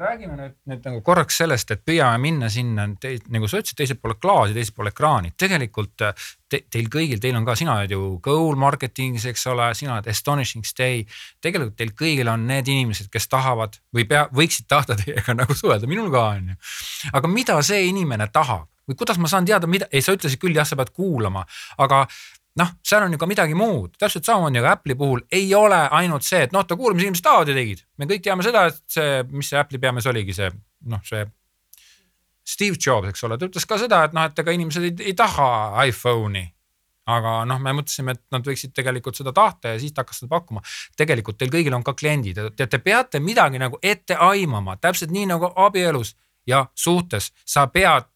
räägime 0.00 0.36
nüüd, 0.38 0.54
nüüd 0.70 0.84
nagu 0.86 1.00
korraks 1.04 1.38
sellest, 1.40 1.70
et 1.72 1.82
püüame 1.86 2.18
minna 2.22 2.48
sinna, 2.52 2.86
nagu 3.32 3.48
sa 3.48 3.60
ütlesid, 3.60 3.78
teisel 3.78 3.98
pool 4.00 4.16
klaasi, 4.20 4.54
teisel 4.56 4.76
pool 4.76 4.90
ekraani, 4.90 5.32
tegelikult 5.38 6.04
äh, 6.06 6.26
te, 6.52 6.62
teil 6.72 6.90
kõigil, 6.92 7.20
teil 7.22 7.38
on 7.38 7.46
ka, 7.48 7.56
sina 7.58 7.78
oled 7.80 7.94
ju 7.94 8.02
goal 8.24 8.58
marketing'is, 8.60 9.26
eks 9.32 9.46
ole, 9.52 9.68
sina 9.78 9.96
oled 9.96 10.08
astonishing 10.12 10.66
stay. 10.68 11.04
tegelikult 11.44 11.76
teil 11.80 11.92
kõigil 11.98 12.30
on 12.32 12.46
need 12.48 12.68
inimesed, 12.72 13.10
kes 13.12 13.28
tahavad 13.32 13.80
või 13.94 14.06
pea, 14.08 14.26
võiksid 14.36 14.68
tahta 14.70 14.98
teiega 15.00 15.36
nagu 15.40 15.56
suhelda, 15.56 15.88
minul 15.90 16.10
ka 16.14 16.24
on 16.36 16.54
ju. 16.54 16.62
aga 17.12 17.32
mida 17.32 17.60
see 17.66 17.86
inimene 17.90 18.30
tahab 18.32 18.68
või 18.86 18.98
kuidas 18.98 19.18
ma 19.18 19.28
saan 19.30 19.46
teada, 19.46 19.66
mida, 19.66 19.88
ei, 19.90 20.02
sa 20.04 20.14
ütlesid 20.14 20.38
küll 20.42 20.54
jah, 20.54 20.66
sa 20.68 20.78
pead 20.78 20.92
kuulama, 20.94 21.42
aga 21.82 22.04
noh, 22.60 22.72
seal 22.86 23.04
on 23.04 23.14
ju 23.14 23.20
ka 23.20 23.28
midagi 23.28 23.56
muud, 23.58 23.96
täpselt 24.00 24.26
samamoodi 24.26 24.58
nagu 24.58 24.70
Apple'i 24.70 24.96
puhul 24.98 25.22
ei 25.34 25.48
ole 25.54 25.78
ainult 25.98 26.24
see, 26.26 26.46
et 26.46 26.54
noh, 26.56 26.64
ta 26.66 26.76
kuulis, 26.78 26.96
mis 26.96 27.06
inimesed 27.06 27.24
tahavad 27.26 27.52
ja 27.52 27.56
tegid. 27.58 27.84
me 27.98 28.08
kõik 28.08 28.24
teame 28.24 28.46
seda, 28.46 28.66
et 28.70 28.82
see, 28.92 29.22
mis 29.32 29.50
see 29.52 29.60
Apple'i 29.60 29.82
peamees 29.82 30.08
oligi, 30.08 30.36
see 30.36 30.50
noh, 30.92 31.02
see 31.04 31.24
Steve 32.46 32.78
Jobs, 32.78 33.10
eks 33.10 33.24
ole, 33.26 33.38
ta 33.38 33.48
ütles 33.48 33.66
ka 33.68 33.78
seda, 33.80 34.04
et 34.06 34.14
noh, 34.16 34.28
et 34.28 34.38
ega 34.38 34.54
inimesed 34.54 34.86
ei, 34.86 34.94
ei 35.10 35.16
taha 35.18 35.48
iPhone'i. 35.90 36.46
aga 37.06 37.32
noh, 37.46 37.60
me 37.62 37.70
mõtlesime, 37.78 38.16
et 38.16 38.22
nad 38.34 38.42
võiksid 38.42 38.72
tegelikult 38.74 39.14
seda 39.14 39.30
tahta 39.34 39.74
ja 39.74 39.78
siis 39.78 39.92
ta 39.94 40.02
hakkas 40.02 40.24
seda 40.24 40.30
pakkuma. 40.32 40.62
tegelikult 40.98 41.38
teil 41.38 41.52
kõigil 41.52 41.74
on 41.74 41.84
ka 41.86 41.94
kliendid, 41.94 42.40
te, 42.56 42.66
te 42.66 42.78
peate 42.82 43.20
midagi 43.22 43.60
nagu 43.62 43.78
ette 43.82 44.16
aimama, 44.16 44.74
täpselt 44.76 45.12
nii 45.14 45.28
nagu 45.30 45.52
abielus 45.54 46.16
ja 46.46 46.64
suhtes, 46.74 47.32
sa 47.44 47.66
pead 47.66 48.08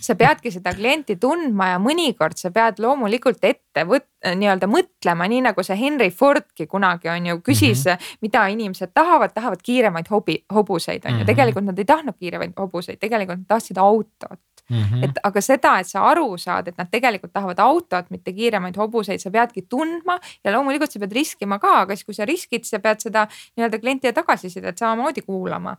sa 0.00 0.14
peadki 0.18 0.52
seda 0.54 0.72
klienti 0.76 1.16
tundma 1.20 1.72
ja 1.72 1.78
mõnikord 1.82 2.38
sa 2.40 2.50
pead 2.54 2.80
loomulikult 2.82 3.44
ette 3.44 3.84
võt-, 3.88 4.08
nii-öelda 4.20 4.68
mõtlema, 4.70 5.28
nii 5.30 5.40
nagu 5.48 5.64
see 5.64 5.78
Henry 5.80 6.10
Fordki 6.14 6.66
kunagi 6.70 7.08
on 7.12 7.26
ju 7.26 7.40
küsis 7.40 7.86
mm, 7.86 7.96
-hmm. 7.96 8.18
mida 8.20 8.46
inimesed 8.52 8.92
tahavad, 8.94 9.32
tahavad 9.34 9.62
kiiremaid 9.62 10.10
hobi, 10.10 10.44
hobuseid 10.54 11.04
on 11.04 11.10
ju 11.10 11.16
mm 11.16 11.22
-hmm., 11.22 11.26
tegelikult 11.26 11.64
nad 11.64 11.78
ei 11.78 11.84
tahtnud 11.84 12.18
kiiremaid 12.18 12.52
hobuseid, 12.56 12.98
tegelikult 12.98 13.38
nad 13.38 13.46
tahtsid 13.48 13.78
autot. 13.78 14.40
Mm 14.70 14.82
-hmm. 14.82 15.04
et 15.04 15.18
aga 15.22 15.40
seda, 15.40 15.78
et 15.80 15.86
sa 15.86 16.00
aru 16.00 16.38
saad, 16.38 16.68
et 16.68 16.78
nad 16.78 16.90
tegelikult 16.90 17.32
tahavad 17.32 17.58
autot, 17.58 18.10
mitte 18.10 18.32
kiiremaid 18.32 18.76
hobuseid, 18.76 19.18
sa 19.20 19.30
peadki 19.30 19.62
tundma 19.62 20.18
ja 20.44 20.52
loomulikult 20.52 20.92
sa 20.92 20.98
pead 20.98 21.12
riskima 21.12 21.58
ka, 21.58 21.80
aga 21.80 21.96
siis, 21.96 22.04
kui 22.04 22.14
sa 22.14 22.24
riskid, 22.24 22.64
sa 22.64 22.78
pead 22.78 23.00
seda 23.00 23.26
nii-öelda 23.56 23.78
klientide 23.78 24.12
tagasisidet 24.12 24.78
samamoodi 24.78 25.22
kuulama 25.22 25.76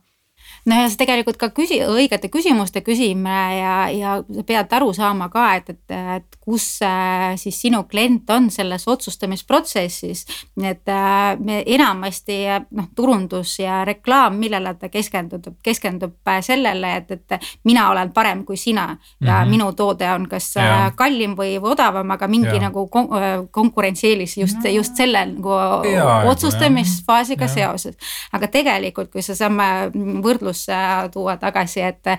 no 0.66 0.80
ja 0.82 0.88
see 0.90 1.00
tegelikult 1.00 1.38
ka 1.40 1.50
küsi-, 1.54 1.82
õigete 1.86 2.30
küsimuste 2.32 2.82
küsimine 2.86 3.40
ja, 3.58 3.76
ja 3.90 4.16
sa 4.22 4.44
pead 4.46 4.76
aru 4.78 4.92
saama 4.94 5.28
ka, 5.32 5.46
et, 5.58 5.72
et, 5.74 5.96
et 6.16 6.38
kus 6.42 6.66
äh, 6.86 7.34
siis 7.40 7.58
sinu 7.64 7.82
klient 7.90 8.30
on 8.30 8.50
selles 8.50 8.86
otsustamisprotsessis. 8.88 10.24
et 10.62 10.88
äh, 10.88 11.38
me 11.38 11.62
enamasti 11.66 12.38
noh, 12.70 12.88
turundus 12.94 13.58
ja 13.58 13.84
reklaam, 13.84 14.38
millele 14.38 14.74
ta 14.78 14.88
keskendub, 14.92 15.46
keskendub 15.62 16.14
äh, 16.28 16.40
sellele, 16.42 16.96
et, 17.02 17.10
et 17.10 17.48
mina 17.64 17.88
olen 17.90 18.12
parem 18.12 18.44
kui 18.44 18.56
sina 18.56 18.88
ja 18.92 18.96
mm 19.18 19.28
-hmm. 19.28 19.50
minu 19.50 19.72
toode 19.72 20.10
on 20.12 20.28
kas 20.28 20.54
ja. 20.56 20.92
kallim 20.96 21.36
või 21.36 21.58
odavam, 21.60 22.10
aga 22.10 22.28
mingi 22.28 22.56
ja. 22.56 22.60
nagu 22.68 22.86
kon 22.86 23.08
konkurentsieelis 23.50 24.36
just 24.38 24.64
just 24.64 24.96
selle 24.96 25.26
nagu 25.26 25.50
otsustamisfaasiga 26.26 27.48
seoses. 27.48 27.96
aga 28.32 28.46
tegelikult, 28.48 29.10
kui 29.12 29.22
sa 29.22 29.34
saame 29.34 29.90
võrdlusse 30.32 30.80
tuua 31.12 31.36
tagasi, 31.36 31.80
et 31.80 32.12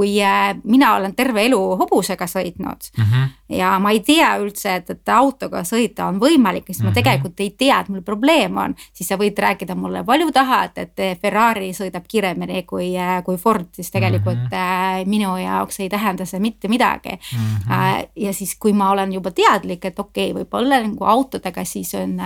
kui 0.00 0.16
äh, 0.24 0.54
mina 0.64 0.94
olen 0.96 1.14
terve 1.16 1.44
elu 1.44 1.58
hobusega 1.80 2.26
sõitnud 2.30 2.88
mm 2.96 3.04
-hmm. 3.04 3.56
ja 3.56 3.78
ma 3.78 3.90
ei 3.90 4.00
tea 4.00 4.30
üldse, 4.40 4.74
et, 4.80 4.90
et 4.90 5.08
autoga 5.08 5.60
sõita 5.66 6.06
on 6.08 6.20
võimalik, 6.20 6.66
siis 6.66 6.78
mm 6.78 6.82
-hmm. 6.82 6.84
ma 6.84 6.90
mhm. 6.90 6.94
tegelikult 6.94 7.40
ei 7.40 7.50
tea, 7.50 7.80
et 7.80 7.88
mul 7.88 8.02
probleem 8.02 8.56
on. 8.56 8.74
siis 8.92 9.08
sa 9.08 9.16
võid 9.16 9.38
rääkida 9.38 9.74
mulle 9.74 10.04
palju 10.04 10.32
tahad, 10.32 10.70
et 10.76 10.96
Ferrari 11.22 11.72
sõidab 11.72 12.04
kiiremini 12.08 12.62
kui, 12.62 12.96
äh, 12.98 13.22
kui 13.24 13.36
Ford, 13.36 13.66
siis 13.72 13.90
tegelikult 13.90 14.36
mm 14.36 14.56
-hmm. 14.56 15.08
minu 15.08 15.36
jaoks 15.36 15.80
ei 15.80 15.88
tähenda 15.88 16.24
see 16.24 16.40
mitte 16.40 16.68
midagi 16.68 17.10
mm. 17.10 17.38
-hmm. 17.38 18.08
ja 18.16 18.32
siis, 18.32 18.56
kui 18.58 18.72
ma 18.72 18.90
olen 18.90 19.12
juba 19.12 19.30
teadlik, 19.30 19.84
et 19.84 19.98
okei 19.98 20.32
okay,, 20.32 20.42
võib-olla 20.42 20.82
nagu 20.82 21.04
autodega 21.04 21.64
siis 21.64 21.94
on 21.94 22.16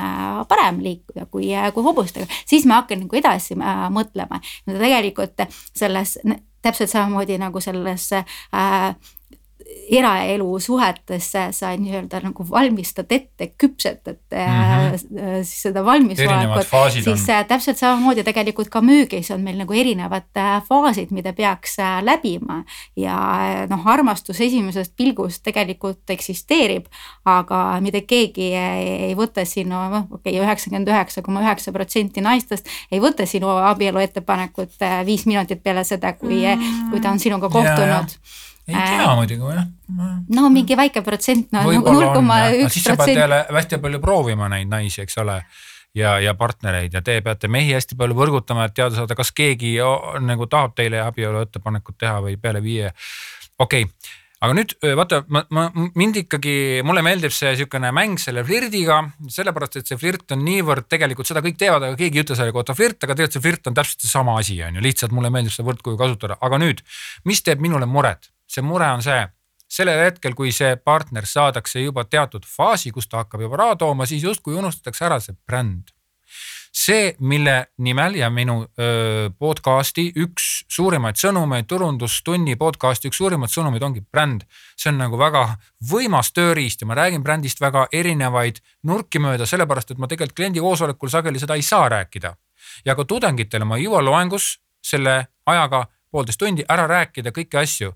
parem 0.49 0.79
liikuda 0.81 1.27
kui, 1.27 1.49
kui 1.75 1.83
hobustega, 1.83 2.27
siis 2.47 2.67
ma 2.67 2.75
hakkan 2.75 3.01
nagu 3.01 3.17
edasi 3.17 3.55
mõtlema. 3.91 4.41
tegelikult 4.67 5.34
selles 5.75 6.19
täpselt 6.65 6.91
samamoodi 6.91 7.39
nagu 7.39 7.61
selles 7.61 8.13
äh, 8.13 8.25
eraelu 9.91 10.59
suhetesse 10.61 11.49
sa 11.53 11.73
nii-öelda 11.77 12.21
nagu 12.25 12.47
valmistad 12.51 13.13
ette, 13.13 13.51
küpsetad 13.59 14.17
mm 14.33 14.39
-hmm. 14.39 15.43
siis 15.43 15.63
seda 15.63 15.85
valmisolekut, 15.85 16.67
siis 16.93 17.07
on. 17.09 17.35
Äh, 17.35 17.47
täpselt 17.47 17.79
samamoodi 17.79 18.25
tegelikult 18.25 18.69
ka 18.69 18.81
müügis 18.81 19.35
on 19.35 19.41
meil 19.41 19.59
nagu 19.59 19.73
erinevad 19.73 20.41
faasid, 20.69 21.11
mida 21.11 21.33
peaks 21.33 21.77
läbima. 22.03 22.65
ja 22.97 23.17
noh, 23.71 23.87
armastus 23.87 24.41
esimesest 24.41 24.93
pilgust 24.97 25.43
tegelikult 25.43 26.11
eksisteerib, 26.11 26.87
aga 27.25 27.81
mitte 27.81 28.01
keegi 28.01 28.55
ei 28.55 29.15
võta 29.15 29.45
sinu, 29.45 29.89
noh 29.91 30.07
okei 30.11 30.39
okay,, 30.39 30.47
üheksakümmend 30.47 30.89
üheksa 30.89 31.23
koma 31.23 31.41
üheksa 31.41 31.73
protsenti 31.73 32.21
naistest 32.21 32.67
ei 32.93 33.01
võta 33.01 33.27
sinu 33.27 33.49
abielu 33.49 33.99
ettepanekut 33.99 34.73
viis 35.05 35.27
minutit 35.27 35.63
peale 35.63 35.85
seda, 35.85 36.13
kui 36.13 36.43
mm, 36.47 36.61
-hmm. 36.61 36.91
kui 36.91 37.01
ta 37.01 37.11
on 37.11 37.19
sinuga 37.19 37.49
kohtunud 37.49 38.11
yeah 38.11 38.45
ei 38.69 38.75
tea 38.75 39.05
äh, 39.05 39.15
muidugi 39.19 39.55
jah. 39.55 39.69
no 40.37 40.49
mingi 40.53 40.77
väike 40.79 41.05
protsent, 41.05 41.53
no 41.53 41.65
null 41.69 42.09
koma 42.15 42.41
üks 42.49 42.59
protsent. 42.59 42.77
siis 42.77 42.89
sa 42.89 42.97
pead 43.01 43.21
jälle 43.21 43.45
hästi 43.53 43.81
palju 43.85 44.01
proovima 44.01 44.49
neid 44.53 44.71
naisi, 44.73 45.03
eks 45.05 45.19
ole. 45.23 45.43
ja, 45.95 46.17
ja 46.21 46.35
partnereid 46.35 46.95
ja 46.95 47.03
te 47.03 47.21
peate 47.23 47.49
mehi 47.49 47.75
hästi 47.77 47.97
palju 48.01 48.17
võrgutama, 48.19 48.69
et 48.69 48.75
teada 48.75 48.97
saada, 48.97 49.15
kas 49.15 49.33
keegi 49.33 49.77
nagu 50.25 50.47
tahab 50.51 50.75
teile 50.75 51.05
abielu 51.05 51.45
ettepanekut 51.45 51.99
teha 51.99 52.21
või 52.25 52.37
peale 52.41 52.63
viie. 52.65 52.93
okei 53.59 53.89
okay 53.89 54.21
aga 54.45 54.55
nüüd 54.59 54.75
vaata, 54.99 55.21
ma, 55.33 55.43
ma 55.55 55.65
mind 55.97 56.19
ikkagi, 56.25 56.83
mulle 56.87 57.01
meeldib 57.07 57.33
see 57.35 57.55
sihukene 57.59 57.91
mäng 57.97 58.21
selle 58.21 58.45
flirdiga, 58.47 59.01
sellepärast 59.33 59.79
et 59.81 59.91
see 59.91 60.01
flirt 60.01 60.35
on 60.37 60.45
niivõrd 60.45 60.89
tegelikult 60.91 61.29
seda 61.31 61.43
kõik 61.45 61.57
teevad, 61.61 61.87
aga 61.89 61.99
keegi 62.01 62.21
ei 62.21 62.27
ütle 62.27 62.37
selle 62.39 62.53
kohta 62.57 62.77
flirt, 62.77 63.01
aga 63.01 63.17
tegelikult 63.17 63.39
see 63.39 63.45
flirt 63.47 63.71
on 63.71 63.79
täpselt 63.79 64.05
seesama 64.05 64.37
asi, 64.43 64.59
on 64.67 64.77
ju, 64.77 64.85
lihtsalt 64.85 65.17
mulle 65.17 65.33
meeldib 65.35 65.55
seda 65.55 65.69
võrdkuju 65.71 66.01
kasutada, 66.01 66.39
aga 66.45 66.61
nüüd, 66.61 66.85
mis 67.29 67.45
teeb 67.47 67.65
minule 67.65 67.89
muret? 67.89 68.34
See 68.47 68.63
mure 68.63 68.89
on 68.93 69.03
see, 69.03 69.25
sellel 69.71 70.05
hetkel, 70.05 70.35
kui 70.39 70.53
see 70.55 70.77
partner 70.77 71.27
saadakse 71.27 71.83
juba 71.83 72.05
teatud 72.05 72.47
faasi, 72.47 72.93
kus 72.95 73.09
ta 73.09 73.25
hakkab 73.25 73.45
juba 73.47 73.61
raha 73.61 73.77
tooma, 73.81 74.07
siis 74.07 74.25
justkui 74.25 74.57
unustatakse 74.59 75.07
ära 75.09 75.21
see 75.21 75.37
bränd. 75.47 75.91
see, 76.75 77.15
mille 77.23 77.69
nimel 77.79 78.17
ja 78.19 78.27
minu 78.35 78.65
öö, 78.67 79.29
podcast'i 79.39 80.09
üks 80.19 80.65
suurimaid 80.75 81.15
sõnumeid, 81.15 81.69
turundustunni 81.71 82.57
podcast'i 82.59 83.13
üks 83.13 83.21
suurimaid 83.23 83.53
sõnumeid 83.53 83.83
ongi 83.87 84.03
bränd. 84.03 84.43
see 84.77 84.91
on 84.91 84.99
nagu 84.99 85.19
väga 85.19 85.45
võimas 85.91 86.33
tööriist 86.35 86.83
ja 86.83 86.91
ma 86.91 86.99
räägin 86.99 87.23
brändist 87.23 87.63
väga 87.63 87.87
erinevaid 87.93 88.59
nurki 88.83 89.23
mööda, 89.23 89.47
sellepärast 89.47 89.95
et 89.95 90.03
ma 90.03 90.11
tegelikult 90.11 90.37
kliendi 90.37 90.61
koosolekul 90.61 91.09
sageli 91.09 91.39
seda 91.39 91.55
ei 91.55 91.63
saa 91.63 91.89
rääkida. 91.89 92.35
ja 92.85 92.95
ka 92.95 93.05
tudengitele 93.05 93.65
ma 93.65 93.79
ei 93.79 93.87
jõua 93.87 94.03
loengus 94.03 94.59
selle 94.83 95.27
ajaga 95.47 95.87
poolteist 96.11 96.39
tundi 96.39 96.65
ära 96.69 96.87
rääkida 96.91 97.31
kõiki 97.31 97.59
asju 97.63 97.95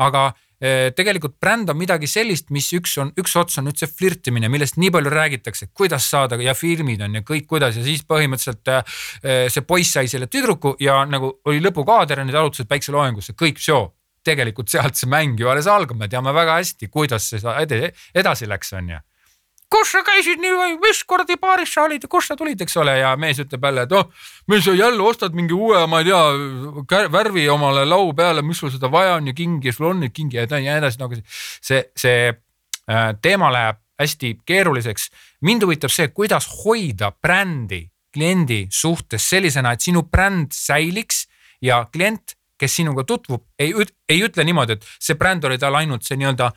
aga 0.00 0.24
eh, 0.60 0.90
tegelikult 0.96 1.36
bränd 1.42 1.70
on 1.72 1.78
midagi 1.80 2.08
sellist, 2.10 2.50
mis 2.54 2.70
üks 2.76 2.96
on, 3.02 3.12
üks 3.20 3.36
ots 3.40 3.60
on 3.60 3.68
nüüd 3.68 3.80
see 3.80 3.90
flirtimine, 3.90 4.50
millest 4.52 4.78
nii 4.80 4.92
palju 4.94 5.12
räägitakse, 5.12 5.70
kuidas 5.76 6.08
saada 6.10 6.38
ja 6.40 6.54
filmid 6.56 7.04
on 7.06 7.20
ja 7.20 7.24
kõik, 7.26 7.48
kuidas. 7.50 7.78
Ja 7.78 7.86
siis 7.86 8.04
põhimõtteliselt 8.08 8.72
eh, 8.74 9.46
see 9.52 9.66
poiss 9.66 9.96
sai 9.96 10.08
selle 10.12 10.30
tüdruku 10.30 10.76
ja 10.80 11.02
nagu 11.08 11.36
oli 11.50 11.62
lõpukaader 11.64 12.22
ja 12.22 12.28
nüüd 12.28 12.40
arutused 12.40 12.70
päikseloojangusse, 12.70 13.36
kõik 13.38 13.60
tegelikult 14.24 14.68
sealt 14.68 14.98
see 15.00 15.08
mäng 15.08 15.38
ju 15.40 15.48
alles 15.48 15.68
algab, 15.70 15.96
me 15.96 16.08
teame 16.08 16.34
väga 16.36 16.58
hästi, 16.58 16.90
kuidas 16.92 17.30
see 17.32 17.92
edasi 18.14 18.48
läks, 18.50 18.74
on 18.76 18.92
ju 18.92 19.04
kus 19.70 19.92
sa 19.94 20.02
käisid 20.06 20.40
nii, 20.42 20.76
mis 20.82 21.02
kuradi 21.08 21.36
baaris 21.40 21.72
sa 21.74 21.84
olid 21.86 22.02
ja 22.02 22.10
kust 22.10 22.32
sa 22.32 22.36
tulid, 22.38 22.60
eks 22.64 22.76
ole, 22.82 22.96
ja 23.00 23.12
mees 23.20 23.38
ütleb 23.42 23.64
jälle, 23.68 23.84
et 23.86 23.92
oh, 23.94 24.08
meil 24.50 24.64
sa 24.64 24.74
jälle 24.74 25.02
ostad 25.06 25.36
mingi 25.36 25.54
uue, 25.54 25.84
ma 25.90 26.00
ei 26.02 26.08
tea, 26.10 27.06
värvi 27.12 27.46
omale 27.52 27.84
lau 27.88 28.10
peale, 28.16 28.42
mis 28.46 28.58
sul 28.58 28.72
seda 28.74 28.90
vaja 28.90 29.18
on 29.20 29.30
ja 29.30 29.36
kingi 29.36 29.70
ja 29.70 29.76
sul 29.76 29.92
on 29.92 30.02
neid 30.02 30.14
kingi 30.16 30.40
ja 30.40 30.48
nii 30.50 30.72
edasi, 30.74 30.98
nagu 31.00 31.20
see, 31.22 31.84
see 31.96 32.32
äh, 32.32 33.06
teema 33.22 33.52
läheb 33.54 33.78
hästi 34.00 34.38
keeruliseks. 34.48 35.10
mind 35.46 35.62
huvitab 35.62 35.92
see, 35.92 36.08
kuidas 36.08 36.48
hoida 36.64 37.12
brändi 37.12 37.84
kliendi 38.14 38.66
suhtes 38.70 39.28
sellisena, 39.30 39.72
et 39.72 39.84
sinu 39.84 40.02
bränd 40.02 40.54
säiliks 40.56 41.26
ja 41.62 41.84
klient, 41.92 42.34
kes 42.58 42.74
sinuga 42.76 43.04
tutvub, 43.08 43.44
ei, 43.58 43.72
ei 44.08 44.24
ütle 44.24 44.44
niimoodi, 44.44 44.76
et 44.76 44.88
see 44.98 45.16
bränd 45.16 45.44
oli 45.48 45.58
tal 45.58 45.78
ainult 45.78 46.04
see 46.04 46.18
nii-öelda 46.20 46.50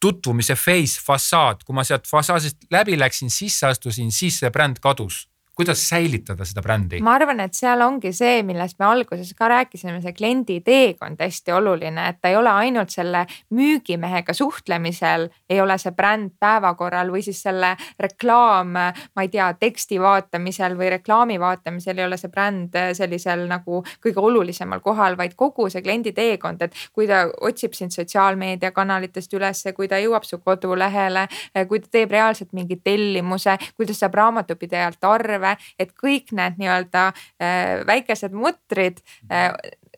tutvumise 0.00 0.56
face, 0.56 1.00
fassaad, 1.04 1.64
kui 1.64 1.76
ma 1.76 1.84
sealt 1.84 2.08
fassaadist 2.08 2.64
läbi 2.72 2.98
läksin, 2.98 3.30
sisse 3.30 3.68
astusin, 3.68 4.12
siis 4.12 4.40
see 4.40 4.50
bränd 4.50 4.80
kadus 4.82 5.29
kuidas 5.60 5.88
säilitada 5.88 6.44
seda 6.48 6.62
brändi? 6.64 7.00
ma 7.04 7.14
arvan, 7.18 7.42
et 7.44 7.54
seal 7.56 7.82
ongi 7.84 8.14
see, 8.16 8.40
millest 8.46 8.78
me 8.80 8.86
alguses 8.88 9.32
ka 9.36 9.48
rääkisime, 9.50 9.98
see 10.00 10.14
kliendi 10.16 10.60
teekond 10.64 11.20
hästi 11.20 11.52
oluline, 11.52 12.06
et 12.08 12.20
ta 12.22 12.30
ei 12.32 12.36
ole 12.38 12.52
ainult 12.62 12.92
selle 12.94 13.26
müügimehega 13.56 14.32
suhtlemisel, 14.36 15.28
ei 15.50 15.60
ole 15.60 15.76
see 15.80 15.92
bränd 15.96 16.32
päevakorral 16.40 17.12
või 17.12 17.20
siis 17.26 17.42
selle 17.44 17.74
reklaam, 18.00 18.72
ma 18.72 19.24
ei 19.26 19.28
tea, 19.32 19.50
teksti 19.60 20.00
vaatamisel 20.00 20.78
või 20.78 20.94
reklaami 20.96 21.36
vaatamisel 21.42 22.00
ei 22.00 22.08
ole 22.08 22.16
see 22.20 22.32
bränd 22.32 22.78
sellisel 22.96 23.44
nagu 23.50 23.82
kõige 24.00 24.24
olulisemal 24.24 24.80
kohal, 24.80 25.18
vaid 25.20 25.36
kogu 25.36 25.68
see 25.68 25.84
kliendi 25.84 26.14
teekond, 26.16 26.64
et 26.64 26.78
kui 26.96 27.08
ta 27.10 27.26
otsib 27.50 27.76
sind 27.76 27.92
sotsiaalmeediakanalitest 27.96 29.36
ülesse, 29.36 29.74
kui 29.76 29.90
ta 29.92 30.00
jõuab 30.00 30.24
su 30.24 30.40
kodulehele, 30.40 31.26
kui 31.68 31.84
ta 31.84 31.92
teeb 31.98 32.16
reaalselt 32.16 32.56
mingi 32.56 32.80
tellimuse, 32.80 33.58
kui 33.76 33.88
ta 33.88 33.96
saab 33.96 34.16
raamatupidajalt 34.22 35.10
arve 35.10 35.49
peale, 35.50 35.56
et 35.78 35.92
kõik 35.96 36.32
need 36.36 36.58
nii-öelda 36.60 37.10
äh, 37.40 37.82
väikesed 37.86 38.32
mutrid 38.36 39.00
äh, 39.30 39.52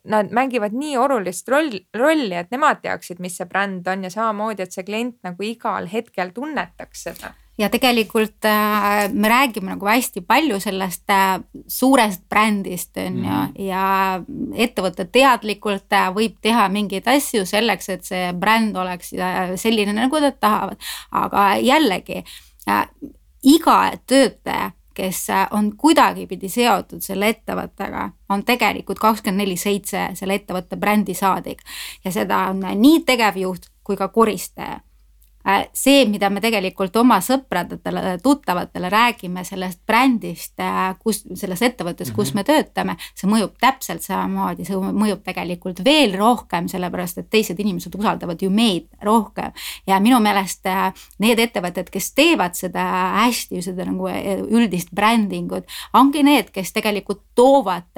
nad 0.04 0.32
mängivad 0.34 0.74
nii 0.74 0.96
olulist 0.98 1.48
roll, 1.48 1.70
rolli, 1.94 2.34
et 2.34 2.50
nemad 2.50 2.82
teaksid, 2.82 3.20
mis 3.22 3.36
see 3.38 3.46
bränd 3.46 3.86
on 3.86 4.02
ja 4.02 4.10
samamoodi, 4.10 4.62
et 4.64 4.74
see 4.74 4.84
klient 4.84 5.20
nagu 5.22 5.46
igal 5.46 5.86
hetkel 5.90 6.32
tunnetaks 6.34 7.06
seda 7.08 7.34
ja 7.58 7.68
tegelikult 7.68 8.44
äh, 8.44 9.12
me 9.12 9.28
räägime 9.28 9.74
nagu 9.74 9.86
hästi 9.86 10.20
palju 10.24 10.60
sellest 10.60 11.10
äh, 11.10 11.40
suurest 11.68 12.22
brändist 12.28 12.96
on 12.96 13.18
ju 13.20 13.28
mm. 13.28 13.52
ja 13.66 14.22
ettevõte 14.56 15.04
teadlikult 15.12 15.92
äh, 15.92 16.08
võib 16.16 16.38
teha 16.40 16.68
mingeid 16.72 17.08
asju 17.12 17.44
selleks, 17.46 17.90
et 17.92 18.08
see 18.08 18.32
bränd 18.32 18.76
oleks 18.76 19.12
äh, 19.12 19.52
selline, 19.60 19.92
nagu 19.92 20.20
nad 20.24 20.40
tahavad. 20.40 20.80
aga 21.10 21.56
jällegi 21.60 22.22
iga 23.42 23.78
töötaja 24.06 24.70
kes 24.94 25.30
äh, 25.30 25.46
on 25.50 25.72
kuidagipidi 25.76 26.48
seotud 26.48 27.02
selle 27.04 27.28
ettevõttega, 27.32 28.10
on 28.28 28.44
tegelikult 28.44 28.98
kakskümmend 29.02 29.44
neli 29.44 29.56
seitse 29.56 30.08
selle 30.18 30.40
ettevõtte 30.40 30.76
brändisaadik 30.76 31.62
ja 32.04 32.12
seda 32.12 32.46
on 32.52 32.64
nii 32.80 33.04
tegevjuht 33.06 33.70
kui 33.84 33.96
ka 33.96 34.08
koristaja 34.08 34.80
see, 35.74 36.04
mida 36.10 36.30
me 36.30 36.40
tegelikult 36.42 36.96
oma 37.00 37.18
sõpradele, 37.24 38.16
tuttavatele 38.22 38.90
räägime 38.92 39.44
sellest 39.46 39.80
brändist, 39.86 40.54
äh, 40.62 40.94
kus 41.02 41.22
selles 41.38 41.62
ettevõttes, 41.62 42.12
kus 42.14 42.32
mhm. 42.32 42.38
me 42.38 42.44
töötame, 42.46 42.96
see 43.18 43.30
mõjub 43.30 43.56
täpselt 43.62 44.04
samamoodi, 44.06 44.66
see 44.68 44.78
mõjub 44.78 45.22
tegelikult 45.26 45.82
veel 45.84 46.16
rohkem, 46.18 46.68
sellepärast 46.70 47.22
et 47.22 47.30
teised 47.32 47.58
inimesed 47.58 47.94
usaldavad 47.98 48.42
ju 48.42 48.50
meid 48.50 48.88
rohkem. 49.02 49.52
ja 49.86 50.00
minu 50.00 50.20
meelest 50.22 50.66
äh, 50.70 50.90
need 51.22 51.42
ettevõtted, 51.42 51.90
kes 51.92 52.12
teevad 52.14 52.56
seda 52.58 52.86
hästi, 53.22 53.62
seda 53.62 53.86
nagu 53.88 54.08
üldist 54.52 54.92
brändingut, 54.94 55.68
ongi 55.98 56.22
need, 56.26 56.50
kes 56.54 56.72
tegelikult 56.72 57.22
toovad 57.34 57.88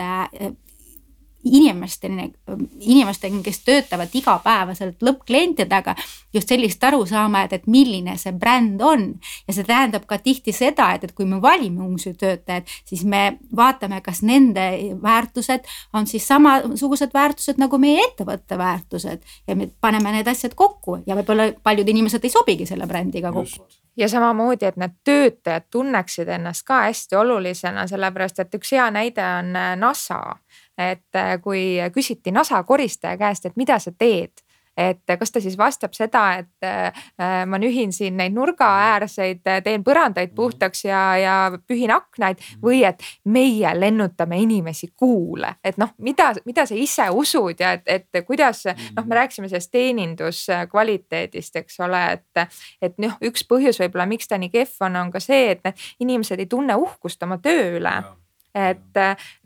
inimesteni, 1.44 2.32
inimesteni, 2.80 3.42
kes 3.44 3.60
töötavad 3.64 4.12
igapäevaselt 4.14 5.02
lõppklientidega 5.04 5.94
just 6.34 6.48
sellist 6.48 6.84
arusaama, 6.84 7.44
et, 7.44 7.52
et 7.52 7.66
milline 7.70 8.16
see 8.18 8.32
bränd 8.32 8.82
on. 8.82 9.06
ja 9.48 9.54
see 9.54 9.64
tähendab 9.64 10.06
ka 10.06 10.18
tihti 10.18 10.52
seda, 10.52 10.92
et, 10.94 11.04
et 11.04 11.12
kui 11.12 11.26
me 11.28 11.40
valime 11.42 11.84
uusi 11.84 12.14
töötajaid, 12.18 12.70
siis 12.88 13.04
me 13.04 13.38
vaatame, 13.56 14.00
kas 14.04 14.22
nende 14.22 14.66
väärtused 15.02 15.68
on 15.92 16.06
siis 16.06 16.26
samasugused 16.28 17.14
väärtused 17.14 17.60
nagu 17.60 17.78
meie 17.78 18.02
ettevõtte 18.08 18.58
väärtused. 18.58 19.22
Ja 19.46 19.56
me 19.56 19.68
paneme 19.80 20.12
need 20.12 20.28
asjad 20.28 20.54
kokku 20.54 21.00
ja 21.06 21.16
võib-olla 21.18 21.52
paljud 21.62 21.88
inimesed 21.88 22.24
ei 22.24 22.32
sobigi 22.32 22.66
selle 22.66 22.86
brändiga 22.86 23.32
kokku. 23.32 23.66
Ja 23.96 24.08
samamoodi, 24.10 24.66
et 24.66 24.76
need 24.80 24.96
töötajad 25.06 25.68
tunneksid 25.70 26.28
ennast 26.28 26.64
ka 26.66 26.80
hästi 26.88 27.16
olulisena, 27.16 27.86
sellepärast 27.86 28.40
et 28.42 28.56
üks 28.58 28.72
hea 28.74 28.88
näide 28.90 29.22
on 29.22 29.52
NASA 29.78 30.18
et 30.78 31.16
äh, 31.16 31.36
kui 31.42 31.76
küsiti 31.94 32.32
NASA 32.34 32.62
koristaja 32.62 33.18
käest, 33.20 33.46
et 33.46 33.56
mida 33.56 33.78
sa 33.78 33.92
teed 33.92 34.44
et 34.76 35.18
kas 35.18 35.32
ta 35.32 35.40
siis 35.42 35.56
vastab 35.58 35.94
seda, 35.94 36.24
et 36.40 36.66
äh, 36.66 37.04
ma 37.46 37.58
nühin 37.62 37.92
siin 37.94 38.16
neid 38.18 38.34
nurgaäärseid, 38.34 39.42
teen 39.64 39.84
põrandaid 39.86 40.32
mhm. 40.32 40.36
puhtaks 40.36 40.84
ja, 40.84 41.02
ja 41.20 41.36
pühin 41.66 41.92
aknaid 41.94 42.40
mhm. 42.40 42.62
või 42.64 42.82
et 42.88 43.02
meie 43.24 43.74
lennutame 43.78 44.40
inimesi 44.42 44.92
kuule, 44.96 45.54
et 45.64 45.78
noh, 45.80 45.94
mida, 45.98 46.32
mida 46.46 46.66
sa 46.66 46.78
ise 46.78 47.08
usud 47.14 47.60
ja 47.60 47.74
et, 47.78 47.86
et 47.86 48.26
kuidas 48.26 48.64
noh, 48.66 49.06
me 49.06 49.20
rääkisime 49.20 49.48
sellest 49.50 49.72
teeninduskvaliteedist, 49.74 51.62
eks 51.62 51.80
ole, 51.86 52.02
et, 52.18 52.60
et 52.82 52.98
noh, 53.02 53.16
üks 53.24 53.46
põhjus 53.48 53.80
võib-olla, 53.82 54.08
miks 54.10 54.30
ta 54.30 54.40
nii 54.40 54.52
kehv 54.52 54.88
on, 54.88 55.00
on 55.04 55.14
ka 55.14 55.22
see, 55.22 55.54
et 55.54 55.64
need 55.64 55.88
inimesed 56.04 56.40
ei 56.40 56.50
tunne 56.50 56.76
uhkust 56.80 57.22
oma 57.22 57.38
töö 57.42 57.76
üle 57.78 57.94
et, 58.54 59.00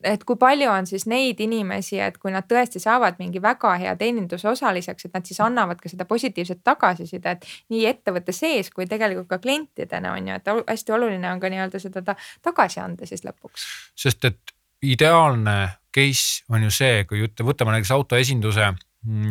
et 0.04 0.24
kui 0.24 0.36
palju 0.40 0.68
on 0.70 0.86
siis 0.86 1.06
neid 1.08 1.40
inimesi, 1.40 1.98
et 2.02 2.18
kui 2.20 2.32
nad 2.34 2.46
tõesti 2.48 2.80
saavad 2.82 3.16
mingi 3.20 3.42
väga 3.42 3.74
hea 3.80 3.94
teeninduse 3.96 4.50
osaliseks, 4.50 5.08
et 5.08 5.16
nad 5.16 5.28
siis 5.28 5.40
annavad 5.44 5.80
ka 5.80 5.90
seda 5.90 6.04
positiivset 6.08 6.60
tagasisidet 6.64 7.46
nii 7.72 7.86
ettevõtte 7.88 8.34
sees 8.36 8.70
kui 8.74 8.86
tegelikult 8.86 9.30
ka 9.30 9.40
klientidena 9.42 10.12
on 10.16 10.28
ju, 10.28 10.38
et 10.38 10.52
hästi 10.68 10.96
oluline 10.96 11.32
on 11.32 11.40
ka 11.40 11.50
nii-öelda 11.52 11.80
seda 11.82 12.04
ta 12.04 12.16
tagasi 12.44 12.82
anda 12.84 13.08
siis 13.08 13.24
lõpuks. 13.24 13.66
sest 13.96 14.28
et 14.28 14.54
ideaalne 14.82 15.56
case 15.94 16.44
on 16.52 16.62
ju 16.62 16.70
see, 16.70 17.04
kui 17.08 17.24
ütle, 17.24 17.46
võtame 17.48 17.74
näiteks 17.74 17.94
autoesinduse 17.96 18.74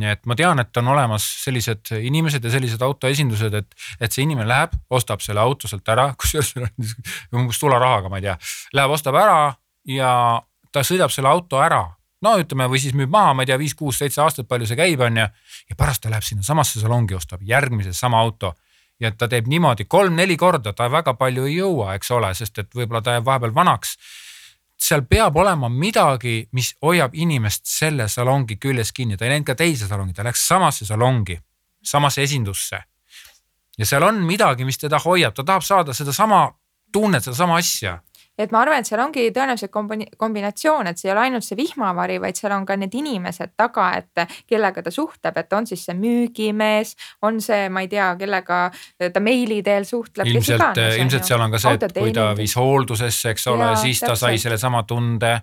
et 0.07 0.25
ma 0.25 0.35
tean, 0.39 0.61
et 0.63 0.79
on 0.79 0.87
olemas 0.93 1.25
sellised 1.43 1.91
inimesed 1.99 2.43
ja 2.43 2.51
sellised 2.53 2.81
autoesindused, 2.81 3.53
et, 3.53 3.75
et 3.99 4.13
see 4.13 4.23
inimene 4.23 4.47
läheb, 4.47 4.75
ostab 4.89 5.21
selle 5.21 5.43
auto 5.43 5.67
sealt 5.67 5.87
ära, 5.91 6.07
kusjuures 6.19 6.53
umbes 7.35 7.59
sularahaga, 7.59 8.09
ma 8.09 8.21
ei 8.21 8.29
tea, 8.29 8.37
läheb, 8.77 8.95
ostab 8.95 9.19
ära 9.19 9.39
ja 9.87 10.41
ta 10.71 10.83
sõidab 10.83 11.13
selle 11.13 11.29
auto 11.29 11.61
ära. 11.63 11.85
no 12.21 12.33
ütleme, 12.41 12.65
või 12.67 12.79
siis 12.81 12.95
müüb 12.97 13.11
maha, 13.13 13.33
ma 13.33 13.43
ei 13.45 13.51
tea, 13.51 13.57
viis, 13.61 13.75
kuus, 13.77 13.99
seitse 14.01 14.21
aastat, 14.21 14.47
palju 14.47 14.65
see 14.65 14.77
käib, 14.77 15.01
on 15.01 15.17
ju. 15.17 15.27
ja 15.69 15.75
pärast 15.77 16.01
ta 16.01 16.09
läheb 16.09 16.23
sinnasamasse 16.23 16.79
salongi, 16.79 17.15
ostab 17.15 17.43
järgmise 17.45 17.93
sama 17.93 18.19
auto 18.19 18.55
ja 18.99 19.11
ta 19.11 19.27
teeb 19.29 19.47
niimoodi 19.47 19.85
kolm-neli 19.85 20.37
korda, 20.37 20.73
ta 20.73 20.89
väga 20.91 21.13
palju 21.17 21.45
ei 21.47 21.57
jõua, 21.59 21.93
eks 21.97 22.11
ole, 22.11 22.33
sest 22.35 22.63
et 22.63 22.73
võib-olla 22.75 23.01
ta 23.05 23.17
jääb 23.17 23.25
vahepeal 23.25 23.53
vanaks. 23.55 23.97
seal 24.77 25.01
peab 25.09 25.35
olema 25.35 25.69
midagi, 25.69 26.49
mis 26.53 26.75
hoiab 26.81 27.15
inimest 27.17 27.65
selle 27.65 28.07
salongi 28.07 28.57
küljes 28.61 28.91
kinni, 28.93 29.17
ta 29.17 29.25
ei 29.25 29.31
läinud 29.31 29.45
ka 29.45 29.55
teise 29.55 29.87
salongi, 29.87 30.13
ta 30.13 30.23
läks 30.23 30.47
samasse 30.47 30.85
salongi, 30.85 31.39
samasse 31.83 32.21
esindusse. 32.21 32.83
ja 33.77 33.85
seal 33.85 34.03
on 34.03 34.23
midagi, 34.25 34.65
mis 34.65 34.77
teda 34.77 34.99
hoiab, 34.99 35.33
ta 35.33 35.43
tahab 35.43 35.63
saada 35.63 35.93
sedasama 35.93 36.51
tunnet, 36.91 37.23
sedasama 37.23 37.57
asja 37.57 37.99
et 38.37 38.51
ma 38.53 38.61
arvan, 38.61 38.81
et 38.81 38.89
seal 38.89 39.01
ongi 39.01 39.27
tõenäoliselt 39.35 39.73
kombinatsioon, 40.17 40.87
et 40.91 40.99
see 40.99 41.09
ei 41.09 41.13
ole 41.15 41.25
ainult 41.27 41.45
see 41.45 41.57
vihmavari, 41.59 42.19
vaid 42.21 42.39
seal 42.39 42.53
on 42.55 42.65
ka 42.67 42.77
need 42.79 42.93
inimesed 42.97 43.55
taga, 43.57 43.89
et 43.97 44.25
kellega 44.49 44.83
ta 44.85 44.93
suhtleb, 44.93 45.37
et 45.41 45.53
on 45.57 45.67
siis 45.69 45.85
see 45.87 45.97
müügimees, 45.97 46.95
on 47.27 47.41
see, 47.43 47.67
ma 47.73 47.85
ei 47.85 47.91
tea, 47.91 48.09
kellega 48.19 48.63
ta 49.13 49.23
meili 49.23 49.61
teel 49.65 49.87
suhtleb. 49.89 50.29
ilmselt, 50.33 50.81
ilmselt 50.97 51.29
seal 51.29 51.45
on 51.45 51.55
ka 51.55 51.61
see, 51.61 51.77
et 51.79 51.97
kui 51.97 52.15
ta 52.15 52.31
viis 52.37 52.57
hooldusesse, 52.59 53.35
eks 53.35 53.47
ole, 53.53 53.71
siis 53.81 54.03
ta 54.05 54.15
sai 54.15 54.37
sellesama 54.41 54.83
tunde 54.87 55.37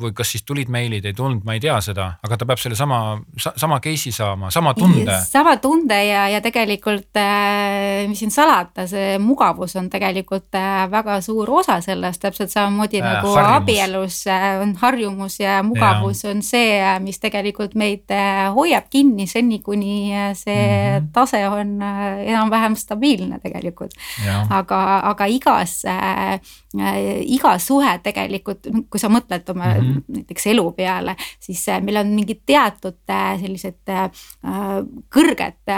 või 0.00 0.10
kas 0.16 0.32
siis 0.34 0.42
tulid 0.46 0.70
meilid, 0.72 1.04
ei 1.06 1.14
tulnud, 1.14 1.44
ma 1.46 1.54
ei 1.54 1.60
tea 1.62 1.76
seda, 1.84 2.06
aga 2.24 2.38
ta 2.38 2.46
peab 2.48 2.58
sellesama, 2.58 2.98
sama 3.38 3.78
case'i 3.84 4.10
saama, 4.14 4.50
sama 4.50 4.72
tunde. 4.74 5.18
sama 5.28 5.56
tunde 5.62 5.98
ja, 6.06 6.24
ja 6.32 6.40
tegelikult 6.42 7.14
äh, 7.20 8.02
mis 8.08 8.18
siin 8.24 8.32
salata, 8.34 8.88
see 8.90 9.18
mugavus 9.22 9.76
on 9.78 9.90
tegelikult 9.92 10.56
äh, 10.58 10.86
väga 10.90 11.20
suur 11.24 11.52
osa 11.60 11.78
sellest, 11.84 12.22
täpselt 12.24 12.50
samamoodi 12.50 13.02
äh, 13.02 13.06
nagu 13.06 13.34
harjumus. 13.36 13.60
abielus 13.60 14.18
äh, 14.32 14.46
on 14.64 14.74
harjumus 14.80 15.38
ja 15.40 15.60
mugavus 15.66 16.24
ja. 16.24 16.32
on 16.32 16.42
see, 16.42 16.80
mis 17.04 17.22
tegelikult 17.22 17.76
meid 17.78 18.10
hoiab 18.56 18.90
kinni 18.90 19.28
seni, 19.30 19.60
kuni 19.62 20.10
see 20.34 20.58
mm 20.58 21.04
-hmm. 21.04 21.12
tase 21.12 21.44
on 21.48 21.82
äh, 21.82 22.24
enam-vähem 22.32 22.74
stabiilne 22.76 23.38
tegelikult. 23.38 23.94
aga, 24.50 25.00
aga 25.12 25.26
igas 25.26 25.84
äh, 25.84 26.40
iga 27.22 27.58
suhe 27.58 27.98
tegelikult, 28.02 28.66
kui 28.90 28.98
sa 29.00 29.08
mõtled 29.08 29.50
oma 29.50 29.64
mm 29.64 29.70
-hmm 29.70 29.73
mm 29.80 29.92
-hmm. 29.92 30.02
näiteks 30.08 30.46
elu 30.46 30.72
peale, 30.72 31.16
siis 31.40 31.68
äh, 31.68 31.82
meil 31.82 31.96
on 31.96 32.06
mingid 32.06 32.40
teatud 32.46 32.98
äh, 33.10 33.40
sellised 33.40 33.88
äh, 33.88 34.10
kõrged 35.16 35.74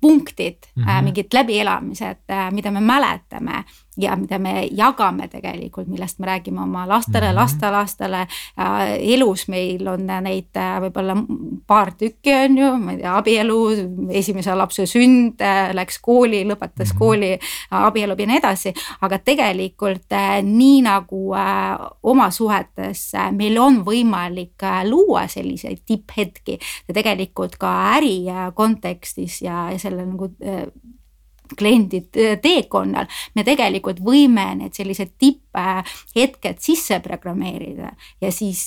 punktid 0.00 0.66
mm, 0.76 0.84
-hmm. 0.84 1.02
mingid 1.02 1.34
läbielamised, 1.34 2.24
mida 2.50 2.70
me 2.70 2.80
mäletame 2.80 3.64
ja 3.98 4.14
mida 4.16 4.38
me 4.38 4.68
jagame 4.76 5.26
tegelikult, 5.28 5.88
millest 5.90 6.18
me 6.18 6.26
räägime 6.26 6.62
oma 6.62 6.88
lastele 6.88 7.26
mm, 7.26 7.30
-hmm. 7.30 7.34
lastelastele. 7.34 8.26
elus 8.98 9.48
meil 9.48 9.88
on 9.88 10.06
neid 10.06 10.54
võib-olla 10.54 11.16
paar 11.66 11.92
tükki, 11.92 12.34
on 12.34 12.58
ju, 12.58 12.76
ma 12.78 12.92
ei 12.92 12.98
tea, 12.98 13.16
abielu, 13.16 13.58
esimese 14.10 14.54
lapse 14.54 14.86
sünd, 14.86 15.42
läks 15.72 15.98
kooli, 15.98 16.44
lõpetas 16.44 16.92
mm 16.92 16.94
-hmm. 16.94 16.98
kooli, 16.98 17.38
abiellub 17.70 18.20
ja 18.20 18.26
nii 18.26 18.36
edasi. 18.36 18.74
aga 19.00 19.18
tegelikult 19.18 20.14
nii 20.42 20.82
nagu 20.82 21.34
oma 22.02 22.30
suhetes 22.30 23.12
meil 23.32 23.58
on 23.58 23.84
võimalik 23.84 24.62
luua 24.84 25.26
selliseid 25.26 25.78
tipphetki 25.86 26.58
ja 26.88 26.94
tegelikult 26.94 27.56
ka 27.56 27.92
äri 27.96 28.24
kontekstis 28.54 29.42
ja, 29.42 29.70
ja 29.72 29.78
selle 29.78 30.06
nagu 30.06 30.30
kliendi 31.58 32.02
teekonnal, 32.42 33.08
me 33.34 33.44
tegelikult 33.46 34.02
võime 34.04 34.46
need 34.60 34.76
sellised 34.76 35.16
tipphetked 35.18 36.60
sisse 36.62 37.00
programmeerida 37.04 37.94
ja 38.20 38.30
siis 38.34 38.66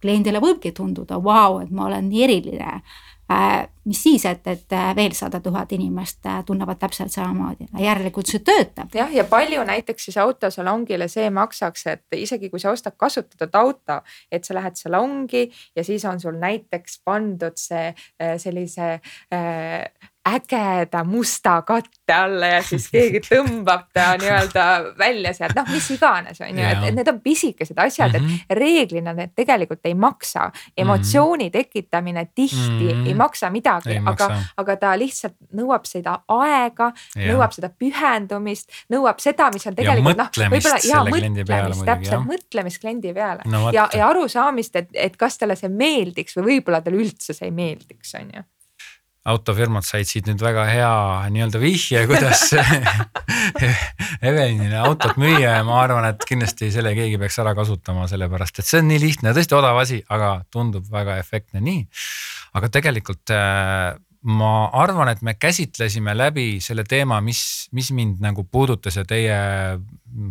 kliendile 0.00 0.40
võibki 0.42 0.72
tunduda, 0.72 1.18
vau, 1.22 1.60
et 1.62 1.70
ma 1.74 1.88
olen 1.88 2.08
nii 2.08 2.24
eriline 2.28 2.72
mis 3.84 4.02
siis, 4.02 4.24
et, 4.24 4.46
et 4.48 4.74
veel 4.96 5.12
sada 5.12 5.40
tuhat 5.44 5.72
inimest 5.76 6.24
tunnevad 6.46 6.78
täpselt 6.80 7.12
samamoodi, 7.12 7.66
järelikult 7.82 8.30
see 8.30 8.40
töötab. 8.44 8.94
jah, 8.96 9.12
ja 9.12 9.24
palju 9.28 9.64
näiteks 9.68 10.08
siis 10.08 10.16
autosalongile 10.22 11.10
see 11.12 11.28
maksaks, 11.30 11.86
et 11.92 12.16
isegi 12.16 12.48
kui 12.48 12.60
sa 12.60 12.72
ostad 12.72 12.96
kasutatud 12.96 13.60
auto, 13.60 14.00
et 14.32 14.48
sa 14.48 14.56
lähed 14.56 14.80
salongi 14.80 15.44
ja 15.76 15.84
siis 15.84 16.04
on 16.08 16.20
sul 16.20 16.40
näiteks 16.40 17.02
pandud 17.04 17.60
see 17.60 17.92
sellise 18.40 18.94
äh, 18.96 19.84
ägeda 20.34 21.04
musta 21.04 21.62
katte 21.66 22.14
alla 22.14 22.46
ja 22.46 22.62
siis 22.62 22.88
keegi 22.92 23.20
tõmbab 23.28 23.88
ta 23.94 24.10
nii-öelda 24.20 24.64
välja 24.98 25.32
sealt, 25.36 25.56
noh, 25.58 25.68
mis 25.72 25.88
iganes, 25.94 26.40
on 26.44 26.58
ju, 26.58 26.64
et, 26.64 26.86
et 26.90 26.96
need 26.96 27.10
on 27.10 27.20
pisikesed 27.24 27.78
asjad 27.78 28.12
mm, 28.12 28.18
-hmm. 28.18 28.34
et 28.34 28.50
mhm. 28.50 28.58
reeglina 28.60 29.14
need 29.16 29.34
tegelikult 29.36 29.80
ei 29.84 29.94
maksa. 29.94 30.50
emotsiooni 30.76 31.44
mm 31.44 31.48
-hmm. 31.48 31.52
tekitamine 31.52 32.28
tihti 32.34 32.88
mm 32.88 32.90
-hmm. 32.90 33.08
ei 33.08 33.14
maksa 33.14 33.50
midagi, 33.50 34.00
aga, 34.06 34.42
aga 34.56 34.76
ta 34.76 34.98
lihtsalt 34.98 35.34
nõuab 35.54 35.84
seda 35.84 36.18
aega, 36.28 36.92
nõuab 37.16 37.52
seda 37.52 37.70
pühendumist, 37.70 38.68
nõuab 38.92 39.18
seda, 39.18 39.50
mis 39.54 39.66
on 39.66 39.74
tegelikult 39.74 40.16
noh, 40.16 40.30
võib-olla 40.50 40.80
ja 40.84 41.04
mõtlemist, 41.04 41.84
täpselt, 41.84 42.26
mõtlemist 42.26 42.80
kliendi 42.80 43.14
peale 43.14 43.42
no, 43.44 43.70
ja, 43.72 43.88
ja 43.94 44.08
arusaamist, 44.08 44.76
et, 44.76 44.88
et 44.94 45.16
kas 45.16 45.38
talle 45.38 45.56
see 45.56 45.68
meeldiks 45.68 46.36
või 46.36 46.44
võib-olla 46.44 46.80
talle 46.80 47.02
üldse 47.02 47.34
see 47.34 47.48
ei 47.48 47.54
meeldiks, 47.54 48.14
on 48.14 48.30
ju 48.34 48.42
autofirmad 49.28 49.84
said 49.86 50.08
siit 50.08 50.28
nüüd 50.28 50.40
väga 50.42 50.64
hea 50.68 50.92
nii-öelda 51.34 51.60
vihje, 51.60 52.04
kuidas 52.08 52.46
Evelinile 54.28 54.78
autot 54.82 55.18
müüa 55.20 55.58
ja 55.58 55.64
ma 55.66 55.80
arvan, 55.82 56.06
et 56.10 56.24
kindlasti 56.28 56.70
selle 56.74 56.94
keegi 56.96 57.18
peaks 57.20 57.38
ära 57.42 57.54
kasutama, 57.58 58.06
sellepärast 58.10 58.62
et 58.62 58.68
see 58.68 58.80
on 58.82 58.88
nii 58.92 59.02
lihtne, 59.02 59.34
tõesti 59.36 59.58
odav 59.58 59.78
asi, 59.82 60.00
aga 60.14 60.38
tundub 60.54 60.88
väga 60.92 61.18
efektne 61.22 61.62
nii. 61.64 61.84
aga 62.58 62.70
tegelikult 62.78 63.34
äh, 63.34 63.98
ma 64.28 64.68
arvan, 64.76 65.08
et 65.12 65.22
me 65.24 65.34
käsitlesime 65.40 66.12
läbi 66.16 66.58
selle 66.60 66.84
teema, 66.88 67.20
mis, 67.24 67.68
mis 67.72 67.88
mind 67.96 68.20
nagu 68.20 68.44
puudutas 68.44 68.98
ja 68.98 69.04
teie 69.08 69.36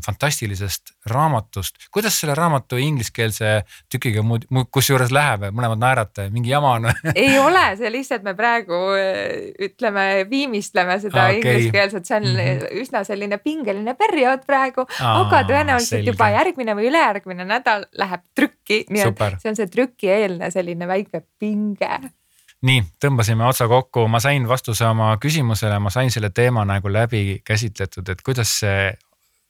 fantastilisest 0.06 0.92
raamatust. 1.10 1.88
kuidas 1.94 2.20
selle 2.20 2.36
raamatu 2.38 2.78
ingliskeelse 2.82 3.62
tükiga 3.92 4.22
muud, 4.26 4.46
kusjuures 4.74 5.14
läheb, 5.14 5.48
mõlemad 5.56 5.82
naerate, 5.82 6.28
mingi 6.34 6.52
jama 6.52 6.76
on 6.78 6.90
ei 7.16 7.38
ole, 7.40 7.64
see 7.80 7.92
lihtsalt 7.94 8.26
me 8.28 8.36
praegu 8.38 8.80
ütleme, 9.70 10.06
viimistleme 10.30 11.00
seda 11.02 11.28
okay. 11.30 11.40
ingliskeelset, 11.40 12.10
see 12.10 12.20
on 12.20 12.30
mm 12.30 12.44
-hmm. 12.44 12.78
üsna 12.84 13.04
selline 13.08 13.42
pingeline 13.42 13.98
periood 13.98 14.46
praegu, 14.46 14.86
aga 15.00 15.44
tõenäoliselt 15.50 15.98
selge. 15.98 16.14
juba 16.14 16.30
järgmine 16.36 16.78
või 16.78 16.92
ülejärgmine 16.92 17.50
nädal 17.50 17.88
läheb 17.98 18.26
trükki, 18.36 18.84
nii 18.90 19.10
et 19.10 19.26
see 19.42 19.54
on 19.54 19.62
see 19.62 19.74
trükieelne 19.74 20.52
selline 20.52 20.88
väike 20.88 21.24
pinge 21.40 22.12
nii, 22.66 22.84
tõmbasime 23.04 23.46
otsa 23.46 23.68
kokku, 23.70 24.08
ma 24.10 24.20
sain 24.24 24.48
vastuse 24.50 24.86
oma 24.88 25.12
küsimusele, 25.22 25.78
ma 25.80 25.92
sain 25.94 26.12
selle 26.14 26.32
teema 26.34 26.66
nagu 26.66 26.90
läbi 26.90 27.42
käsitletud, 27.46 28.10
et 28.10 28.24
kuidas 28.26 28.58
see 28.64 28.90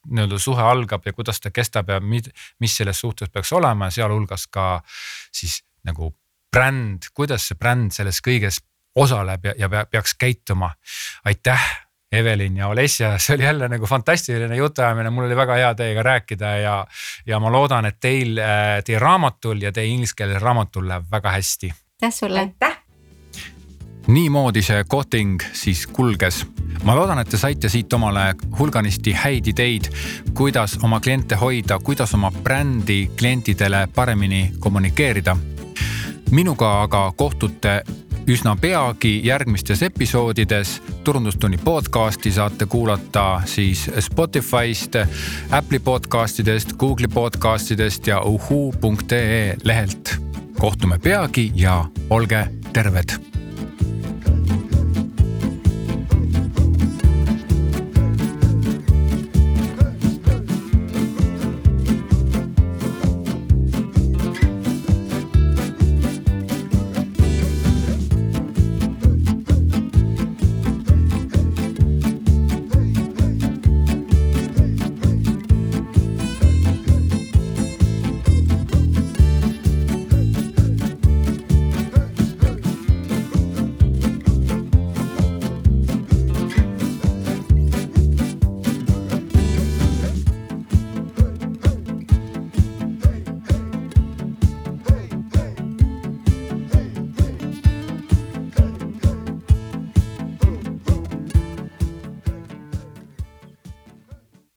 nii-öelda 0.07 0.39
suhe 0.39 0.63
algab 0.63 1.05
ja 1.05 1.13
kuidas 1.13 1.41
ta 1.43 1.51
kestab 1.51 1.89
ja 1.91 1.99
mis, 1.99 2.29
mis 2.59 2.77
selles 2.77 2.99
suhtes 2.99 3.31
peaks 3.33 3.51
olema, 3.55 3.89
sealhulgas 3.91 4.47
ka 4.51 4.77
siis 5.35 5.61
nagu 5.87 6.13
bränd, 6.53 7.09
kuidas 7.13 7.49
see 7.49 7.59
bränd 7.59 7.95
selles 7.95 8.21
kõiges 8.23 8.61
osaleb 8.97 9.45
ja, 9.45 9.53
ja 9.57 9.85
peaks 9.85 10.15
käituma. 10.19 10.71
aitäh, 11.25 11.67
Evelin 12.11 12.57
ja 12.57 12.67
Olesja, 12.71 13.17
see 13.19 13.35
oli 13.35 13.43
jälle 13.43 13.67
nagu 13.67 13.85
fantastiline 13.85 14.55
jutuajamine, 14.55 15.09
mul 15.09 15.27
oli 15.27 15.35
väga 15.35 15.59
hea 15.59 15.73
teiega 15.75 16.03
rääkida 16.03 16.55
ja, 16.61 16.75
ja 17.25 17.39
ma 17.39 17.51
loodan, 17.51 17.85
et 17.85 17.99
teil, 17.99 18.39
teie 18.85 18.99
raamatul 18.99 19.61
ja 19.61 19.71
teie 19.75 19.91
ingliskeelsel 19.91 20.39
raamatul 20.39 20.87
läheb 20.87 21.11
väga 21.11 21.35
hästi. 21.35 21.73
aitäh 22.01 22.15
sulle. 22.15 22.39
aitäh 22.39 22.86
niimoodi 24.07 24.61
see 24.61 24.83
kohting 24.87 25.41
siis 25.53 25.87
kulges. 25.87 26.45
ma 26.83 26.95
loodan, 26.95 27.19
et 27.19 27.29
te 27.29 27.37
saite 27.37 27.69
siit 27.69 27.93
omale 27.93 28.35
hulganisti 28.59 29.13
häid 29.13 29.47
ideid, 29.47 29.89
kuidas 30.33 30.77
oma 30.83 30.99
kliente 30.99 31.35
hoida, 31.35 31.79
kuidas 31.79 32.13
oma 32.13 32.31
brändi 32.43 33.11
klientidele 33.17 33.87
paremini 33.95 34.51
kommunikeerida. 34.59 35.37
minuga 36.31 36.81
aga 36.81 37.13
kohtute 37.15 37.83
üsna 38.27 38.55
peagi 38.55 39.21
järgmistes 39.23 39.83
episoodides. 39.83 40.81
turundustunni 41.03 41.57
podcasti 41.57 42.31
saate 42.31 42.65
kuulata 42.65 43.41
siis 43.45 43.91
Spotify'st, 43.99 44.95
Apple'i 45.51 45.79
podcastidest, 45.79 46.73
Google'i 46.73 47.07
podcastidest 47.07 48.07
ja 48.07 48.21
uhuu.ee 48.21 49.57
lehelt. 49.63 50.15
kohtume 50.59 50.99
peagi 50.99 51.51
ja 51.55 51.85
olge 52.09 52.47
terved 52.73 53.36